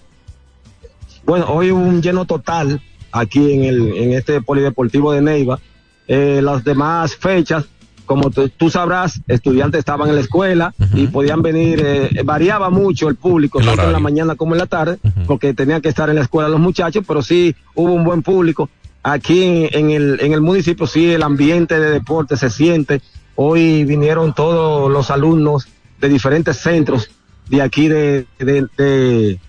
Bueno, 1.26 1.46
hoy 1.50 1.72
hubo 1.72 1.80
un 1.82 2.02
lleno 2.02 2.26
total 2.26 2.82
aquí 3.12 3.54
en 3.54 3.64
el 3.66 3.98
en 3.98 4.14
este 4.14 4.42
polideportivo 4.42 5.12
de 5.14 5.22
Neiva. 5.22 5.60
Eh, 6.08 6.40
las 6.44 6.64
demás 6.64 7.16
fechas, 7.16 7.66
como 8.06 8.30
tú, 8.30 8.48
tú 8.50 8.70
sabrás, 8.70 9.20
estudiantes 9.28 9.80
estaban 9.80 10.10
en 10.10 10.16
la 10.16 10.22
escuela 10.22 10.74
y 10.94 11.08
podían 11.08 11.42
venir, 11.42 11.82
eh, 11.84 12.22
variaba 12.24 12.70
mucho 12.70 13.10
el 13.10 13.16
público, 13.16 13.60
tanto 13.60 13.82
en 13.84 13.94
la 13.94 14.00
mañana 14.00 14.36
como 14.36 14.54
en 14.54 14.60
la 14.60 14.68
tarde, 14.68 14.98
porque 15.26 15.54
tenían 15.56 15.82
que 15.82 15.90
estar 15.90 16.10
en 16.10 16.16
la 16.18 16.22
escuela 16.22 16.48
los 16.50 16.60
muchachos, 16.60 17.04
pero 17.08 17.24
sí 17.24 17.56
hubo 17.74 17.94
un 17.94 18.04
buen 18.04 18.22
público. 18.22 18.70
Aquí 19.08 19.70
en, 19.72 19.92
el, 19.92 20.20
en 20.20 20.34
el 20.34 20.42
municipio 20.42 20.88
sí 20.88 21.12
el 21.12 21.22
ambiente 21.22 21.80
de 21.80 21.92
deporte 21.92 22.38
se 22.38 22.50
siente. 22.50 23.04
Hoy 23.36 23.86
vinieron 23.86 24.34
todos 24.34 24.92
los 24.92 25.12
alumnos 25.12 25.68
de 26.02 26.10
diferentes 26.10 26.58
centros 26.58 27.12
de 27.48 27.62
aquí 27.62 27.88
de, 27.88 28.26
de, 28.40 28.66
de, 28.76 29.40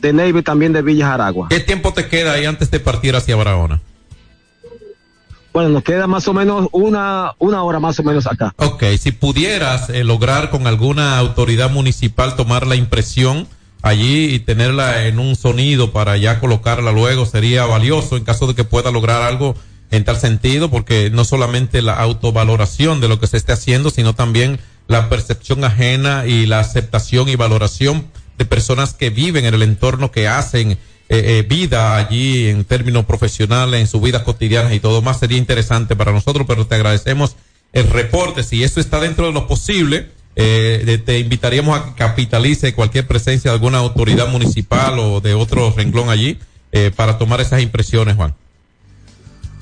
de 0.00 0.12
Neiva 0.12 0.40
y 0.40 0.42
también 0.42 0.74
de 0.74 0.82
Villa 0.82 1.14
Aragua. 1.14 1.48
¿Qué 1.48 1.60
tiempo 1.60 1.94
te 1.94 2.08
queda 2.08 2.34
ahí 2.34 2.44
antes 2.44 2.70
de 2.70 2.78
partir 2.78 3.16
hacia 3.16 3.36
Barahona? 3.36 3.80
Bueno, 5.54 5.70
nos 5.70 5.82
queda 5.82 6.06
más 6.06 6.28
o 6.28 6.34
menos 6.34 6.68
una, 6.72 7.32
una 7.38 7.62
hora 7.62 7.80
más 7.80 7.98
o 8.00 8.02
menos 8.02 8.26
acá. 8.26 8.52
Ok, 8.58 8.84
si 8.98 9.12
pudieras 9.12 9.88
eh, 9.88 10.04
lograr 10.04 10.50
con 10.50 10.66
alguna 10.66 11.16
autoridad 11.16 11.70
municipal 11.70 12.36
tomar 12.36 12.66
la 12.66 12.76
impresión 12.76 13.48
allí 13.82 14.34
y 14.34 14.38
tenerla 14.40 15.06
en 15.06 15.18
un 15.18 15.36
sonido 15.36 15.92
para 15.92 16.16
ya 16.16 16.40
colocarla 16.40 16.92
luego, 16.92 17.26
sería 17.26 17.64
valioso 17.64 18.16
en 18.16 18.24
caso 18.24 18.46
de 18.46 18.54
que 18.54 18.64
pueda 18.64 18.90
lograr 18.90 19.22
algo 19.22 19.54
en 19.90 20.04
tal 20.04 20.18
sentido, 20.18 20.70
porque 20.70 21.10
no 21.10 21.24
solamente 21.24 21.82
la 21.82 21.94
autovaloración 21.94 23.00
de 23.00 23.08
lo 23.08 23.18
que 23.18 23.26
se 23.26 23.36
esté 23.36 23.52
haciendo, 23.52 23.90
sino 23.90 24.14
también 24.14 24.60
la 24.86 25.08
percepción 25.08 25.64
ajena 25.64 26.26
y 26.26 26.46
la 26.46 26.60
aceptación 26.60 27.28
y 27.28 27.36
valoración 27.36 28.06
de 28.38 28.44
personas 28.44 28.94
que 28.94 29.10
viven 29.10 29.44
en 29.44 29.54
el 29.54 29.62
entorno, 29.62 30.10
que 30.10 30.28
hacen 30.28 30.72
eh, 30.72 30.78
eh, 31.08 31.46
vida 31.48 31.96
allí 31.96 32.48
en 32.48 32.64
términos 32.64 33.04
profesionales, 33.04 33.80
en 33.80 33.86
su 33.86 34.00
vida 34.00 34.22
cotidiana 34.22 34.72
y 34.72 34.80
todo 34.80 35.02
más 35.02 35.18
sería 35.18 35.38
interesante 35.38 35.96
para 35.96 36.12
nosotros, 36.12 36.46
pero 36.46 36.66
te 36.66 36.76
agradecemos 36.76 37.36
el 37.72 37.88
reporte. 37.88 38.42
Si 38.42 38.62
eso 38.62 38.80
está 38.80 39.00
dentro 39.00 39.26
de 39.26 39.32
lo 39.32 39.46
posible, 39.46 40.10
eh, 40.42 41.02
te 41.04 41.18
invitaríamos 41.18 41.78
a 41.78 41.84
que 41.84 41.94
capitalice 41.94 42.74
cualquier 42.74 43.06
presencia 43.06 43.50
de 43.50 43.54
alguna 43.56 43.78
autoridad 43.78 44.28
municipal 44.28 44.98
o 44.98 45.20
de 45.20 45.34
otro 45.34 45.72
renglón 45.76 46.08
allí 46.08 46.38
eh, 46.72 46.90
para 46.94 47.18
tomar 47.18 47.40
esas 47.40 47.60
impresiones, 47.62 48.16
Juan. 48.16 48.34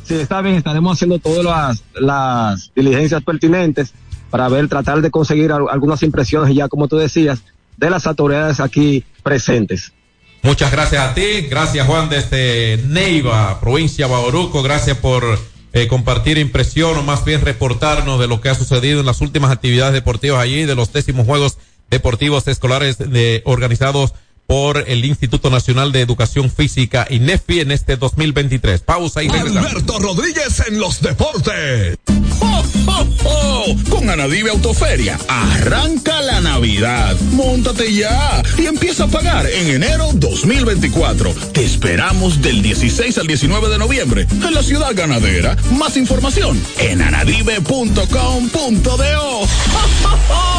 Sí, 0.05 0.14
está 0.14 0.41
bien, 0.41 0.55
estaremos 0.57 0.97
haciendo 0.97 1.18
todas 1.18 1.45
las, 1.45 1.83
las 1.95 2.70
diligencias 2.74 3.22
pertinentes 3.22 3.93
para 4.31 4.49
ver, 4.49 4.68
tratar 4.68 5.01
de 5.03 5.11
conseguir 5.11 5.53
al- 5.53 5.68
algunas 5.70 6.03
impresiones, 6.03 6.55
ya 6.55 6.68
como 6.68 6.87
tú 6.89 6.97
decías, 6.97 7.41
de 7.76 7.91
las 7.91 8.07
autoridades 8.07 8.61
aquí 8.61 9.05
presentes. 9.22 9.93
Muchas 10.43 10.70
gracias 10.70 11.03
a 11.03 11.14
ti, 11.14 11.43
gracias 11.51 11.87
Juan 11.87 12.09
desde 12.09 12.79
Neiva, 12.87 13.59
provincia 13.61 14.07
de 14.07 14.12
Bauruco, 14.12 14.62
gracias 14.62 14.97
por 14.99 15.39
eh, 15.73 15.87
compartir 15.89 16.39
impresión 16.39 16.97
o 16.97 17.03
más 17.03 17.25
bien 17.25 17.43
reportarnos 17.43 18.19
de 18.19 18.27
lo 18.27 18.41
que 18.41 18.49
ha 18.49 18.55
sucedido 18.55 19.01
en 19.01 19.07
las 19.07 19.21
últimas 19.21 19.51
actividades 19.51 19.93
deportivas 19.93 20.41
allí, 20.41 20.64
de 20.64 20.75
los 20.75 20.93
décimos 20.93 21.27
Juegos 21.27 21.59
Deportivos 21.91 22.47
Escolares 22.49 22.99
de, 22.99 23.43
organizados 23.45 24.14
por 24.49 24.82
el 24.88 25.05
Instituto 25.05 25.51
Nacional 25.51 25.92
de 25.92 26.01
Educación 26.01 26.51
Física 26.51 27.07
INEFI 27.11 27.61
en 27.61 27.70
este 27.70 27.99
2023. 27.99 28.80
Pausa 28.80 29.22
y 29.22 29.28
regresamos. 29.28 29.70
Alberto 29.70 29.99
Rodríguez 29.99 30.62
en 30.66 30.80
los 30.80 31.03
deportes. 31.03 31.99
¡Jo, 32.40 32.64
jo, 32.86 33.07
jo! 33.22 33.76
Con 33.90 34.09
Anadive 34.09 34.49
Autoferia, 34.49 35.18
arranca 35.28 36.22
la 36.22 36.40
Navidad. 36.40 37.14
Móntate 37.32 37.92
ya 37.92 38.42
y 38.57 38.64
empieza 38.64 39.05
a 39.05 39.09
pagar 39.09 39.46
en 39.46 39.68
enero 39.68 40.09
2024. 40.14 41.34
Te 41.53 41.62
esperamos 41.66 42.40
del 42.40 42.62
16 42.62 43.18
al 43.18 43.26
19 43.26 43.68
de 43.68 43.78
noviembre 43.78 44.26
en 44.30 44.55
la 44.55 44.62
ciudad 44.62 44.92
ganadera. 44.94 45.59
Más 45.72 45.99
información 45.99 46.59
en 46.78 47.03
anadive.com.do. 47.03 48.07
¡Jo, 48.96 49.46
jo, 50.03 50.18
jo! 50.28 50.59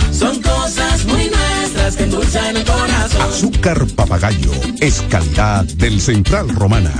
Son 0.21 0.39
cosas 0.39 1.03
muy 1.05 1.31
nuestras 1.31 1.95
que 1.95 2.03
endulzan 2.03 2.55
el 2.55 2.63
corazón. 2.63 3.21
Azúcar 3.23 3.87
papagayo 3.95 4.51
es 4.79 5.01
calidad 5.09 5.65
del 5.65 5.99
Central 5.99 6.47
Romana. 6.49 6.93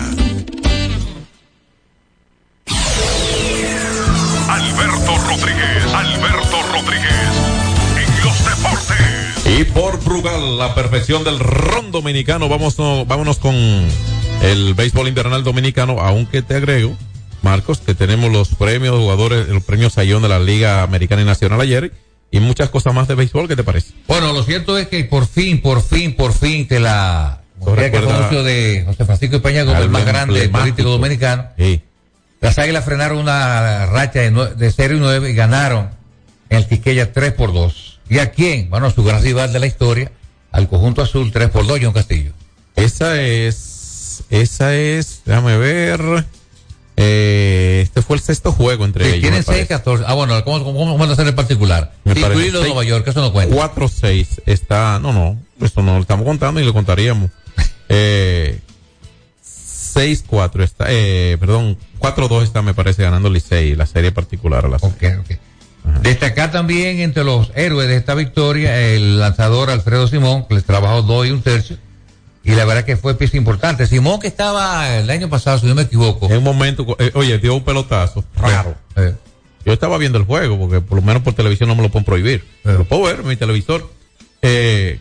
Alberto 4.49 5.17
Rodríguez, 5.27 5.93
Alberto 5.93 6.57
Rodríguez, 6.73 7.11
en 7.95 8.25
los 8.25 8.43
deportes. 8.43 9.59
Y 9.59 9.65
por 9.65 10.03
Brugal, 10.03 10.57
la 10.57 10.73
perfección 10.73 11.23
del 11.23 11.37
ron 11.39 11.91
dominicano, 11.91 12.49
vamos, 12.49 12.79
no, 12.79 13.05
vámonos 13.05 13.37
con 13.37 13.53
el 14.41 14.73
béisbol 14.73 15.07
invernal 15.07 15.43
dominicano, 15.43 15.99
aunque 15.99 16.41
te 16.41 16.55
agrego, 16.55 16.97
Marcos, 17.43 17.81
que 17.81 17.93
tenemos 17.93 18.31
los 18.31 18.55
premios 18.55 18.97
jugadores, 18.97 19.47
los 19.47 19.63
premios 19.63 19.93
Sayón 19.93 20.23
de 20.23 20.29
la 20.29 20.39
Liga 20.39 20.81
Americana 20.81 21.21
y 21.21 21.25
Nacional 21.25 21.61
ayer 21.61 21.93
y 22.31 22.39
muchas 22.39 22.69
cosas 22.69 22.93
más 22.93 23.07
de 23.07 23.15
béisbol, 23.15 23.47
¿qué 23.47 23.55
te 23.55 23.63
parece? 23.63 23.93
Bueno, 24.07 24.31
lo 24.31 24.43
cierto 24.43 24.77
es 24.77 24.87
que 24.87 25.03
por 25.03 25.27
fin, 25.27 25.61
por 25.61 25.83
fin, 25.83 26.15
por 26.15 26.33
fin 26.33 26.67
que 26.67 26.79
la 26.79 27.41
que 27.63 27.97
anuncio 27.97 28.43
de 28.43 28.83
José 28.85 29.05
Francisco 29.05 29.41
Peña 29.41 29.65
como 29.65 29.77
el 29.77 29.89
más 29.89 30.05
grande 30.05 30.49
político 30.49 30.89
dominicano. 30.89 31.49
Sí. 31.57 31.81
Las 32.39 32.57
Águilas 32.57 32.85
frenaron 32.85 33.19
una 33.19 33.85
racha 33.85 34.21
de, 34.21 34.31
de 34.55 34.71
0 34.71 34.95
y 34.95 34.99
9 34.99 35.29
y 35.29 35.33
ganaron 35.35 35.91
en 36.49 36.57
el 36.57 36.67
Quisqueya 36.67 37.11
3 37.11 37.33
por 37.33 37.53
2. 37.53 37.99
¿Y 38.09 38.19
a 38.19 38.31
quién? 38.31 38.69
Bueno, 38.69 38.87
a 38.87 38.91
su 38.91 39.03
gran 39.03 39.21
rival 39.21 39.53
de 39.53 39.59
la 39.59 39.67
historia, 39.67 40.11
al 40.51 40.67
conjunto 40.67 41.01
azul 41.01 41.31
3 41.31 41.49
por 41.49 41.67
2, 41.67 41.79
John 41.83 41.93
Castillo. 41.93 42.31
Esa 42.75 43.21
es, 43.21 44.23
esa 44.29 44.75
es, 44.75 45.21
déjame 45.25 45.57
ver, 45.57 46.25
eh, 46.97 47.81
este 47.83 48.01
fue 48.01 48.17
el 48.17 48.21
sexto 48.21 48.51
juego 48.51 48.85
entre 48.85 49.07
ellos. 49.07 49.21
tienen 49.21 49.39
me 49.39 49.43
6, 49.43 49.47
parece. 49.47 49.67
14. 49.67 50.03
Ah, 50.07 50.13
bueno, 50.13 50.43
¿cómo, 50.43 50.63
cómo, 50.63 50.97
van 50.97 51.09
a 51.09 51.13
hacer 51.13 51.27
en 51.27 51.35
particular? 51.35 51.93
Incluido 52.05 52.61
Nueva 52.63 52.83
York, 52.83 53.07
eso 53.07 53.21
no 53.21 53.31
cuenta. 53.31 53.55
4-6 53.55 54.41
está, 54.45 54.99
no, 54.99 55.13
no, 55.13 55.37
eso 55.61 55.81
no 55.81 55.95
lo 55.95 56.01
estamos 56.01 56.25
contando 56.25 56.59
y 56.59 56.65
lo 56.65 56.73
contaríamos. 56.73 57.29
Eh, 57.93 58.61
6-4 59.93 60.63
está, 60.63 60.85
eh, 60.87 61.35
perdón, 61.41 61.77
4-2 61.99 62.43
está, 62.43 62.61
me 62.61 62.73
parece, 62.73 63.03
ganando 63.03 63.29
Licey, 63.29 63.75
la 63.75 63.85
serie 63.85 64.13
particular 64.13 64.65
a 64.65 64.69
la 64.69 64.77
Ok, 64.77 65.03
ok. 65.19 65.31
Destacar 66.01 66.51
también 66.51 66.99
entre 66.99 67.25
los 67.25 67.51
héroes 67.53 67.89
de 67.89 67.97
esta 67.97 68.13
victoria 68.13 68.79
el 68.79 69.19
lanzador 69.19 69.69
Alfredo 69.69 70.07
Simón, 70.07 70.45
que 70.47 70.55
les 70.55 70.63
trabajó 70.63 71.01
dos 71.01 71.27
y 71.27 71.31
un 71.31 71.41
tercio. 71.41 71.77
Y 72.43 72.51
la 72.55 72.65
verdad 72.65 72.83
que 72.85 72.97
fue 72.97 73.15
pieza 73.15 73.37
importante. 73.37 73.85
Simón 73.85 74.19
que 74.19 74.27
estaba 74.27 74.97
el 74.97 75.09
año 75.09 75.29
pasado, 75.29 75.59
si 75.59 75.67
no 75.67 75.75
me 75.75 75.83
equivoco. 75.83 76.25
En 76.27 76.37
un 76.37 76.43
momento, 76.43 76.95
eh, 76.99 77.11
oye, 77.13 77.37
dio 77.37 77.53
un 77.53 77.63
pelotazo 77.63 78.23
raro. 78.35 78.75
Eh, 78.95 79.13
Yo 79.63 79.73
estaba 79.73 79.97
viendo 79.99 80.17
el 80.17 80.25
juego, 80.25 80.57
porque 80.57 80.81
por 80.81 80.97
lo 80.97 81.03
menos 81.03 81.21
por 81.21 81.33
televisión 81.33 81.69
no 81.69 81.75
me 81.75 81.83
lo 81.83 81.89
pueden 81.89 82.05
prohibir. 82.05 82.43
Lo 82.63 82.83
puedo 82.85 83.03
ver 83.03 83.19
en 83.19 83.27
mi 83.27 83.35
televisor. 83.35 83.91
Eh, 84.41 84.99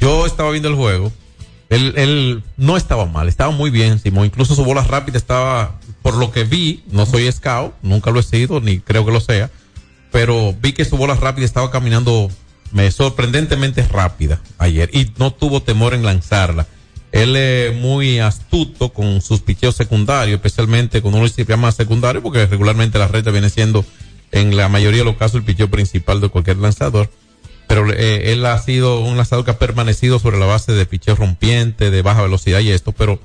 yo 0.00 0.26
estaba 0.26 0.50
viendo 0.50 0.68
el 0.68 0.74
juego. 0.74 1.12
Él, 1.70 1.92
él 1.96 2.42
no 2.56 2.76
estaba 2.76 3.04
mal, 3.06 3.28
estaba 3.28 3.52
muy 3.52 3.70
bien, 3.70 3.98
Simón. 3.98 4.24
Incluso 4.24 4.54
su 4.54 4.64
bola 4.64 4.82
rápida 4.82 5.18
estaba, 5.18 5.78
por 6.02 6.14
lo 6.16 6.32
que 6.32 6.44
vi, 6.44 6.82
no 6.90 7.04
soy 7.06 7.30
scout, 7.30 7.74
nunca 7.82 8.10
lo 8.10 8.20
he 8.20 8.22
sido, 8.22 8.60
ni 8.60 8.80
creo 8.80 9.04
que 9.04 9.12
lo 9.12 9.20
sea. 9.20 9.50
Pero 10.10 10.54
vi 10.60 10.72
que 10.72 10.84
su 10.84 10.96
bola 10.96 11.14
rápida 11.14 11.44
estaba 11.44 11.70
caminando 11.70 12.30
me, 12.72 12.90
sorprendentemente 12.90 13.82
rápida 13.82 14.40
ayer 14.58 14.90
y 14.92 15.12
no 15.18 15.32
tuvo 15.32 15.62
temor 15.62 15.94
en 15.94 16.04
lanzarla. 16.04 16.66
Él 17.10 17.36
es 17.36 17.74
muy 17.74 18.18
astuto 18.18 18.92
con 18.92 19.22
sus 19.22 19.40
picheos 19.40 19.76
secundarios, 19.76 20.36
especialmente 20.36 21.00
con 21.00 21.14
uno 21.14 21.26
se 21.28 21.44
llama 21.44 21.72
secundario, 21.72 22.22
porque 22.22 22.46
regularmente 22.46 22.98
la 22.98 23.08
recta 23.08 23.30
viene 23.30 23.48
siendo 23.48 23.84
en 24.30 24.56
la 24.56 24.68
mayoría 24.68 25.00
de 25.00 25.06
los 25.06 25.16
casos 25.16 25.36
el 25.36 25.44
picheo 25.44 25.70
principal 25.70 26.20
de 26.20 26.28
cualquier 26.28 26.58
lanzador. 26.58 27.10
Pero 27.66 27.90
eh, 27.92 28.32
él 28.32 28.44
ha 28.46 28.58
sido 28.58 29.00
un 29.00 29.16
lanzador 29.16 29.44
que 29.44 29.52
ha 29.52 29.58
permanecido 29.58 30.18
sobre 30.18 30.38
la 30.38 30.46
base 30.46 30.72
de 30.72 30.86
picheo 30.86 31.14
rompiente, 31.14 31.90
de 31.90 32.02
baja 32.02 32.22
velocidad 32.22 32.60
y 32.60 32.70
esto, 32.70 32.92
pero 32.92 33.20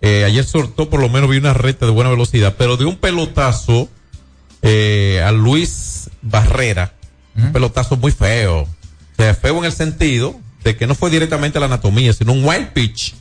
eh, 0.00 0.24
ayer 0.24 0.44
soltó 0.44 0.88
por 0.88 1.00
lo 1.00 1.08
menos 1.08 1.30
vi 1.30 1.38
una 1.38 1.54
recta 1.54 1.86
de 1.86 1.92
buena 1.92 2.10
velocidad, 2.10 2.54
pero 2.56 2.76
de 2.76 2.84
un 2.84 2.96
pelotazo 2.96 3.88
eh, 4.62 5.22
a 5.24 5.32
Luis 5.32 6.10
Barrera, 6.22 6.94
un 7.36 7.52
pelotazo 7.52 7.96
muy 7.96 8.10
feo. 8.10 8.68
Sea, 9.18 9.34
feo 9.34 9.58
en 9.58 9.64
el 9.64 9.72
sentido 9.72 10.40
de 10.64 10.76
que 10.76 10.86
no 10.86 10.94
fue 10.94 11.10
directamente 11.10 11.58
la 11.60 11.66
anatomía, 11.66 12.12
sino 12.12 12.32
un 12.32 12.44
wild 12.44 12.68
pitch 12.68 13.14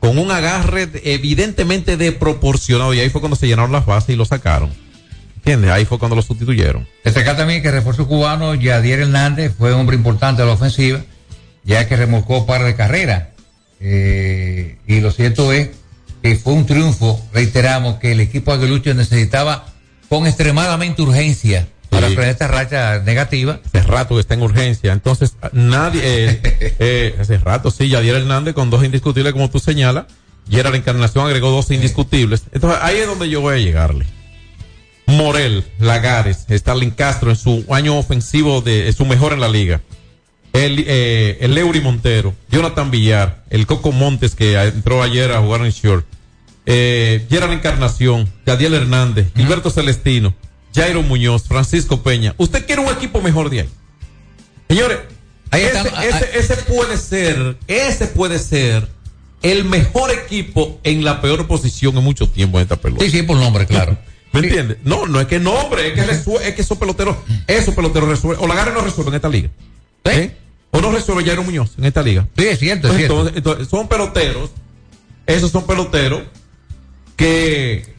con 0.00 0.18
un 0.18 0.30
agarre 0.30 0.86
de- 0.86 1.14
evidentemente 1.14 1.96
desproporcionado 1.96 2.92
y 2.94 3.00
ahí 3.00 3.08
fue 3.08 3.20
cuando 3.20 3.36
se 3.36 3.46
llenaron 3.46 3.72
las 3.72 3.86
bases 3.86 4.10
y 4.10 4.16
lo 4.16 4.24
sacaron. 4.24 4.70
¿Entiendes? 5.36 5.70
Ahí 5.70 5.84
fue 5.86 5.98
cuando 5.98 6.14
lo 6.16 6.22
sustituyeron. 6.22 6.86
Destacar 7.04 7.36
también 7.36 7.62
que 7.62 7.68
el 7.68 7.74
refuerzo 7.74 8.06
cubano, 8.06 8.54
Yadier 8.54 9.00
Hernández, 9.00 9.54
fue 9.56 9.72
un 9.72 9.80
hombre 9.80 9.96
importante 9.96 10.42
de 10.42 10.48
la 10.48 10.54
ofensiva, 10.54 11.00
ya 11.64 11.86
que 11.88 11.96
remolcó 11.96 12.44
par 12.44 12.64
de 12.64 12.74
carreras. 12.74 13.28
Eh, 13.80 14.76
y 14.86 15.00
lo 15.00 15.10
cierto 15.12 15.52
es 15.52 15.70
que 16.22 16.34
fue 16.36 16.52
un 16.52 16.66
triunfo, 16.66 17.24
reiteramos, 17.32 17.96
que 17.98 18.12
el 18.12 18.20
equipo 18.20 18.52
aguilucho 18.52 18.92
necesitaba 18.92 19.66
con 20.08 20.26
extremadamente 20.26 21.00
urgencia 21.02 21.68
para 21.90 22.08
Sí. 22.08 22.14
frenar 22.14 22.30
esta 22.32 22.46
racha 22.48 22.98
negativa. 23.00 23.60
Hace 23.64 23.82
rato 23.82 24.14
que 24.14 24.20
está 24.20 24.34
en 24.34 24.42
urgencia. 24.42 24.92
Entonces, 24.92 25.36
nadie, 25.52 26.00
eh, 26.04 26.40
eh, 26.78 27.16
hace 27.20 27.38
rato, 27.38 27.70
sí, 27.70 27.88
Yadier 27.88 28.16
Hernández 28.16 28.54
con 28.54 28.70
dos 28.70 28.84
indiscutibles, 28.84 29.32
como 29.32 29.50
tú 29.50 29.58
señalas. 29.58 30.06
Gerard 30.50 30.74
Encarnación 30.74 31.26
agregó 31.26 31.50
dos 31.50 31.70
indiscutibles. 31.70 32.44
Entonces, 32.52 32.78
ahí 32.82 32.96
es 32.98 33.06
donde 33.06 33.28
yo 33.28 33.40
voy 33.40 33.54
a 33.54 33.58
llegarle. 33.58 34.06
Morel, 35.06 35.64
Lagares, 35.78 36.46
Starling 36.50 36.90
Castro 36.90 37.30
en 37.30 37.36
su 37.36 37.64
año 37.70 37.96
ofensivo 37.98 38.60
de, 38.60 38.92
su 38.92 39.04
mejor 39.06 39.32
en 39.32 39.40
la 39.40 39.48
liga. 39.48 39.80
El, 40.52 40.84
eh, 40.86 41.38
el 41.40 41.56
Eury 41.56 41.80
Montero, 41.80 42.34
Jonathan 42.50 42.90
Villar, 42.90 43.44
el 43.50 43.66
Coco 43.66 43.92
Montes 43.92 44.34
que 44.34 44.60
entró 44.60 45.02
ayer 45.02 45.32
a 45.32 45.40
jugar 45.40 45.62
en 45.64 45.70
Short, 45.70 46.06
eh, 46.66 47.26
Gerard 47.30 47.52
Encarnación, 47.52 48.28
Gadiel 48.44 48.74
Hernández, 48.74 49.28
Gilberto 49.34 49.70
Celestino, 49.70 50.34
Jairo 50.78 51.02
Muñoz, 51.02 51.44
Francisco 51.44 52.02
Peña. 52.02 52.34
¿Usted 52.38 52.66
quiere 52.66 52.82
un 52.82 52.88
equipo 52.92 53.20
mejor 53.20 53.50
de 53.50 53.60
ahí? 53.60 53.68
Señores, 54.68 54.98
Ahí 55.50 55.62
ese, 55.62 55.78
estamos, 55.78 56.04
ese- 56.04 56.38
ese 56.38 56.56
puede 56.56 56.96
ser, 56.98 57.56
ese 57.66 58.06
puede 58.08 58.38
ser 58.38 58.88
el 59.42 59.64
mejor 59.64 60.10
equipo 60.10 60.78
en 60.84 61.04
la 61.04 61.20
peor 61.20 61.46
posición 61.46 61.96
en 61.96 62.04
mucho 62.04 62.28
tiempo 62.28 62.58
en 62.58 62.62
esta 62.64 62.76
pelota. 62.76 63.04
Sí, 63.04 63.10
sí, 63.10 63.22
por 63.22 63.36
nombre, 63.38 63.66
claro. 63.66 63.96
¿Me 64.32 64.40
entiendes? 64.40 64.76
No, 64.84 65.06
no 65.06 65.20
es 65.20 65.26
que 65.26 65.38
no, 65.38 65.52
hombre, 65.54 65.88
es 65.88 65.94
que, 65.94 66.00
es 66.48 66.54
que 66.54 66.60
esos 66.62 66.76
peloteros, 66.76 67.16
esos 67.46 67.74
peloteros 67.74 68.10
resuelven. 68.10 68.44
O 68.44 68.46
la 68.52 68.62
no 68.66 68.82
resuelve 68.82 69.08
en 69.10 69.14
esta 69.14 69.28
liga. 69.30 69.48
¿Eh? 70.04 70.36
O 70.70 70.82
no 70.82 70.92
resuelve 70.92 71.24
Jairo 71.24 71.42
Muñoz 71.42 71.70
en 71.78 71.86
esta 71.86 72.02
liga. 72.02 72.28
Sí, 72.36 72.46
es 72.46 72.58
cierto, 72.58 72.88
es 72.88 72.96
cierto. 72.96 73.14
Entonces, 73.14 73.36
entonces, 73.38 73.68
son 73.68 73.88
peloteros, 73.88 74.50
esos 75.26 75.50
son 75.50 75.66
peloteros 75.66 76.22
que 77.16 77.94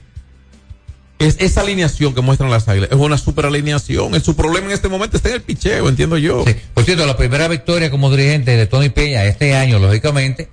es 1.19 1.35
esa 1.39 1.61
alineación 1.61 2.15
que 2.15 2.21
muestran 2.21 2.49
las 2.49 2.67
águilas 2.67 2.89
es 2.91 2.97
una 2.97 3.17
super 3.17 3.45
alineación. 3.45 4.15
El, 4.15 4.23
su 4.23 4.35
problema 4.35 4.67
en 4.67 4.71
este 4.71 4.87
momento 4.87 5.17
está 5.17 5.29
en 5.29 5.35
el 5.35 5.41
picheo, 5.41 5.89
entiendo 5.89 6.17
yo. 6.17 6.45
Por 6.73 6.85
cierto, 6.85 7.05
la 7.05 7.17
primera 7.17 7.47
victoria 7.49 7.91
como 7.91 8.09
dirigente 8.09 8.55
de 8.55 8.65
Tony 8.65 8.89
Peña 8.89 9.25
este 9.25 9.53
año, 9.53 9.79
lógicamente, 9.79 10.49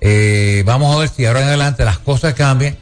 eh, 0.00 0.62
vamos 0.64 0.94
a 0.94 1.00
ver 1.00 1.08
si 1.08 1.26
ahora 1.26 1.42
en 1.42 1.48
adelante 1.48 1.84
las 1.84 1.98
cosas 1.98 2.34
cambian, 2.34 2.76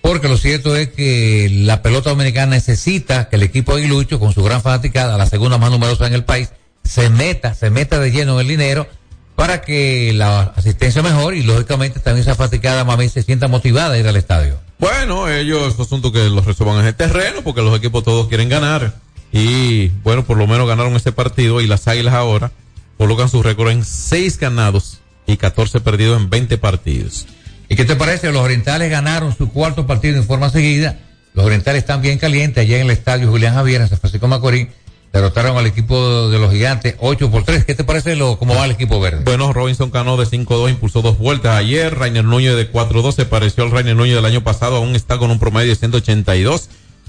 porque 0.00 0.28
lo 0.28 0.38
cierto 0.38 0.74
es 0.76 0.88
que 0.88 1.48
la 1.50 1.82
pelota 1.82 2.10
dominicana 2.10 2.54
necesita 2.54 3.28
que 3.28 3.36
el 3.36 3.42
equipo 3.42 3.74
de 3.74 3.82
Aguilucho, 3.82 4.18
con 4.18 4.32
su 4.32 4.42
gran 4.42 4.62
fanaticada, 4.62 5.18
la 5.18 5.26
segunda 5.26 5.58
más 5.58 5.70
numerosa 5.70 6.06
en 6.06 6.14
el 6.14 6.24
país, 6.24 6.50
se 6.84 7.10
meta, 7.10 7.52
se 7.54 7.68
meta 7.68 7.98
de 7.98 8.10
lleno 8.12 8.34
en 8.34 8.46
el 8.46 8.48
dinero 8.48 8.86
para 9.34 9.60
que 9.60 10.12
la 10.14 10.54
asistencia 10.56 11.02
mejore 11.02 11.36
y 11.36 11.42
lógicamente 11.42 12.00
también 12.00 12.22
esa 12.22 12.34
fanaticada 12.34 12.84
mami 12.84 13.10
se 13.10 13.22
sienta 13.22 13.48
motivada 13.48 13.94
a 13.94 13.98
ir 13.98 14.08
al 14.08 14.16
estadio. 14.16 14.65
Bueno, 14.78 15.28
ellos 15.28 15.74
es 15.74 15.80
asunto 15.80 16.12
que 16.12 16.28
los 16.28 16.44
resuelvan 16.44 16.80
en 16.80 16.86
el 16.86 16.94
terreno 16.94 17.40
porque 17.42 17.62
los 17.62 17.76
equipos 17.76 18.04
todos 18.04 18.28
quieren 18.28 18.48
ganar. 18.48 18.94
Y 19.32 19.88
bueno, 20.02 20.24
por 20.24 20.36
lo 20.36 20.46
menos 20.46 20.68
ganaron 20.68 20.94
ese 20.96 21.12
partido 21.12 21.60
y 21.60 21.66
las 21.66 21.88
águilas 21.88 22.14
ahora 22.14 22.52
colocan 22.98 23.28
su 23.28 23.42
récord 23.42 23.70
en 23.70 23.84
6 23.84 24.38
ganados 24.38 25.00
y 25.26 25.36
14 25.36 25.80
perdidos 25.80 26.20
en 26.20 26.30
20 26.30 26.58
partidos. 26.58 27.26
¿Y 27.68 27.76
qué 27.76 27.84
te 27.84 27.96
parece? 27.96 28.30
Los 28.32 28.42
orientales 28.42 28.90
ganaron 28.90 29.36
su 29.36 29.50
cuarto 29.50 29.86
partido 29.86 30.16
en 30.16 30.24
forma 30.24 30.50
seguida. 30.50 30.98
Los 31.34 31.44
orientales 31.44 31.80
están 31.80 32.00
bien 32.00 32.18
calientes 32.18 32.62
allá 32.62 32.76
en 32.76 32.82
el 32.82 32.90
estadio 32.90 33.28
Julián 33.28 33.54
Javier, 33.54 33.82
en 33.82 33.88
San 33.88 33.98
Francisco 33.98 34.28
Macorís. 34.28 34.68
Derrotaron 35.12 35.56
al 35.56 35.66
equipo 35.66 36.28
de 36.28 36.38
los 36.38 36.52
gigantes 36.52 36.94
8 36.98 37.30
por 37.30 37.44
3. 37.44 37.64
¿Qué 37.64 37.74
te 37.74 37.84
parece 37.84 38.16
lo, 38.16 38.38
cómo 38.38 38.54
va 38.54 38.66
el 38.66 38.72
equipo 38.72 39.00
verde? 39.00 39.22
Bueno, 39.24 39.52
Robinson 39.52 39.90
Cano 39.90 40.16
de 40.16 40.26
5-2 40.26 40.70
impulsó 40.70 41.00
dos 41.00 41.18
vueltas 41.18 41.56
ayer. 41.56 41.96
Rainer 41.96 42.24
Núñez 42.24 42.54
de 42.54 42.70
4-2 42.70 43.12
se 43.12 43.24
pareció 43.24 43.64
al 43.64 43.70
Rainer 43.70 43.96
Núñez 43.96 44.16
del 44.16 44.26
año 44.26 44.44
pasado. 44.44 44.76
Aún 44.76 44.94
está 44.94 45.16
con 45.18 45.30
un 45.30 45.38
promedio 45.38 45.70
de 45.70 45.76
182. 45.76 46.68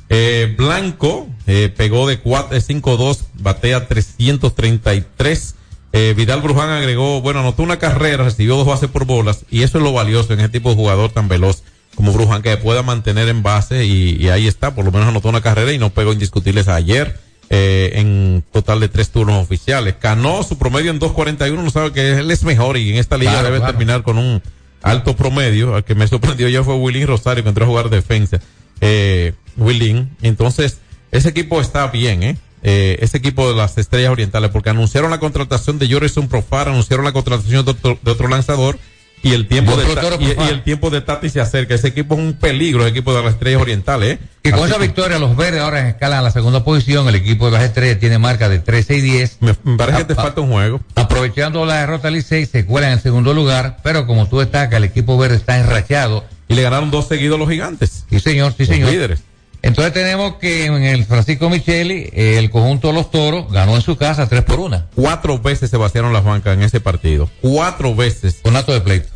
Eh, 0.10 0.56
Blanco 0.58 1.28
eh, 1.48 1.74
pegó 1.76 2.08
de 2.08 2.20
4, 2.20 2.56
de 2.56 2.62
5-2, 2.62 3.20
batea 3.34 3.88
333. 3.88 5.56
Eh, 5.94 6.14
Vidal 6.16 6.42
Bruján 6.42 6.70
agregó, 6.70 7.22
bueno, 7.22 7.42
anotó 7.42 7.64
una 7.64 7.80
carrera, 7.80 8.24
recibió 8.24 8.56
dos 8.56 8.68
bases 8.68 8.90
por 8.90 9.06
bolas 9.06 9.46
y 9.50 9.64
eso 9.64 9.78
es 9.80 9.84
lo 9.84 9.94
valioso 9.94 10.34
en 10.34 10.40
ese 10.40 10.50
tipo 10.50 10.70
de 10.70 10.76
jugador 10.76 11.12
tan 11.12 11.28
veloz 11.28 11.64
como 11.96 12.14
Bruján 12.14 12.42
que 12.42 12.56
pueda 12.58 12.84
mantener 12.84 13.28
en 13.30 13.42
base 13.42 13.86
y, 13.86 14.16
y 14.22 14.30
ahí 14.30 14.48
está, 14.48 14.76
por 14.76 14.86
lo 14.86 14.92
menos 14.92 15.08
anotó 15.08 15.30
una 15.30 15.42
carrera 15.42 15.72
y 15.72 15.80
no 15.80 15.90
pegó 15.90 16.14
indiscutibles 16.14 16.68
ayer 16.68 17.18
eh, 17.50 17.92
en 17.96 18.44
total 18.52 18.80
de 18.80 18.90
tres 18.90 19.10
turnos 19.10 19.42
oficiales. 19.42 19.96
Canó 20.00 20.44
su 20.44 20.58
promedio 20.58 20.92
en 20.92 21.00
2.41, 21.00 21.64
no 21.64 21.70
sabe 21.70 21.92
que 21.94 22.18
él 22.20 22.30
es 22.32 22.44
mejor 22.44 22.78
y 22.78 22.92
en 22.92 22.98
esta 22.98 23.18
liga 23.18 23.32
Claro, 23.32 23.46
debe 23.46 23.58
claro. 23.60 23.74
terminar 23.74 24.04
con 24.04 24.18
un 24.18 24.42
alto 24.82 25.16
promedio. 25.16 25.76
Al 25.76 25.84
que 25.84 25.96
me 25.96 26.08
sorprendió 26.08 26.50
ya 26.50 26.64
fue 26.64 26.76
Willín 26.76 27.08
Rosario 27.08 27.44
que 27.44 27.50
entró 27.50 27.66
a 27.66 27.68
jugar 27.68 27.90
defensa. 27.90 28.40
Eh, 28.82 29.34
Willín. 29.56 30.16
Entonces, 30.22 30.80
ese 31.12 31.30
equipo 31.30 31.62
está 31.62 31.88
bien, 31.88 32.24
¿eh? 32.24 32.38
Eh, 32.64 32.98
ese 33.02 33.18
equipo 33.18 33.48
de 33.50 33.56
las 33.56 33.78
estrellas 33.78 34.12
orientales, 34.12 34.50
porque 34.52 34.70
anunciaron 34.70 35.12
la 35.12 35.20
contratación 35.20 35.80
de 35.80 35.90
Jorison 35.90 36.28
Profar, 36.28 36.70
anunciaron 36.70 37.06
la 37.06 37.14
contratación 37.14 37.64
de 37.64 37.72
otro, 37.72 38.00
de 38.02 38.12
otro 38.12 38.28
lanzador 38.28 38.78
y 39.24 39.34
el 39.34 39.48
tiempo 39.48 39.76
de 39.76 39.84
Ta- 39.86 40.02
pelotero, 40.02 40.18
y, 40.22 40.50
el 40.50 40.64
tiempo 40.64 40.90
de 40.90 41.02
Tati 41.02 41.30
se 41.30 41.42
acerca. 41.42 41.74
Ese 41.76 41.88
equipo 41.90 42.14
es 42.16 42.20
un 42.22 42.34
peligro, 42.34 42.84
el 42.84 42.90
equipo 42.90 43.14
de 43.16 43.24
las 43.24 43.34
estrellas 43.34 43.62
orientales, 43.62 44.14
¿eh? 44.14 44.20
Y 44.44 44.52
con 44.52 44.60
Así 44.62 44.70
esa 44.70 44.80
que- 44.80 44.86
victoria, 44.88 45.20
los 45.20 45.36
verdes 45.36 45.62
ahora 45.62 45.90
escalan 45.90 46.20
a 46.20 46.22
la 46.22 46.32
segunda 46.32 46.64
posición. 46.64 47.08
El 47.10 47.16
equipo 47.16 47.48
de 47.48 47.52
las 47.54 47.64
estrellas 47.64 48.00
tiene 48.00 48.18
marca 48.20 48.48
de 48.48 48.60
13 48.60 48.96
y 48.98 49.02
10. 49.02 49.38
Me, 49.42 49.56
me 49.64 49.76
parece 49.78 49.98
que 50.00 50.06
te 50.06 50.16
falta 50.16 50.40
un 50.42 50.52
juego. 50.52 50.80
Aprovechando 50.96 51.66
la 51.66 51.76
derrota 51.82 52.10
Licey, 52.10 52.46
se 52.46 52.66
cuela 52.66 52.88
en 52.88 52.94
el 52.94 53.00
segundo 53.02 53.34
lugar. 53.34 53.78
Pero 53.84 54.08
como 54.08 54.28
tú 54.30 54.40
destacas, 54.40 54.78
el 54.78 54.84
equipo 54.86 55.18
verde 55.18 55.36
está 55.36 55.58
enrachado. 55.60 56.24
Y 56.48 56.54
le 56.56 56.62
ganaron 56.62 56.92
dos 56.92 57.08
seguidos 57.10 57.36
a 57.36 57.40
los 57.40 57.50
gigantes. 57.50 58.06
Sí, 58.10 58.20
señor, 58.22 58.52
sí, 58.54 58.60
Los 58.64 58.70
señor. 58.70 58.92
líderes. 58.92 59.20
Entonces 59.68 59.94
tenemos 59.94 60.36
que 60.36 60.66
en 60.66 60.82
el 60.82 61.04
Francisco 61.04 61.50
Micheli, 61.50 62.10
eh, 62.14 62.38
el 62.38 62.50
conjunto 62.50 62.88
de 62.88 62.94
los 62.94 63.12
toros 63.12 63.52
ganó 63.52 63.76
en 63.76 63.82
su 63.82 63.98
casa 63.98 64.28
3 64.30 64.44
por 64.46 64.62
1. 64.62 64.86
Cuatro 64.96 65.40
veces 65.40 65.70
se 65.70 65.76
vaciaron 65.76 66.14
las 66.14 66.24
bancas 66.24 66.54
en 66.54 66.64
ese 66.64 66.80
partido. 66.80 67.30
Cuatro 67.42 67.94
veces. 67.94 68.40
Con 68.42 68.56
acto 68.56 68.72
de 68.72 68.80
pleito. 68.80 69.10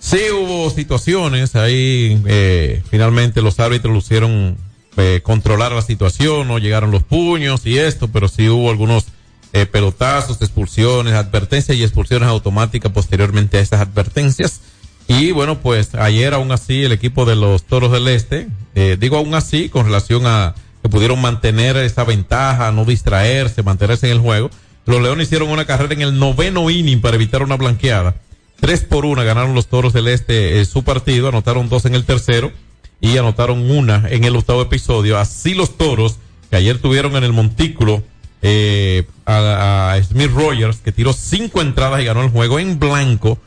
Sí 0.00 0.18
hubo 0.32 0.68
situaciones 0.70 1.54
ahí, 1.54 2.20
eh, 2.26 2.82
finalmente 2.90 3.40
los 3.40 3.60
árbitros 3.60 3.92
lo 3.92 4.00
hicieron 4.00 4.58
eh, 4.96 5.20
controlar 5.22 5.70
la 5.70 5.80
situación, 5.80 6.48
no 6.48 6.58
llegaron 6.58 6.90
los 6.90 7.04
puños 7.04 7.64
y 7.64 7.78
esto, 7.78 8.08
pero 8.08 8.26
sí 8.26 8.48
hubo 8.48 8.70
algunos 8.70 9.06
eh, 9.52 9.64
pelotazos, 9.64 10.42
expulsiones, 10.42 11.14
advertencias 11.14 11.78
y 11.78 11.84
expulsiones 11.84 12.28
automáticas 12.28 12.90
posteriormente 12.90 13.58
a 13.58 13.60
esas 13.60 13.80
advertencias. 13.80 14.60
Y 15.06 15.32
bueno, 15.32 15.60
pues 15.60 15.94
ayer 15.94 16.32
aún 16.32 16.50
así 16.50 16.84
el 16.84 16.92
equipo 16.92 17.24
de 17.26 17.36
los 17.36 17.64
Toros 17.64 17.92
del 17.92 18.08
Este, 18.08 18.48
eh, 18.74 18.96
digo 18.98 19.18
aún 19.18 19.34
así 19.34 19.68
con 19.68 19.84
relación 19.86 20.26
a 20.26 20.54
que 20.82 20.88
pudieron 20.88 21.20
mantener 21.20 21.76
esa 21.76 22.04
ventaja, 22.04 22.70
no 22.72 22.84
distraerse, 22.84 23.62
mantenerse 23.62 24.06
en 24.06 24.12
el 24.12 24.20
juego. 24.20 24.50
Los 24.86 25.00
Leones 25.00 25.28
hicieron 25.28 25.50
una 25.50 25.64
carrera 25.64 25.94
en 25.94 26.02
el 26.02 26.18
noveno 26.18 26.70
inning 26.70 27.00
para 27.00 27.16
evitar 27.16 27.42
una 27.42 27.56
blanqueada. 27.56 28.16
Tres 28.60 28.82
por 28.82 29.04
una 29.04 29.24
ganaron 29.24 29.54
los 29.54 29.66
Toros 29.66 29.92
del 29.92 30.08
Este 30.08 30.60
eh, 30.60 30.64
su 30.64 30.84
partido, 30.84 31.28
anotaron 31.28 31.68
dos 31.68 31.84
en 31.86 31.94
el 31.94 32.04
tercero 32.04 32.52
y 33.00 33.16
anotaron 33.18 33.70
una 33.70 34.06
en 34.08 34.24
el 34.24 34.36
octavo 34.36 34.62
episodio. 34.62 35.18
Así 35.18 35.54
los 35.54 35.76
Toros, 35.76 36.16
que 36.50 36.56
ayer 36.56 36.78
tuvieron 36.78 37.16
en 37.16 37.24
el 37.24 37.32
montículo 37.32 38.02
eh, 38.42 39.04
a, 39.26 39.92
a 39.92 40.02
Smith 40.02 40.30
Rogers, 40.34 40.78
que 40.78 40.92
tiró 40.92 41.12
cinco 41.12 41.60
entradas 41.60 42.00
y 42.00 42.04
ganó 42.04 42.22
el 42.22 42.30
juego 42.30 42.58
en 42.58 42.78
blanco, 42.78 43.38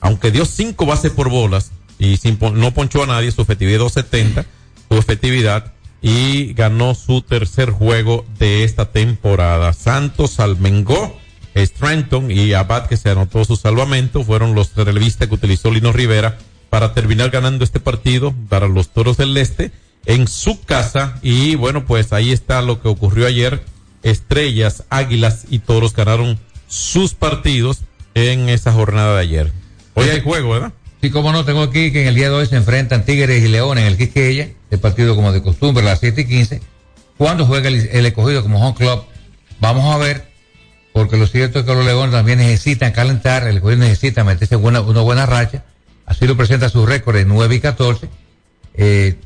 aunque 0.00 0.30
dio 0.30 0.44
cinco 0.44 0.86
bases 0.86 1.12
por 1.12 1.28
bolas 1.28 1.72
y 1.98 2.16
sin 2.16 2.38
no 2.54 2.72
ponchó 2.72 3.02
a 3.02 3.06
nadie, 3.06 3.32
su 3.32 3.42
efectividad 3.42 3.78
270, 3.80 4.46
su 4.88 4.98
efectividad 4.98 5.72
y 6.02 6.52
ganó 6.52 6.94
su 6.94 7.22
tercer 7.22 7.70
juego 7.70 8.24
de 8.38 8.64
esta 8.64 8.92
temporada. 8.92 9.72
Santos 9.72 10.38
Almengó, 10.40 11.18
Stranton 11.54 12.30
y 12.30 12.52
Abad 12.52 12.86
que 12.86 12.96
se 12.96 13.10
anotó 13.10 13.44
su 13.44 13.56
salvamento 13.56 14.22
fueron 14.22 14.54
los 14.54 14.74
relevistas 14.74 15.28
que 15.28 15.34
utilizó 15.34 15.70
Lino 15.70 15.92
Rivera 15.92 16.38
para 16.70 16.92
terminar 16.92 17.30
ganando 17.30 17.64
este 17.64 17.80
partido 17.80 18.34
para 18.48 18.68
los 18.68 18.90
Toros 18.90 19.16
del 19.16 19.36
Este 19.36 19.72
en 20.04 20.28
su 20.28 20.60
casa 20.62 21.18
y 21.22 21.54
bueno 21.54 21.86
pues 21.86 22.12
ahí 22.12 22.30
está 22.30 22.60
lo 22.60 22.82
que 22.82 22.88
ocurrió 22.88 23.26
ayer 23.26 23.64
Estrellas, 24.02 24.84
Águilas 24.90 25.46
y 25.50 25.58
Toros 25.60 25.94
ganaron 25.94 26.38
sus 26.68 27.14
partidos 27.14 27.80
en 28.14 28.48
esa 28.48 28.72
jornada 28.72 29.14
de 29.14 29.20
ayer. 29.20 29.52
Hoy 29.96 30.10
hay 30.10 30.20
juego, 30.20 30.50
¿verdad? 30.50 30.72
Sí, 31.00 31.10
como 31.10 31.32
no, 31.32 31.44
tengo 31.46 31.62
aquí 31.62 31.90
que 31.90 32.02
en 32.02 32.08
el 32.08 32.14
día 32.14 32.28
de 32.28 32.34
hoy 32.34 32.46
se 32.46 32.56
enfrentan 32.56 33.04
Tigres 33.04 33.42
y 33.42 33.48
Leones 33.48 33.82
en 33.82 33.88
el 33.88 33.96
Quisqueya, 33.96 34.50
el 34.70 34.78
partido 34.78 35.16
como 35.16 35.32
de 35.32 35.42
costumbre 35.42 35.82
las 35.82 36.00
7 36.00 36.20
y 36.20 36.24
15. 36.26 36.60
Cuando 37.16 37.46
juega 37.46 37.68
el, 37.68 37.88
el 37.90 38.04
escogido 38.04 38.42
como 38.42 38.60
home 38.60 38.76
club, 38.76 39.04
vamos 39.58 39.94
a 39.94 39.96
ver, 39.96 40.26
porque 40.92 41.16
lo 41.16 41.26
cierto 41.26 41.60
es 41.60 41.64
que 41.64 41.74
los 41.74 41.84
Leones 41.84 42.12
también 42.12 42.38
necesitan 42.38 42.92
calentar, 42.92 43.46
el 43.46 43.56
escogido 43.56 43.80
necesita 43.80 44.22
meterse 44.22 44.56
en 44.56 44.62
buena, 44.62 44.82
una 44.82 45.00
buena 45.00 45.24
racha, 45.24 45.64
así 46.04 46.26
lo 46.26 46.36
presenta 46.36 46.68
su 46.68 46.84
récord 46.84 47.16
de 47.16 47.24
9 47.24 47.54
y 47.54 47.60
14. 47.60 48.10
Eh, 48.74 49.16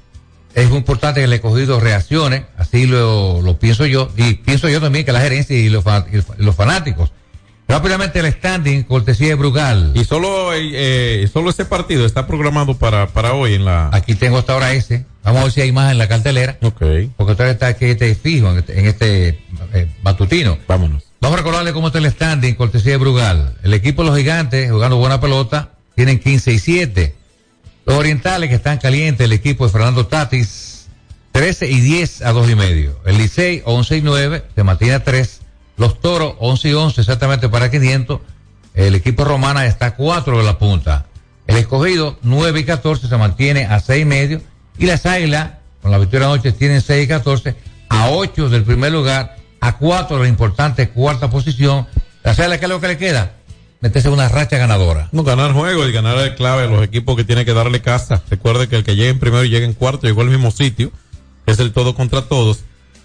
es 0.55 0.69
muy 0.69 0.79
importante 0.79 1.21
que 1.21 1.25
el 1.25 1.33
escogido 1.33 1.81
reaccione, 1.81 2.47
así 2.57 2.87
lo, 2.87 3.57
pienso 3.59 3.87
yo, 3.87 4.09
y 4.17 4.35
pienso 4.35 4.69
yo 4.69 4.81
también 4.81 5.05
que 5.05 5.13
la 5.13 5.21
gerencia 5.21 5.57
y 5.57 5.69
los, 5.69 5.85
y 6.13 6.43
los 6.43 6.55
fanáticos. 6.55 7.13
Rápidamente 7.71 8.19
el 8.19 8.33
standing, 8.33 8.83
cortesía 8.83 9.29
de 9.29 9.35
Brugal. 9.37 9.93
Y 9.95 10.05
solo, 10.05 10.51
eh, 10.55 11.31
solo 11.33 11.51
ese 11.51 11.65
partido 11.65 12.05
está 12.05 12.27
programado 12.27 12.77
para, 12.77 13.07
para 13.07 13.35
hoy 13.35 13.55
en 13.55 13.65
la... 13.65 13.91
Aquí 13.93 14.17
tengo 14.17 14.39
hasta 14.39 14.55
ahora 14.55 14.73
ese. 14.73 15.07
Vamos 15.23 15.41
a 15.41 15.45
ver 15.45 15.53
si 15.53 15.61
hay 15.61 15.71
más 15.71 15.93
en 15.93 15.99
la 15.99 16.09
cartelera. 16.09 16.59
Ok. 16.63 16.83
Porque 17.17 17.35
todavía 17.35 17.53
está 17.53 17.69
aquí 17.69 17.85
este 17.85 18.13
fijo, 18.17 18.51
en 18.51 18.59
este, 18.59 18.77
en 18.81 18.87
este 18.87 19.29
eh, 19.73 19.89
matutino. 20.03 20.59
Vámonos. 20.67 21.05
Vamos 21.21 21.35
a 21.35 21.43
recordarle 21.43 21.73
cómo 21.73 21.87
está 21.87 22.01
el 22.01 22.11
standing, 22.11 22.55
cortesía 22.55 22.91
de 22.91 22.97
Brugal. 22.97 23.57
El 23.63 23.73
equipo 23.73 24.03
de 24.03 24.09
los 24.09 24.19
gigantes, 24.19 24.69
jugando 24.69 24.97
buena 24.97 25.21
pelota, 25.21 25.71
tienen 25.95 26.19
15 26.19 26.53
y 26.53 26.59
7. 26.59 27.15
Los 27.87 27.97
orientales 27.97 28.49
que 28.49 28.57
están 28.57 28.79
calientes, 28.79 29.25
el 29.25 29.33
equipo 29.33 29.65
de 29.67 29.71
Fernando 29.71 30.09
Tatis, 30.09 30.89
13 31.31 31.71
y 31.71 31.81
10 31.81 32.23
a 32.23 32.33
2 32.33 32.51
y 32.51 32.55
medio. 32.57 32.99
El 33.07 33.19
Licey, 33.19 33.63
11 33.65 33.97
y 33.97 34.03
9, 34.03 34.45
se 34.57 34.65
mantiene 34.65 34.95
a 34.95 35.05
3. 35.05 35.40
Los 35.81 35.99
Toros, 35.99 36.35
11 36.41 36.69
y 36.69 36.75
11, 36.75 37.01
exactamente 37.01 37.49
para 37.49 37.71
500. 37.71 38.21
El 38.75 38.95
equipo 38.95 39.25
romana 39.25 39.65
está 39.65 39.87
a 39.87 39.97
4 39.97 40.37
de 40.37 40.45
la 40.45 40.59
punta. 40.59 41.07
El 41.47 41.57
escogido, 41.57 42.19
9 42.21 42.61
y 42.61 42.65
14, 42.65 43.09
se 43.09 43.17
mantiene 43.17 43.65
a 43.65 43.81
6 43.81 44.03
y 44.03 44.05
medio. 44.05 44.43
Y 44.77 44.85
las 44.85 45.07
águilas, 45.07 45.53
con 45.81 45.91
la 45.91 45.97
victoria 45.97 46.27
anoche, 46.27 46.53
tienen 46.53 46.83
6 46.83 47.07
y 47.07 47.09
14, 47.09 47.57
a 47.89 48.11
8 48.11 48.51
del 48.51 48.65
primer 48.65 48.93
lugar, 48.93 49.39
a 49.59 49.79
4 49.79 50.19
de 50.19 50.23
la 50.25 50.29
importante 50.29 50.91
cuarta 50.91 51.31
posición. 51.31 51.87
Las 52.25 52.39
águilas, 52.39 52.59
¿qué 52.59 52.67
es 52.67 52.71
lo 52.71 52.79
que 52.79 52.89
le 52.89 52.99
queda? 52.99 53.33
Meterse 53.81 54.11
una 54.11 54.29
racha 54.29 54.59
ganadora. 54.59 55.09
No, 55.13 55.25
ganar 55.25 55.55
juego 55.55 55.89
y 55.89 55.93
ganar 55.93 56.19
es 56.19 56.35
clave 56.35 56.69
los 56.69 56.85
equipos 56.85 57.17
que 57.17 57.25
tienen 57.25 57.47
que 57.47 57.55
darle 57.55 57.81
casa. 57.81 58.23
Recuerde 58.29 58.69
que 58.69 58.77
el 58.77 58.85
que 58.85 58.97
llegue 58.97 59.09
en 59.09 59.19
primero 59.19 59.45
y 59.45 59.49
llegue 59.49 59.65
en 59.65 59.73
cuarto 59.73 60.07
llegó 60.07 60.21
al 60.21 60.29
mismo 60.29 60.51
sitio. 60.51 60.93
es 61.47 61.59
el 61.59 61.73
todo 61.73 61.95
contra 61.95 62.21
todos. 62.21 62.65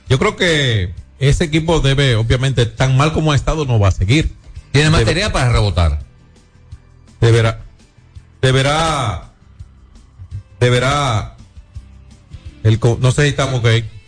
Yo 0.10 0.20
creo 0.20 0.36
que 0.36 1.05
ese 1.28 1.44
equipo 1.46 1.80
debe, 1.80 2.16
obviamente, 2.16 2.66
tan 2.66 2.98
mal 2.98 3.14
como 3.14 3.32
ha 3.32 3.36
estado, 3.36 3.66
no 3.66 3.80
va 3.80 3.90
a 3.90 3.92
seguir. 3.92 4.34
Tiene 4.72 4.90
Debe- 4.90 5.00
material 5.04 5.32
para 5.32 5.52
rebotar. 5.52 6.00
deberá, 7.22 7.62
deberá, 8.42 9.32
deberá, 10.60 11.36
el, 12.64 12.80
no 13.00 13.12
sé 13.12 13.24
si 13.24 13.28
estamos 13.30 13.56
ok, 13.60 13.64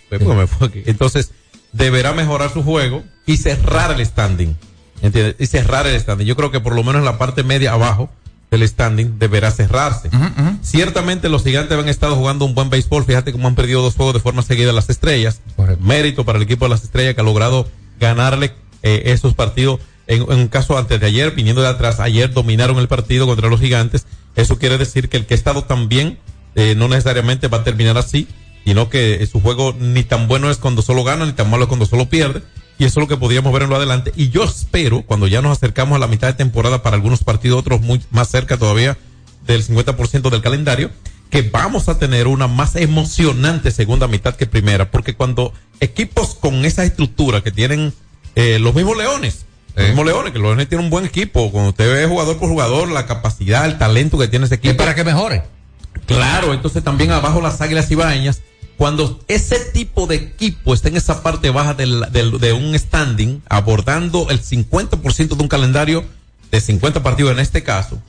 pues, 0.10 0.22
porque 0.22 0.26
me 0.26 0.48
fue 0.48 0.68
aquí. 0.68 0.84
entonces 0.86 1.32
deberá 1.74 2.14
mejorar 2.14 2.52
su 2.52 2.64
juego 2.64 3.04
y 3.26 3.38
cerrar 3.38 3.92
el 3.92 4.06
standing, 4.06 4.56
¿entiendes? 5.02 5.36
Y 5.40 5.48
cerrar 5.48 5.86
el 5.88 6.00
standing. 6.00 6.26
Yo 6.26 6.36
creo 6.36 6.52
que 6.52 6.60
por 6.60 6.76
lo 6.76 6.84
menos 6.84 7.00
en 7.00 7.06
la 7.06 7.18
parte 7.18 7.44
media 7.44 7.74
abajo 7.74 8.10
del 8.52 8.68
standing 8.68 9.20
deberá 9.20 9.52
cerrarse. 9.52 10.10
Ciertamente 10.62 11.30
los 11.30 11.44
gigantes 11.44 11.78
han 11.78 11.90
estado 11.90 12.16
jugando 12.16 12.46
un 12.46 12.56
buen 12.56 12.70
béisbol, 12.70 13.04
fíjate 13.06 13.32
cómo 13.32 13.48
han 13.48 13.56
perdido 13.56 13.82
dos 13.82 13.96
juegos 13.96 14.14
de 14.14 14.20
forma 14.20 14.42
seguida 14.42 14.72
las 14.74 14.90
estrellas. 14.90 15.42
Mérito 15.80 16.24
para 16.26 16.38
el 16.38 16.44
equipo 16.44 16.66
de 16.66 16.70
las 16.70 16.84
estrellas 16.84 17.16
que 17.16 17.22
ha 17.22 17.26
logrado 17.26 17.68
ganarle 18.00 18.54
eh, 18.84 19.04
esos 19.06 19.34
partidos. 19.34 19.80
En, 20.08 20.22
en 20.22 20.40
un 20.40 20.48
caso 20.48 20.78
antes 20.78 21.00
de 21.00 21.08
ayer, 21.08 21.32
viniendo 21.32 21.62
de 21.62 21.68
atrás, 21.68 22.00
ayer 22.00 22.32
dominaron 22.32 22.78
el 22.78 22.88
partido 22.88 23.26
contra 23.26 23.50
los 23.50 23.60
gigantes. 23.60 24.06
Eso 24.36 24.58
quiere 24.58 24.78
decir 24.78 25.10
que 25.10 25.18
el 25.18 25.26
que 25.26 25.34
ha 25.34 25.38
estado 25.38 25.64
tan 25.66 25.90
bien 25.90 26.18
eh, 26.56 26.74
no 26.76 26.88
necesariamente 26.88 27.50
va 27.50 27.60
a 27.60 27.64
terminar 27.64 27.98
así, 27.98 28.28
sino 28.66 28.90
que 28.90 29.16
eh, 29.16 29.28
su 29.28 29.42
juego 29.42 29.76
ni 29.80 30.04
tan 30.04 30.28
bueno 30.28 30.50
es 30.50 30.58
cuando 30.58 30.82
solo 30.82 31.04
gana, 31.04 31.26
ni 31.26 31.34
tan 31.34 31.50
malo 31.50 31.64
es 31.64 31.68
cuando 31.68 31.86
solo 31.86 32.10
pierde. 32.10 32.42
Y 32.80 32.86
eso 32.86 33.00
es 33.00 33.04
lo 33.04 33.08
que 33.08 33.18
podríamos 33.18 33.52
ver 33.52 33.64
en 33.64 33.70
lo 33.70 33.76
adelante. 33.76 34.12
Y 34.16 34.30
yo 34.30 34.44
espero, 34.44 35.02
cuando 35.02 35.28
ya 35.28 35.42
nos 35.42 35.58
acercamos 35.58 35.96
a 35.96 36.00
la 36.00 36.08
mitad 36.08 36.28
de 36.28 36.34
temporada 36.34 36.84
para 36.84 36.96
algunos 36.96 37.24
partidos, 37.24 37.60
otros 37.60 37.82
muy 37.82 38.02
más 38.12 38.30
cerca 38.30 38.58
todavía 38.58 38.98
del 39.46 39.66
50% 39.66 40.30
del 40.30 40.42
calendario, 40.42 40.92
que 41.30 41.42
vamos 41.42 41.90
a 41.90 41.98
tener 41.98 42.28
una 42.28 42.48
más 42.48 42.76
emocionante 42.76 43.72
segunda 43.72 44.08
mitad 44.08 44.36
que 44.36 44.46
primera, 44.46 44.92
porque 44.92 45.16
cuando 45.16 45.54
equipos 45.80 46.36
con 46.36 46.66
esa 46.66 46.84
estructura 46.84 47.42
que 47.42 47.52
tienen 47.52 47.94
eh, 48.36 48.60
los 48.60 48.76
mismos 48.76 48.98
leones, 48.98 49.46
los 49.76 49.88
mismos 49.88 50.06
leones, 50.06 50.34
que 50.34 50.40
los 50.40 50.48
leones 50.48 50.70
tienen 50.70 50.86
un 50.86 50.92
buen 50.92 51.06
equipo, 51.06 51.52
cuando 51.52 51.72
usted 51.72 51.92
ve 51.92 52.08
jugador 52.08 52.38
por 52.38 52.50
jugador, 52.50 52.90
la 52.90 53.06
capacidad, 53.06 53.66
el 53.66 53.78
talento 53.78 54.18
que 54.18 54.28
tiene 54.28 54.46
ese 54.46 54.56
equipo. 54.56 54.78
para 54.78 54.96
que 54.96 55.04
mejore. 55.04 55.44
Claro, 56.06 56.54
entonces 56.54 56.84
también 56.84 57.12
abajo 57.12 57.42
las 57.42 57.60
águilas 57.62 57.90
ibaeñas, 57.92 58.42
cuando 58.78 59.20
ese 59.28 59.60
tipo 59.74 60.06
de 60.06 60.16
equipo 60.16 60.74
está 60.74 60.88
en 60.88 60.98
esa 60.98 61.24
parte 61.24 61.50
baja 61.50 61.74
de 61.74 62.54
un 62.54 62.78
standing, 62.78 63.42
abordando 63.50 64.30
el 64.30 64.42
50% 64.42 65.36
de 65.36 65.42
un 65.42 65.48
calendario 65.48 66.06
de 66.52 66.62
50 66.62 67.02
partidos 67.02 67.32
en 67.32 67.40
este 67.40 67.64
caso, 67.64 68.00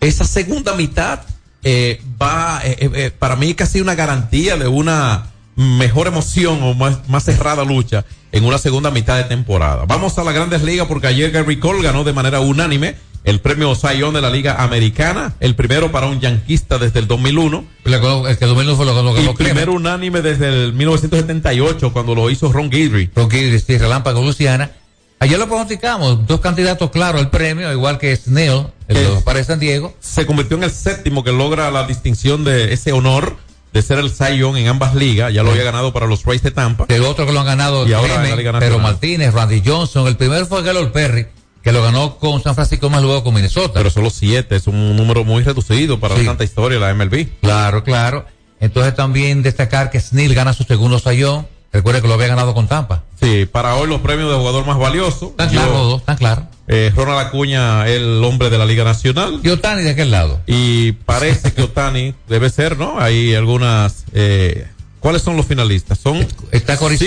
esa 0.00 0.24
segunda 0.24 0.74
mitad 0.74 1.20
eh, 1.62 2.02
va, 2.20 2.60
eh, 2.64 2.76
eh, 2.80 2.90
eh, 2.94 3.10
para 3.16 3.36
mí 3.36 3.54
casi 3.54 3.80
una 3.80 3.94
garantía 3.94 4.56
de 4.56 4.66
una 4.66 5.30
mejor 5.54 6.08
emoción 6.08 6.60
o 6.62 6.74
más, 6.74 7.08
más 7.08 7.24
cerrada 7.24 7.64
lucha 7.64 8.04
en 8.32 8.44
una 8.44 8.58
segunda 8.58 8.90
mitad 8.90 9.16
de 9.16 9.24
temporada. 9.24 9.84
Vamos 9.86 10.18
a 10.18 10.24
las 10.24 10.34
grandes 10.34 10.62
ligas 10.62 10.88
porque 10.88 11.06
ayer 11.06 11.30
Gary 11.30 11.60
Cole 11.60 11.82
ganó 11.82 12.02
de 12.02 12.12
manera 12.12 12.40
unánime 12.40 12.96
el 13.24 13.40
premio 13.40 13.74
Young 13.74 14.14
de 14.14 14.20
la 14.20 14.30
Liga 14.30 14.62
Americana, 14.62 15.34
el 15.40 15.54
primero 15.54 15.92
para 15.92 16.06
un 16.06 16.20
yanquista 16.20 16.78
desde 16.78 17.00
el 17.00 17.06
2001. 17.06 17.64
El 17.84 17.92
que 18.38 18.46
2001 18.46 18.76
fue 18.76 18.86
lo 18.86 19.02
lo 19.02 19.20
Y 19.20 19.34
primero 19.34 19.72
unánime 19.72 20.22
desde 20.22 20.48
el 20.48 20.72
1978 20.72 21.92
cuando 21.92 22.14
lo 22.14 22.30
hizo 22.30 22.52
Ron 22.52 22.70
Guidry. 22.70 23.10
Ron 23.14 23.28
Guidry, 23.28 23.58
sí, 23.60 23.78
Relámpago 23.78 24.22
Luciana. 24.22 24.72
Ayer 25.20 25.38
lo 25.38 25.46
pronosticamos, 25.46 26.26
dos 26.26 26.40
candidatos 26.40 26.90
claros 26.90 27.20
al 27.20 27.30
premio, 27.30 27.70
igual 27.70 27.96
que 27.96 28.16
Snell, 28.16 28.66
el 28.88 28.96
de 29.24 29.44
San 29.44 29.60
Diego. 29.60 29.94
Se 30.00 30.26
convirtió 30.26 30.56
en 30.56 30.64
el 30.64 30.72
séptimo 30.72 31.22
que 31.22 31.30
logra 31.30 31.70
la 31.70 31.86
distinción 31.86 32.42
de 32.42 32.72
ese 32.72 32.90
honor 32.90 33.36
de 33.72 33.82
ser 33.82 34.00
el 34.00 34.12
Young 34.12 34.56
en 34.56 34.66
ambas 34.66 34.96
ligas. 34.96 35.32
Ya 35.32 35.44
lo 35.44 35.52
había 35.52 35.62
ganado 35.62 35.92
para 35.92 36.06
los 36.06 36.24
Rays 36.24 36.42
de 36.42 36.50
Tampa. 36.50 36.86
El 36.88 37.04
otro 37.04 37.24
que 37.24 37.32
lo 37.32 37.38
han 37.38 37.46
ganado, 37.46 37.86
Y 37.86 37.92
ahora 37.92 38.16
en 38.16 38.30
la 38.30 38.36
Liga 38.36 38.52
Nacional. 38.52 38.82
Martínez, 38.82 39.32
Randy 39.32 39.62
Johnson. 39.64 40.08
El 40.08 40.16
primero 40.16 40.44
fue 40.46 40.62
Gaylord 40.62 40.90
Perry, 40.90 41.26
que 41.62 41.72
lo 41.72 41.82
ganó 41.82 42.16
con 42.16 42.42
San 42.42 42.54
Francisco 42.54 42.90
más 42.90 43.02
luego 43.02 43.22
con 43.24 43.34
Minnesota. 43.34 43.74
Pero 43.74 43.90
solo 43.90 44.10
siete, 44.10 44.56
es 44.56 44.66
un 44.66 44.96
número 44.96 45.24
muy 45.24 45.42
reducido 45.42 46.00
para 46.00 46.16
Sí. 46.16 46.24
tanta 46.26 46.44
historia 46.44 46.78
la 46.78 46.90
MLB. 46.94 47.28
Claro, 47.40 47.84
claro. 47.84 48.26
Entonces 48.60 48.94
también 48.94 49.42
destacar 49.42 49.90
que 49.90 50.00
Snell 50.00 50.34
gana 50.34 50.52
su 50.52 50.64
segundo 50.64 50.98
sayón. 50.98 51.46
Recuerde 51.72 52.02
que 52.02 52.08
lo 52.08 52.14
había 52.14 52.26
ganado 52.26 52.52
con 52.52 52.68
Tampa. 52.68 53.04
Sí, 53.20 53.46
para 53.50 53.76
hoy 53.76 53.88
los 53.88 54.02
premios 54.02 54.30
de 54.30 54.36
jugador 54.36 54.66
más 54.66 54.76
valioso. 54.78 55.32
Tan 55.36 55.48
Yo- 55.48 55.54
claro 55.60 55.72
los 55.72 55.88
dos, 55.88 56.04
tan 56.04 56.16
claro. 56.16 56.46
Eh, 56.68 56.92
Ronald 56.94 57.18
Acuña, 57.26 57.88
el 57.88 58.22
hombre 58.22 58.50
de 58.50 58.58
la 58.58 58.66
Liga 58.66 58.84
Nacional. 58.84 59.40
Y 59.42 59.48
Otani 59.48 59.82
de 59.82 59.90
aquel 59.90 60.10
lado. 60.10 60.40
Y 60.46 60.92
parece 60.92 61.52
que 61.52 61.62
Otani 61.62 62.14
debe 62.28 62.50
ser, 62.50 62.76
¿no? 62.76 63.00
Hay 63.00 63.34
algunas. 63.34 64.04
Eh, 64.12 64.66
¿Cuáles 65.00 65.22
son 65.22 65.36
los 65.36 65.46
finalistas? 65.46 65.98
Son. 65.98 66.26
Está 66.52 66.76
Corey 66.76 66.98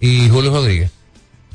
y 0.00 0.28
Julio 0.28 0.50
Rodríguez. 0.52 0.90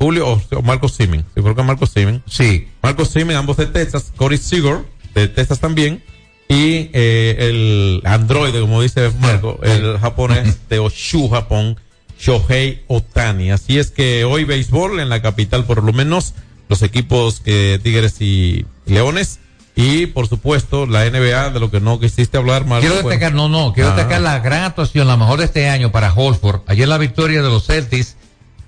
Julio 0.00 0.26
o, 0.28 0.42
o 0.56 0.62
Marco 0.62 0.88
Simen. 0.88 1.20
Sí, 1.34 1.42
creo 1.42 1.54
que 1.54 1.62
Marco 1.62 1.86
Simen. 1.86 2.22
Sí. 2.26 2.68
Marco 2.82 3.04
Simen, 3.04 3.36
ambos 3.36 3.58
de 3.58 3.66
Texas. 3.66 4.12
Corey 4.16 4.38
Seager, 4.38 4.78
de 5.14 5.28
Texas 5.28 5.60
también. 5.60 6.02
Y 6.48 6.90
eh, 6.94 7.36
el 7.38 8.02
androide, 8.04 8.60
como 8.60 8.82
dice 8.82 9.12
Marco, 9.20 9.60
el 9.62 9.98
japonés 9.98 10.58
de 10.68 10.78
Oshu, 10.80 11.28
Japón, 11.28 11.76
Shohei 12.18 12.82
Otani. 12.88 13.50
Así 13.52 13.78
es 13.78 13.90
que 13.90 14.24
hoy 14.24 14.44
béisbol 14.44 14.98
en 15.00 15.08
la 15.10 15.22
capital, 15.22 15.64
por 15.64 15.84
lo 15.84 15.92
menos, 15.92 16.34
los 16.68 16.82
equipos 16.82 17.40
que 17.40 17.78
Tigres 17.82 18.20
y 18.20 18.64
Leones. 18.86 19.38
Y 19.76 20.06
por 20.06 20.26
supuesto, 20.28 20.86
la 20.86 21.04
NBA, 21.08 21.50
de 21.50 21.60
lo 21.60 21.70
que 21.70 21.80
no 21.80 22.00
quisiste 22.00 22.36
hablar, 22.36 22.66
Marco. 22.66 22.80
Quiero 22.80 22.94
bueno. 23.02 23.10
destacar, 23.10 23.32
no, 23.34 23.48
no, 23.48 23.72
quiero 23.72 23.90
Ah. 23.90 23.94
destacar 23.94 24.20
la 24.20 24.40
gran 24.40 24.64
actuación, 24.64 25.06
la 25.06 25.16
mejor 25.16 25.38
de 25.38 25.44
este 25.44 25.68
año 25.68 25.92
para 25.92 26.12
Holford. 26.12 26.62
Ayer 26.66 26.88
la 26.88 26.98
victoria 26.98 27.42
de 27.42 27.48
los 27.48 27.66
Celtics 27.66 28.16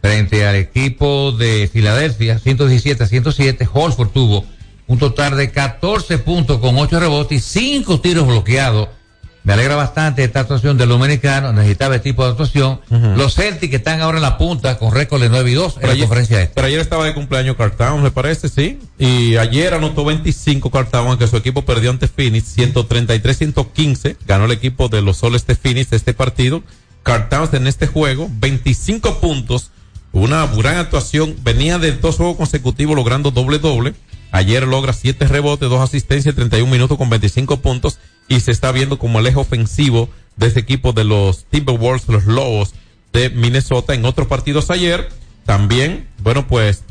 frente 0.03 0.45
al 0.47 0.57
equipo 0.57 1.33
de 1.33 1.71
Filadelfia, 1.73 2.39
117 2.39 3.05
a 3.05 3.07
107. 3.07 3.69
Holford 3.73 4.09
tuvo 4.11 4.45
un 4.89 4.99
total 4.99 5.37
de 5.37 5.51
14 5.51 6.19
puntos 6.19 6.59
con 6.59 6.77
8 6.77 7.01
rebotes 7.01 7.39
y 7.39 7.41
5 7.41 8.01
tiros 8.01 8.27
bloqueados. 8.27 8.89
Me 9.45 9.55
alegra 9.55 9.75
bastante 9.75 10.23
esta 10.23 10.41
actuación 10.41 10.79
del 10.79 10.89
dominicano, 10.89 11.53
necesitaba 11.53 11.97
este 11.97 12.11
tipo 12.11 12.23
de 12.25 12.31
actuación. 12.31 12.81
Los 13.17 13.35
Celtics 13.35 13.71
que 13.71 13.77
están 13.77 14.01
ahora 14.01 14.19
en 14.19 14.23
la 14.23 14.39
punta 14.39 14.79
con 14.79 14.95
récord 14.95 15.21
de 15.21 15.29
9 15.31 15.51
y 15.51 15.55
2 15.55 15.65
en 15.67 15.75
Pero 15.75 15.87
la 15.89 15.93
ayer, 15.95 16.05
conferencia 16.07 16.43
esta. 16.43 16.55
pero 16.55 16.67
ayer 16.69 16.79
estaba 16.81 17.05
de 17.07 17.15
cumpleaños 17.15 17.57
Carl 17.57 17.73
Towns, 17.73 18.03
me 18.05 18.13
parece, 18.13 18.49
sí. 18.49 18.79
Y 19.01 19.37
ayer 19.39 19.75
anotó 19.75 20.05
25 20.05 20.71
Carl 20.71 20.87
Towns, 20.89 21.09
aunque 21.09 21.27
su 21.27 21.37
equipo 21.37 21.63
perdió 21.65 21.91
ante 21.91 22.07
Phoenix, 22.07 22.57
133-115. 22.57 24.17
Ganó 24.27 24.45
el 24.45 24.53
equipo 24.53 24.89
de 24.89 25.03
los 25.03 25.17
soles 25.17 25.45
de 25.47 25.57
Phoenix 25.57 25.93
este 25.93 26.15
partido. 26.15 26.63
Carl 27.03 27.29
Towns 27.29 27.53
en 27.55 27.67
este 27.67 27.89
juego, 27.89 28.29
25 28.35 29.19
puntos, 29.21 29.71
una 30.13 30.47
gran 30.47 30.77
actuación. 30.77 31.37
Venía 31.43 31.79
de 31.79 31.93
dos 31.93 32.17
juegos 32.17 32.37
consecutivos 32.37 32.97
logrando 32.97 33.31
doble-doble. 33.31 33.95
Ayer 34.31 34.67
logra 34.67 34.93
7 34.93 35.27
rebotes, 35.27 35.69
2 35.69 35.81
asistencias, 35.81 36.35
31 36.35 36.71
minutos 36.71 36.97
con 36.97 37.11
25 37.11 37.61
puntos. 37.61 37.99
Y 38.29 38.41
se 38.41 38.51
está 38.51 38.73
viendo 38.73 38.99
como 38.99 39.21
el 39.21 39.27
eje 39.27 39.39
ofensivo 39.39 40.09
de 40.37 40.47
este 40.47 40.61
equipo 40.61 40.93
de 40.93 41.05
los 41.05 41.45
Timberwolves, 41.47 42.09
los 42.09 42.25
Lobos 42.25 42.75
de 43.13 43.31
Minnesota. 43.31 43.95
En 43.95 44.05
otros 44.05 44.29
partidos 44.29 44.71
ayer, 44.71 45.09
también, 45.45 46.09
bueno, 46.23 46.47
pues 46.47 46.85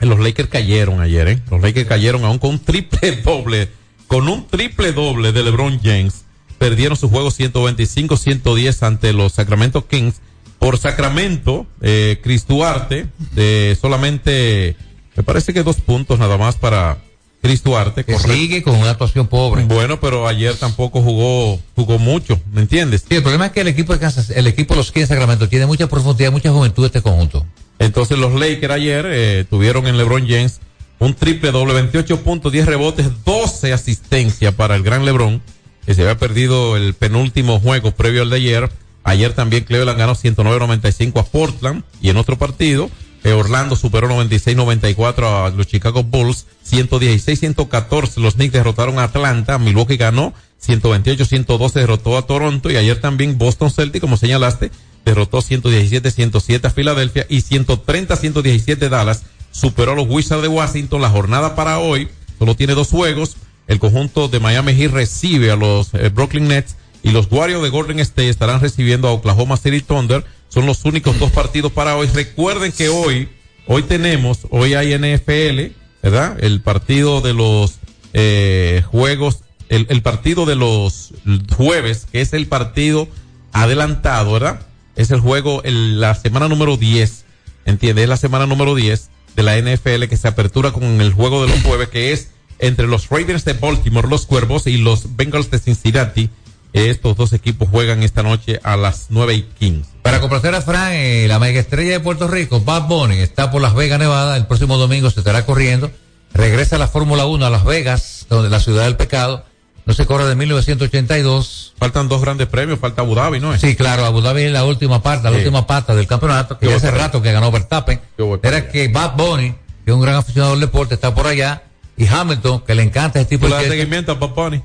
los 0.00 0.18
Lakers 0.18 0.48
cayeron 0.48 1.00
ayer, 1.00 1.28
¿eh? 1.28 1.42
Los 1.50 1.62
Lakers 1.62 1.88
cayeron 1.88 2.24
aún 2.24 2.38
con 2.38 2.50
un 2.50 2.58
triple 2.58 3.12
doble, 3.24 3.68
con 4.06 4.28
un 4.28 4.46
triple 4.46 4.92
doble 4.92 5.32
de 5.32 5.42
LeBron 5.42 5.80
James. 5.82 6.24
Perdieron 6.58 6.96
su 6.96 7.08
juego 7.08 7.30
125-110 7.30 8.82
ante 8.82 9.12
los 9.12 9.32
Sacramento 9.32 9.86
Kings. 9.86 10.16
Por 10.64 10.78
Sacramento, 10.78 11.66
eh, 11.82 12.20
Chris 12.22 12.46
Duarte, 12.46 13.06
de 13.32 13.76
solamente, 13.78 14.76
me 15.14 15.22
parece 15.22 15.52
que 15.52 15.62
dos 15.62 15.76
puntos 15.76 16.18
nada 16.18 16.38
más 16.38 16.56
para 16.56 16.96
Chris 17.42 17.62
Duarte. 17.62 18.02
Que 18.02 18.14
correcto. 18.14 18.32
sigue 18.32 18.62
con 18.62 18.76
una 18.76 18.92
actuación 18.92 19.26
pobre. 19.26 19.64
Bueno, 19.64 20.00
pero 20.00 20.26
ayer 20.26 20.56
tampoco 20.56 21.02
jugó, 21.02 21.60
jugó 21.76 21.98
mucho, 21.98 22.40
¿me 22.50 22.62
entiendes? 22.62 23.04
Sí, 23.06 23.16
el 23.16 23.22
problema 23.22 23.44
es 23.44 23.52
que 23.52 23.60
el 23.60 23.68
equipo 23.68 23.92
de 23.92 23.98
Kansas, 23.98 24.30
el 24.30 24.46
equipo 24.46 24.72
de 24.72 24.78
los 24.78 24.90
Kings 24.90 25.06
de 25.06 25.14
Sacramento 25.14 25.50
tiene 25.50 25.66
mucha 25.66 25.86
profundidad, 25.86 26.32
mucha 26.32 26.50
juventud 26.50 26.86
este 26.86 27.02
conjunto. 27.02 27.44
Entonces 27.78 28.16
los 28.16 28.32
Lakers 28.32 28.72
ayer 28.72 29.04
eh, 29.06 29.44
tuvieron 29.50 29.86
en 29.86 29.98
LeBron 29.98 30.26
James 30.26 30.60
un 30.98 31.12
triple 31.12 31.50
doble, 31.50 31.74
28 31.74 32.22
puntos, 32.22 32.50
10 32.50 32.64
rebotes, 32.64 33.08
12 33.26 33.74
asistencias 33.74 34.54
para 34.54 34.76
el 34.76 34.82
gran 34.82 35.04
LeBron, 35.04 35.42
que 35.84 35.92
se 35.92 36.00
había 36.00 36.16
perdido 36.16 36.78
el 36.78 36.94
penúltimo 36.94 37.60
juego 37.60 37.90
previo 37.90 38.22
al 38.22 38.30
de 38.30 38.36
ayer. 38.36 38.70
Ayer 39.04 39.34
también 39.34 39.64
Cleveland 39.64 39.98
ganó 39.98 40.14
109-95 40.14 41.20
a 41.20 41.24
Portland 41.24 41.84
y 42.00 42.08
en 42.08 42.16
otro 42.16 42.38
partido 42.38 42.90
eh, 43.22 43.32
Orlando 43.32 43.76
superó 43.76 44.08
96-94 44.08 45.46
a 45.46 45.50
los 45.50 45.66
Chicago 45.66 46.02
Bulls, 46.02 46.46
116-114 46.68 48.16
los 48.16 48.34
Knicks 48.34 48.52
derrotaron 48.52 48.98
a 48.98 49.04
Atlanta, 49.04 49.58
Milwaukee 49.58 49.96
ganó 49.96 50.34
128-112 50.66 51.72
derrotó 51.72 52.16
a 52.16 52.26
Toronto 52.26 52.70
y 52.70 52.76
ayer 52.76 53.00
también 53.00 53.38
Boston 53.38 53.70
Celtics, 53.70 54.00
como 54.00 54.16
señalaste, 54.16 54.70
derrotó 55.04 55.38
117-107 55.38 56.64
a 56.64 56.70
Filadelfia 56.70 57.26
y 57.28 57.42
130-117 57.42 58.88
Dallas 58.88 59.24
superó 59.50 59.92
a 59.92 59.94
los 59.94 60.08
Wizards 60.08 60.42
de 60.42 60.48
Washington. 60.48 61.02
La 61.02 61.10
jornada 61.10 61.54
para 61.54 61.78
hoy 61.78 62.08
solo 62.38 62.56
tiene 62.56 62.74
dos 62.74 62.88
juegos. 62.88 63.36
El 63.66 63.78
conjunto 63.78 64.28
de 64.28 64.40
Miami 64.40 64.74
Heat 64.74 64.92
recibe 64.92 65.50
a 65.50 65.56
los 65.56 65.94
eh, 65.94 66.08
Brooklyn 66.08 66.48
Nets 66.48 66.76
y 67.04 67.10
los 67.10 67.30
Warriors 67.30 67.62
de 67.62 67.68
Golden 67.68 68.00
State 68.00 68.30
estarán 68.30 68.60
recibiendo 68.60 69.08
a 69.08 69.12
Oklahoma 69.12 69.58
City 69.58 69.82
Thunder. 69.82 70.24
Son 70.48 70.64
los 70.64 70.84
únicos 70.86 71.18
dos 71.20 71.30
partidos 71.30 71.70
para 71.70 71.96
hoy. 71.96 72.08
Recuerden 72.08 72.72
que 72.72 72.88
hoy, 72.88 73.28
hoy 73.66 73.82
tenemos, 73.82 74.46
hoy 74.50 74.72
hay 74.72 74.96
NFL, 74.96 75.76
¿verdad? 76.02 76.42
El 76.42 76.62
partido 76.62 77.20
de 77.20 77.34
los 77.34 77.74
eh, 78.14 78.82
juegos, 78.86 79.40
el, 79.68 80.00
partido 80.00 80.46
de 80.46 80.54
los 80.54 81.12
jueves, 81.54 82.06
que 82.10 82.22
es 82.22 82.32
el 82.32 82.46
partido 82.46 83.06
adelantado, 83.52 84.32
¿verdad? 84.32 84.60
Es 84.96 85.10
el 85.10 85.20
juego, 85.20 85.62
el, 85.62 86.00
la 86.00 86.14
semana 86.14 86.48
número 86.48 86.78
10, 86.78 87.26
¿entiendes? 87.66 88.04
Es 88.04 88.08
la 88.08 88.16
semana 88.16 88.46
número 88.46 88.74
10 88.74 89.10
de 89.36 89.42
la 89.42 89.60
NFL 89.60 90.04
que 90.04 90.16
se 90.16 90.28
apertura 90.28 90.72
con 90.72 90.84
el 91.02 91.12
juego 91.12 91.44
de 91.44 91.50
los 91.52 91.62
jueves, 91.64 91.88
que 91.88 92.12
es 92.12 92.30
entre 92.60 92.86
los 92.86 93.10
Ravens 93.10 93.44
de 93.44 93.52
Baltimore, 93.52 94.08
los 94.08 94.24
Cuervos 94.24 94.66
y 94.66 94.78
los 94.78 95.16
Bengals 95.16 95.50
de 95.50 95.58
Cincinnati. 95.58 96.30
Estos 96.74 97.16
dos 97.16 97.32
equipos 97.32 97.68
juegan 97.68 98.02
esta 98.02 98.24
noche 98.24 98.58
a 98.64 98.76
las 98.76 99.06
9 99.10 99.34
y 99.34 99.42
15. 99.42 99.90
Para 100.02 100.20
complacer 100.20 100.56
a 100.56 100.60
Fran, 100.60 100.92
eh, 100.92 101.26
la 101.28 101.38
mega 101.38 101.60
estrella 101.60 101.92
de 101.92 102.00
Puerto 102.00 102.26
Rico, 102.26 102.60
Bad 102.62 102.88
Bunny, 102.88 103.20
está 103.20 103.52
por 103.52 103.62
Las 103.62 103.76
Vegas, 103.76 104.00
Nevada. 104.00 104.36
El 104.36 104.46
próximo 104.46 104.76
domingo 104.76 105.08
se 105.08 105.20
estará 105.20 105.46
corriendo. 105.46 105.92
Regresa 106.32 106.74
a 106.74 106.80
la 106.80 106.88
Fórmula 106.88 107.26
1 107.26 107.46
a 107.46 107.50
Las 107.50 107.64
Vegas, 107.64 108.26
donde 108.28 108.50
la 108.50 108.58
ciudad 108.58 108.86
del 108.86 108.96
pecado. 108.96 109.44
No 109.86 109.94
se 109.94 110.04
corre 110.04 110.26
de 110.26 110.34
1982. 110.34 111.74
Faltan 111.78 112.08
dos 112.08 112.20
grandes 112.20 112.48
premios, 112.48 112.80
falta 112.80 113.02
Abu 113.02 113.14
Dhabi, 113.14 113.38
¿no 113.38 113.54
es? 113.54 113.60
Sí, 113.60 113.76
claro, 113.76 114.04
Abu 114.04 114.20
Dhabi 114.20 114.42
es 114.42 114.52
la 114.52 114.64
última 114.64 115.00
parte, 115.00 115.30
la 115.30 115.36
última 115.36 115.68
pata 115.68 115.94
del 115.94 116.08
campeonato, 116.08 116.58
que 116.58 116.66
ya 116.66 116.74
hace 116.74 116.90
rato 116.90 117.22
que 117.22 117.30
ganó 117.30 117.52
Verstappen. 117.52 118.00
Era 118.42 118.68
que 118.68 118.88
Bad 118.88 119.14
Bunny, 119.16 119.54
que 119.84 119.92
es 119.92 119.94
un 119.94 120.00
gran 120.00 120.16
aficionado 120.16 120.54
del 120.54 120.60
deporte, 120.62 120.94
está 120.94 121.14
por 121.14 121.28
allá. 121.28 121.62
Y 121.96 122.08
Hamilton, 122.08 122.62
que 122.66 122.74
le 122.74 122.82
encanta 122.82 123.20
ese 123.20 123.28
tipo 123.28 123.46
de 123.46 123.68
seguimiento 123.68 124.10
a 124.10 124.18
Paponi. 124.18 124.60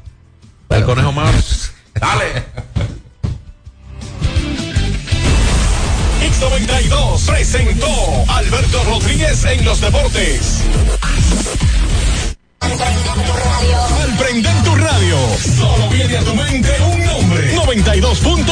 El 0.69 0.85
conejo 0.85 1.11
malo. 1.11 1.37
Dale. 1.99 2.43
X92 6.21 7.25
presentó 7.25 7.87
Alberto 8.27 8.83
Rodríguez 8.85 9.43
en 9.45 9.65
los 9.65 9.81
deportes. 9.81 10.61
Al 12.61 14.17
prender 14.17 14.63
tu 14.63 14.75
radio, 14.75 15.17
solo 15.57 15.89
viene 15.89 16.17
a 16.17 16.23
tu 16.23 16.33
mente 16.35 16.69
un 16.81 17.05
nombre. 17.05 17.55
92.1. 17.55 18.45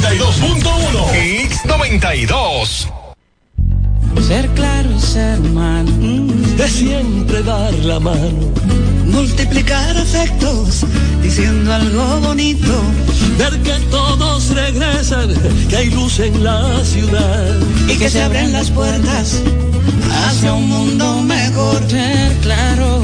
92.1. 0.00 1.50
X92. 1.50 2.92
Ser 4.26 4.48
claro 4.50 4.90
y 4.90 5.00
ser 5.00 5.40
humano. 5.40 5.92
De 6.56 6.68
siempre 6.68 7.42
dar 7.42 7.72
la 7.74 8.00
mano. 8.00 8.52
Multiplicar 9.06 9.96
afectos. 9.96 10.84
Diciendo 11.22 11.72
algo 11.72 12.20
bonito. 12.20 12.82
Ver 13.38 13.60
que 13.62 13.74
todos 13.90 14.50
regresan. 14.50 15.34
Que 15.68 15.76
hay 15.76 15.90
luz 15.90 16.18
en 16.20 16.42
la 16.42 16.84
ciudad. 16.84 17.58
Y 17.88 17.96
que 17.96 18.08
se 18.08 18.22
abren 18.22 18.52
las 18.52 18.70
puertas. 18.70 19.40
Hacia 20.28 20.52
un 20.52 20.68
mundo 20.68 21.22
mejor. 21.22 21.82
Ser 21.88 22.32
claro. 22.42 23.00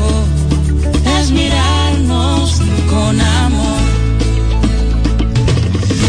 Es 1.18 1.30
mirarnos 1.30 2.60
con 2.90 3.20
amor. 3.20 3.80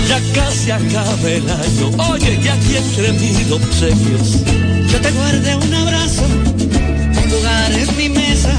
Ya 0.07 0.19
casi 0.33 0.71
acaba 0.71 1.29
el 1.29 1.49
año. 1.49 2.11
Oye, 2.11 2.39
y 2.43 2.47
aquí 2.47 2.77
entre 2.77 3.13
mis 3.13 3.51
obsequios. 3.51 4.43
Yo 4.91 5.01
te 5.01 5.11
guardé 5.11 5.55
un 5.55 5.73
abrazo, 5.73 6.21
un 6.23 7.29
lugar 7.31 7.71
en 7.71 7.97
mi 7.97 8.09
mesa. 8.09 8.53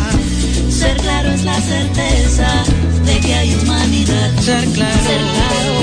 Ser 1.35 1.43
claro 1.43 1.43
es 1.43 1.43
la 1.45 1.61
certeza 1.61 2.65
de 3.05 3.21
que 3.21 3.35
hay 3.35 3.55
humanidad. 3.55 4.31
Ser 4.41 4.65
claro, 4.71 5.03
Ser 5.03 5.21
claro. 5.35 5.75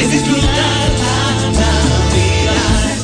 es 0.00 0.10
disfrutar 0.12 0.88
la 1.02 1.50
Navidad. 1.60 2.96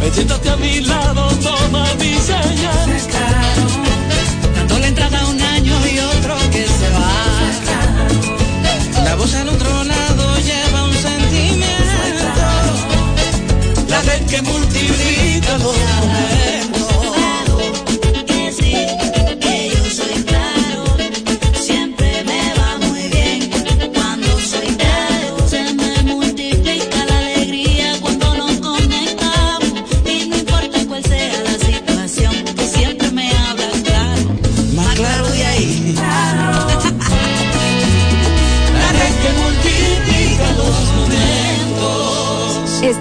Metiéndote 0.00 0.48
a 0.50 0.56
mi 0.56 0.80
lado, 0.80 1.28
toma 1.42 1.86
mi 1.98 2.14
señal. 2.18 2.88
Dando 4.54 4.78
la 4.78 4.86
entrada 4.86 5.20
a 5.20 5.26
un 5.26 5.40
año 5.40 5.74
y 5.92 5.98
otro 5.98 6.36
que 6.52 6.66
se 6.66 6.88
va. 6.90 7.10
La 9.04 9.14
voz 9.16 9.34
al 9.34 9.48
otro 9.48 9.84
lado 9.84 10.38
lleva 10.38 10.84
un 10.84 10.94
sentimiento. 10.94 12.36
La 13.88 14.02
red 14.02 14.24
que 14.26 14.42
multiplica 14.42 15.58
los 15.58 15.76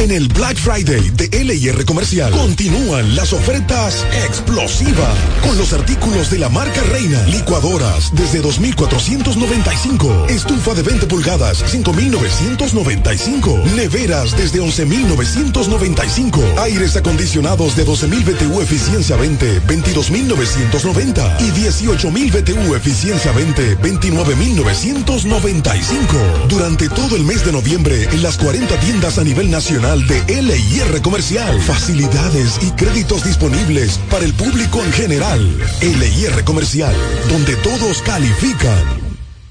En 0.00 0.10
el 0.10 0.26
Black 0.28 0.56
Friday 0.56 1.10
de 1.10 1.28
LIR 1.44 1.84
Comercial 1.84 2.32
continúan 2.32 3.14
las 3.14 3.34
ofertas 3.34 4.06
explosivas 4.24 5.14
con 5.46 5.58
los 5.58 5.74
artículos 5.74 6.30
de 6.30 6.38
la 6.38 6.48
marca 6.48 6.82
Reina. 6.84 7.22
Licuadoras 7.26 8.10
desde 8.14 8.42
2.495. 8.42 10.30
Estufa 10.30 10.72
de 10.72 10.84
20 10.84 11.06
pulgadas 11.06 11.62
5.995. 11.74 13.62
Neveras 13.74 14.34
desde 14.38 14.62
11.995. 14.62 16.58
Aires 16.60 16.96
acondicionados 16.96 17.76
de 17.76 17.84
12.000 17.84 18.24
BTU 18.24 18.62
eficiencia 18.62 19.16
20 19.16 19.60
22.990. 19.64 21.40
Y 21.40 21.50
18.000 21.60 22.40
BTU 22.40 22.74
eficiencia 22.74 23.32
20 23.32 23.76
29.995. 23.76 26.48
Durante 26.48 26.88
todo 26.88 27.16
el 27.16 27.24
mes 27.24 27.44
de 27.44 27.52
noviembre 27.52 28.08
en 28.10 28.22
las 28.22 28.38
40 28.38 28.80
tiendas 28.80 29.18
a 29.18 29.24
nivel 29.24 29.50
nacional 29.50 29.89
de 29.98 30.22
LIR 30.40 31.02
Comercial. 31.02 31.60
Facilidades 31.62 32.60
y 32.62 32.70
créditos 32.72 33.24
disponibles 33.24 33.98
para 34.08 34.24
el 34.24 34.32
público 34.34 34.84
en 34.84 34.92
general. 34.92 35.40
LIR 35.80 36.44
Comercial, 36.44 36.94
donde 37.28 37.56
todos 37.56 38.00
califican. 38.02 38.84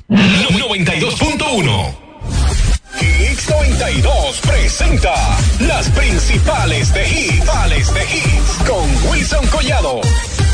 92.1. 0.08 1.94
X92 3.00 4.40
presenta 4.42 5.14
las 5.60 5.90
principales 5.90 6.94
de 6.94 7.10
hits. 7.10 7.32
Principales 7.32 7.94
de 7.94 8.04
hits 8.04 8.54
con 8.66 9.12
Wilson 9.12 9.46
Collado. 9.48 10.00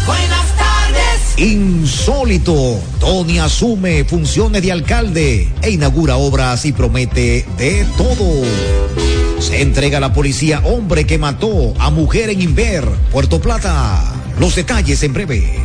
Buenas 0.08 0.58
tardes. 0.58 1.38
Insólito. 1.38 2.80
Tony 3.00 3.38
asume 3.38 4.04
funciones 4.04 4.64
de 4.64 4.72
alcalde 4.72 5.48
e 5.62 5.70
inaugura 5.70 6.18
obras 6.18 6.66
y 6.66 6.72
promete 6.72 7.46
de 7.58 7.86
todo. 7.98 9.25
Se 9.40 9.62
entrega 9.62 9.98
a 9.98 10.02
la 10.02 10.14
policía 10.14 10.62
hombre 10.64 11.06
que 11.06 11.18
mató 11.18 11.74
a 11.80 11.90
mujer 11.90 12.30
en 12.30 12.42
Inver, 12.42 12.86
Puerto 13.12 13.40
Plata. 13.40 14.02
Los 14.40 14.56
detalles 14.56 15.04
en 15.04 15.14
breve. 15.14 15.65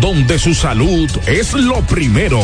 donde 0.00 0.38
su 0.38 0.54
salud 0.54 1.10
es 1.26 1.52
lo 1.52 1.80
primero. 1.82 2.40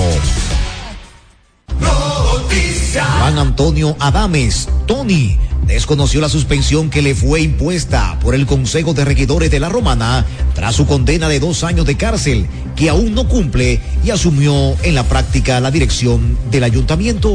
Juan 3.18 3.38
Antonio 3.38 3.96
Adames, 4.00 4.68
Tony, 4.86 5.38
desconoció 5.74 6.20
la 6.20 6.28
suspensión 6.28 6.88
que 6.88 7.02
le 7.02 7.14
fue 7.14 7.42
impuesta 7.42 8.18
por 8.20 8.34
el 8.34 8.46
Consejo 8.46 8.94
de 8.94 9.04
Regidores 9.04 9.50
de 9.50 9.60
la 9.60 9.68
Romana 9.68 10.24
tras 10.54 10.74
su 10.74 10.86
condena 10.86 11.28
de 11.28 11.40
dos 11.40 11.62
años 11.62 11.86
de 11.86 11.96
cárcel, 11.96 12.46
que 12.74 12.88
aún 12.88 13.14
no 13.14 13.28
cumple 13.28 13.80
y 14.04 14.10
asumió 14.10 14.76
en 14.82 14.94
la 14.94 15.04
práctica 15.04 15.60
la 15.60 15.70
dirección 15.70 16.36
del 16.50 16.64
ayuntamiento. 16.64 17.30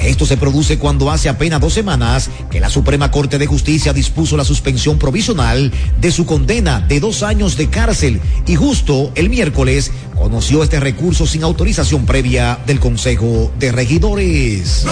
Esto 0.00 0.26
se 0.26 0.36
produce 0.36 0.78
cuando 0.78 1.10
hace 1.10 1.28
apenas 1.28 1.60
dos 1.60 1.74
semanas 1.74 2.30
que 2.50 2.58
la 2.60 2.70
Suprema 2.70 3.10
Corte 3.10 3.38
de 3.38 3.46
Justicia 3.46 3.92
dispuso 3.92 4.36
la 4.36 4.44
suspensión 4.44 4.98
provisional 4.98 5.70
de 6.00 6.10
su 6.10 6.24
condena 6.24 6.80
de 6.80 7.00
dos 7.00 7.22
años 7.22 7.56
de 7.56 7.68
cárcel 7.68 8.20
y 8.46 8.56
justo 8.56 9.12
el 9.14 9.28
miércoles 9.28 9.92
conoció 10.18 10.62
este 10.62 10.80
recurso 10.80 11.26
sin 11.26 11.44
autorización 11.44 12.04
previa 12.04 12.58
del 12.66 12.80
Consejo 12.80 13.50
de 13.58 13.72
Regidores. 13.72 14.84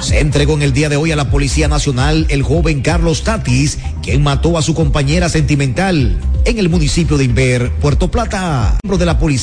Se 0.00 0.18
entregó 0.18 0.54
en 0.54 0.62
el 0.62 0.72
día 0.72 0.88
de 0.88 0.96
hoy 0.96 1.12
a 1.12 1.16
la 1.16 1.30
Policía 1.30 1.68
Nacional 1.68 2.26
el 2.28 2.42
joven 2.42 2.82
Carlos 2.82 3.22
Tatis, 3.22 3.78
quien 4.02 4.22
mató 4.22 4.58
a 4.58 4.62
su 4.62 4.74
compañera 4.74 5.28
sentimental 5.28 6.18
en 6.44 6.58
el 6.58 6.68
municipio 6.68 7.16
de 7.16 7.24
Inver, 7.24 7.70
Puerto 7.80 8.10
Plata. 8.10 8.78
Miembro 8.82 8.98
de 8.98 9.06
la 9.06 9.18
policía 9.18 9.40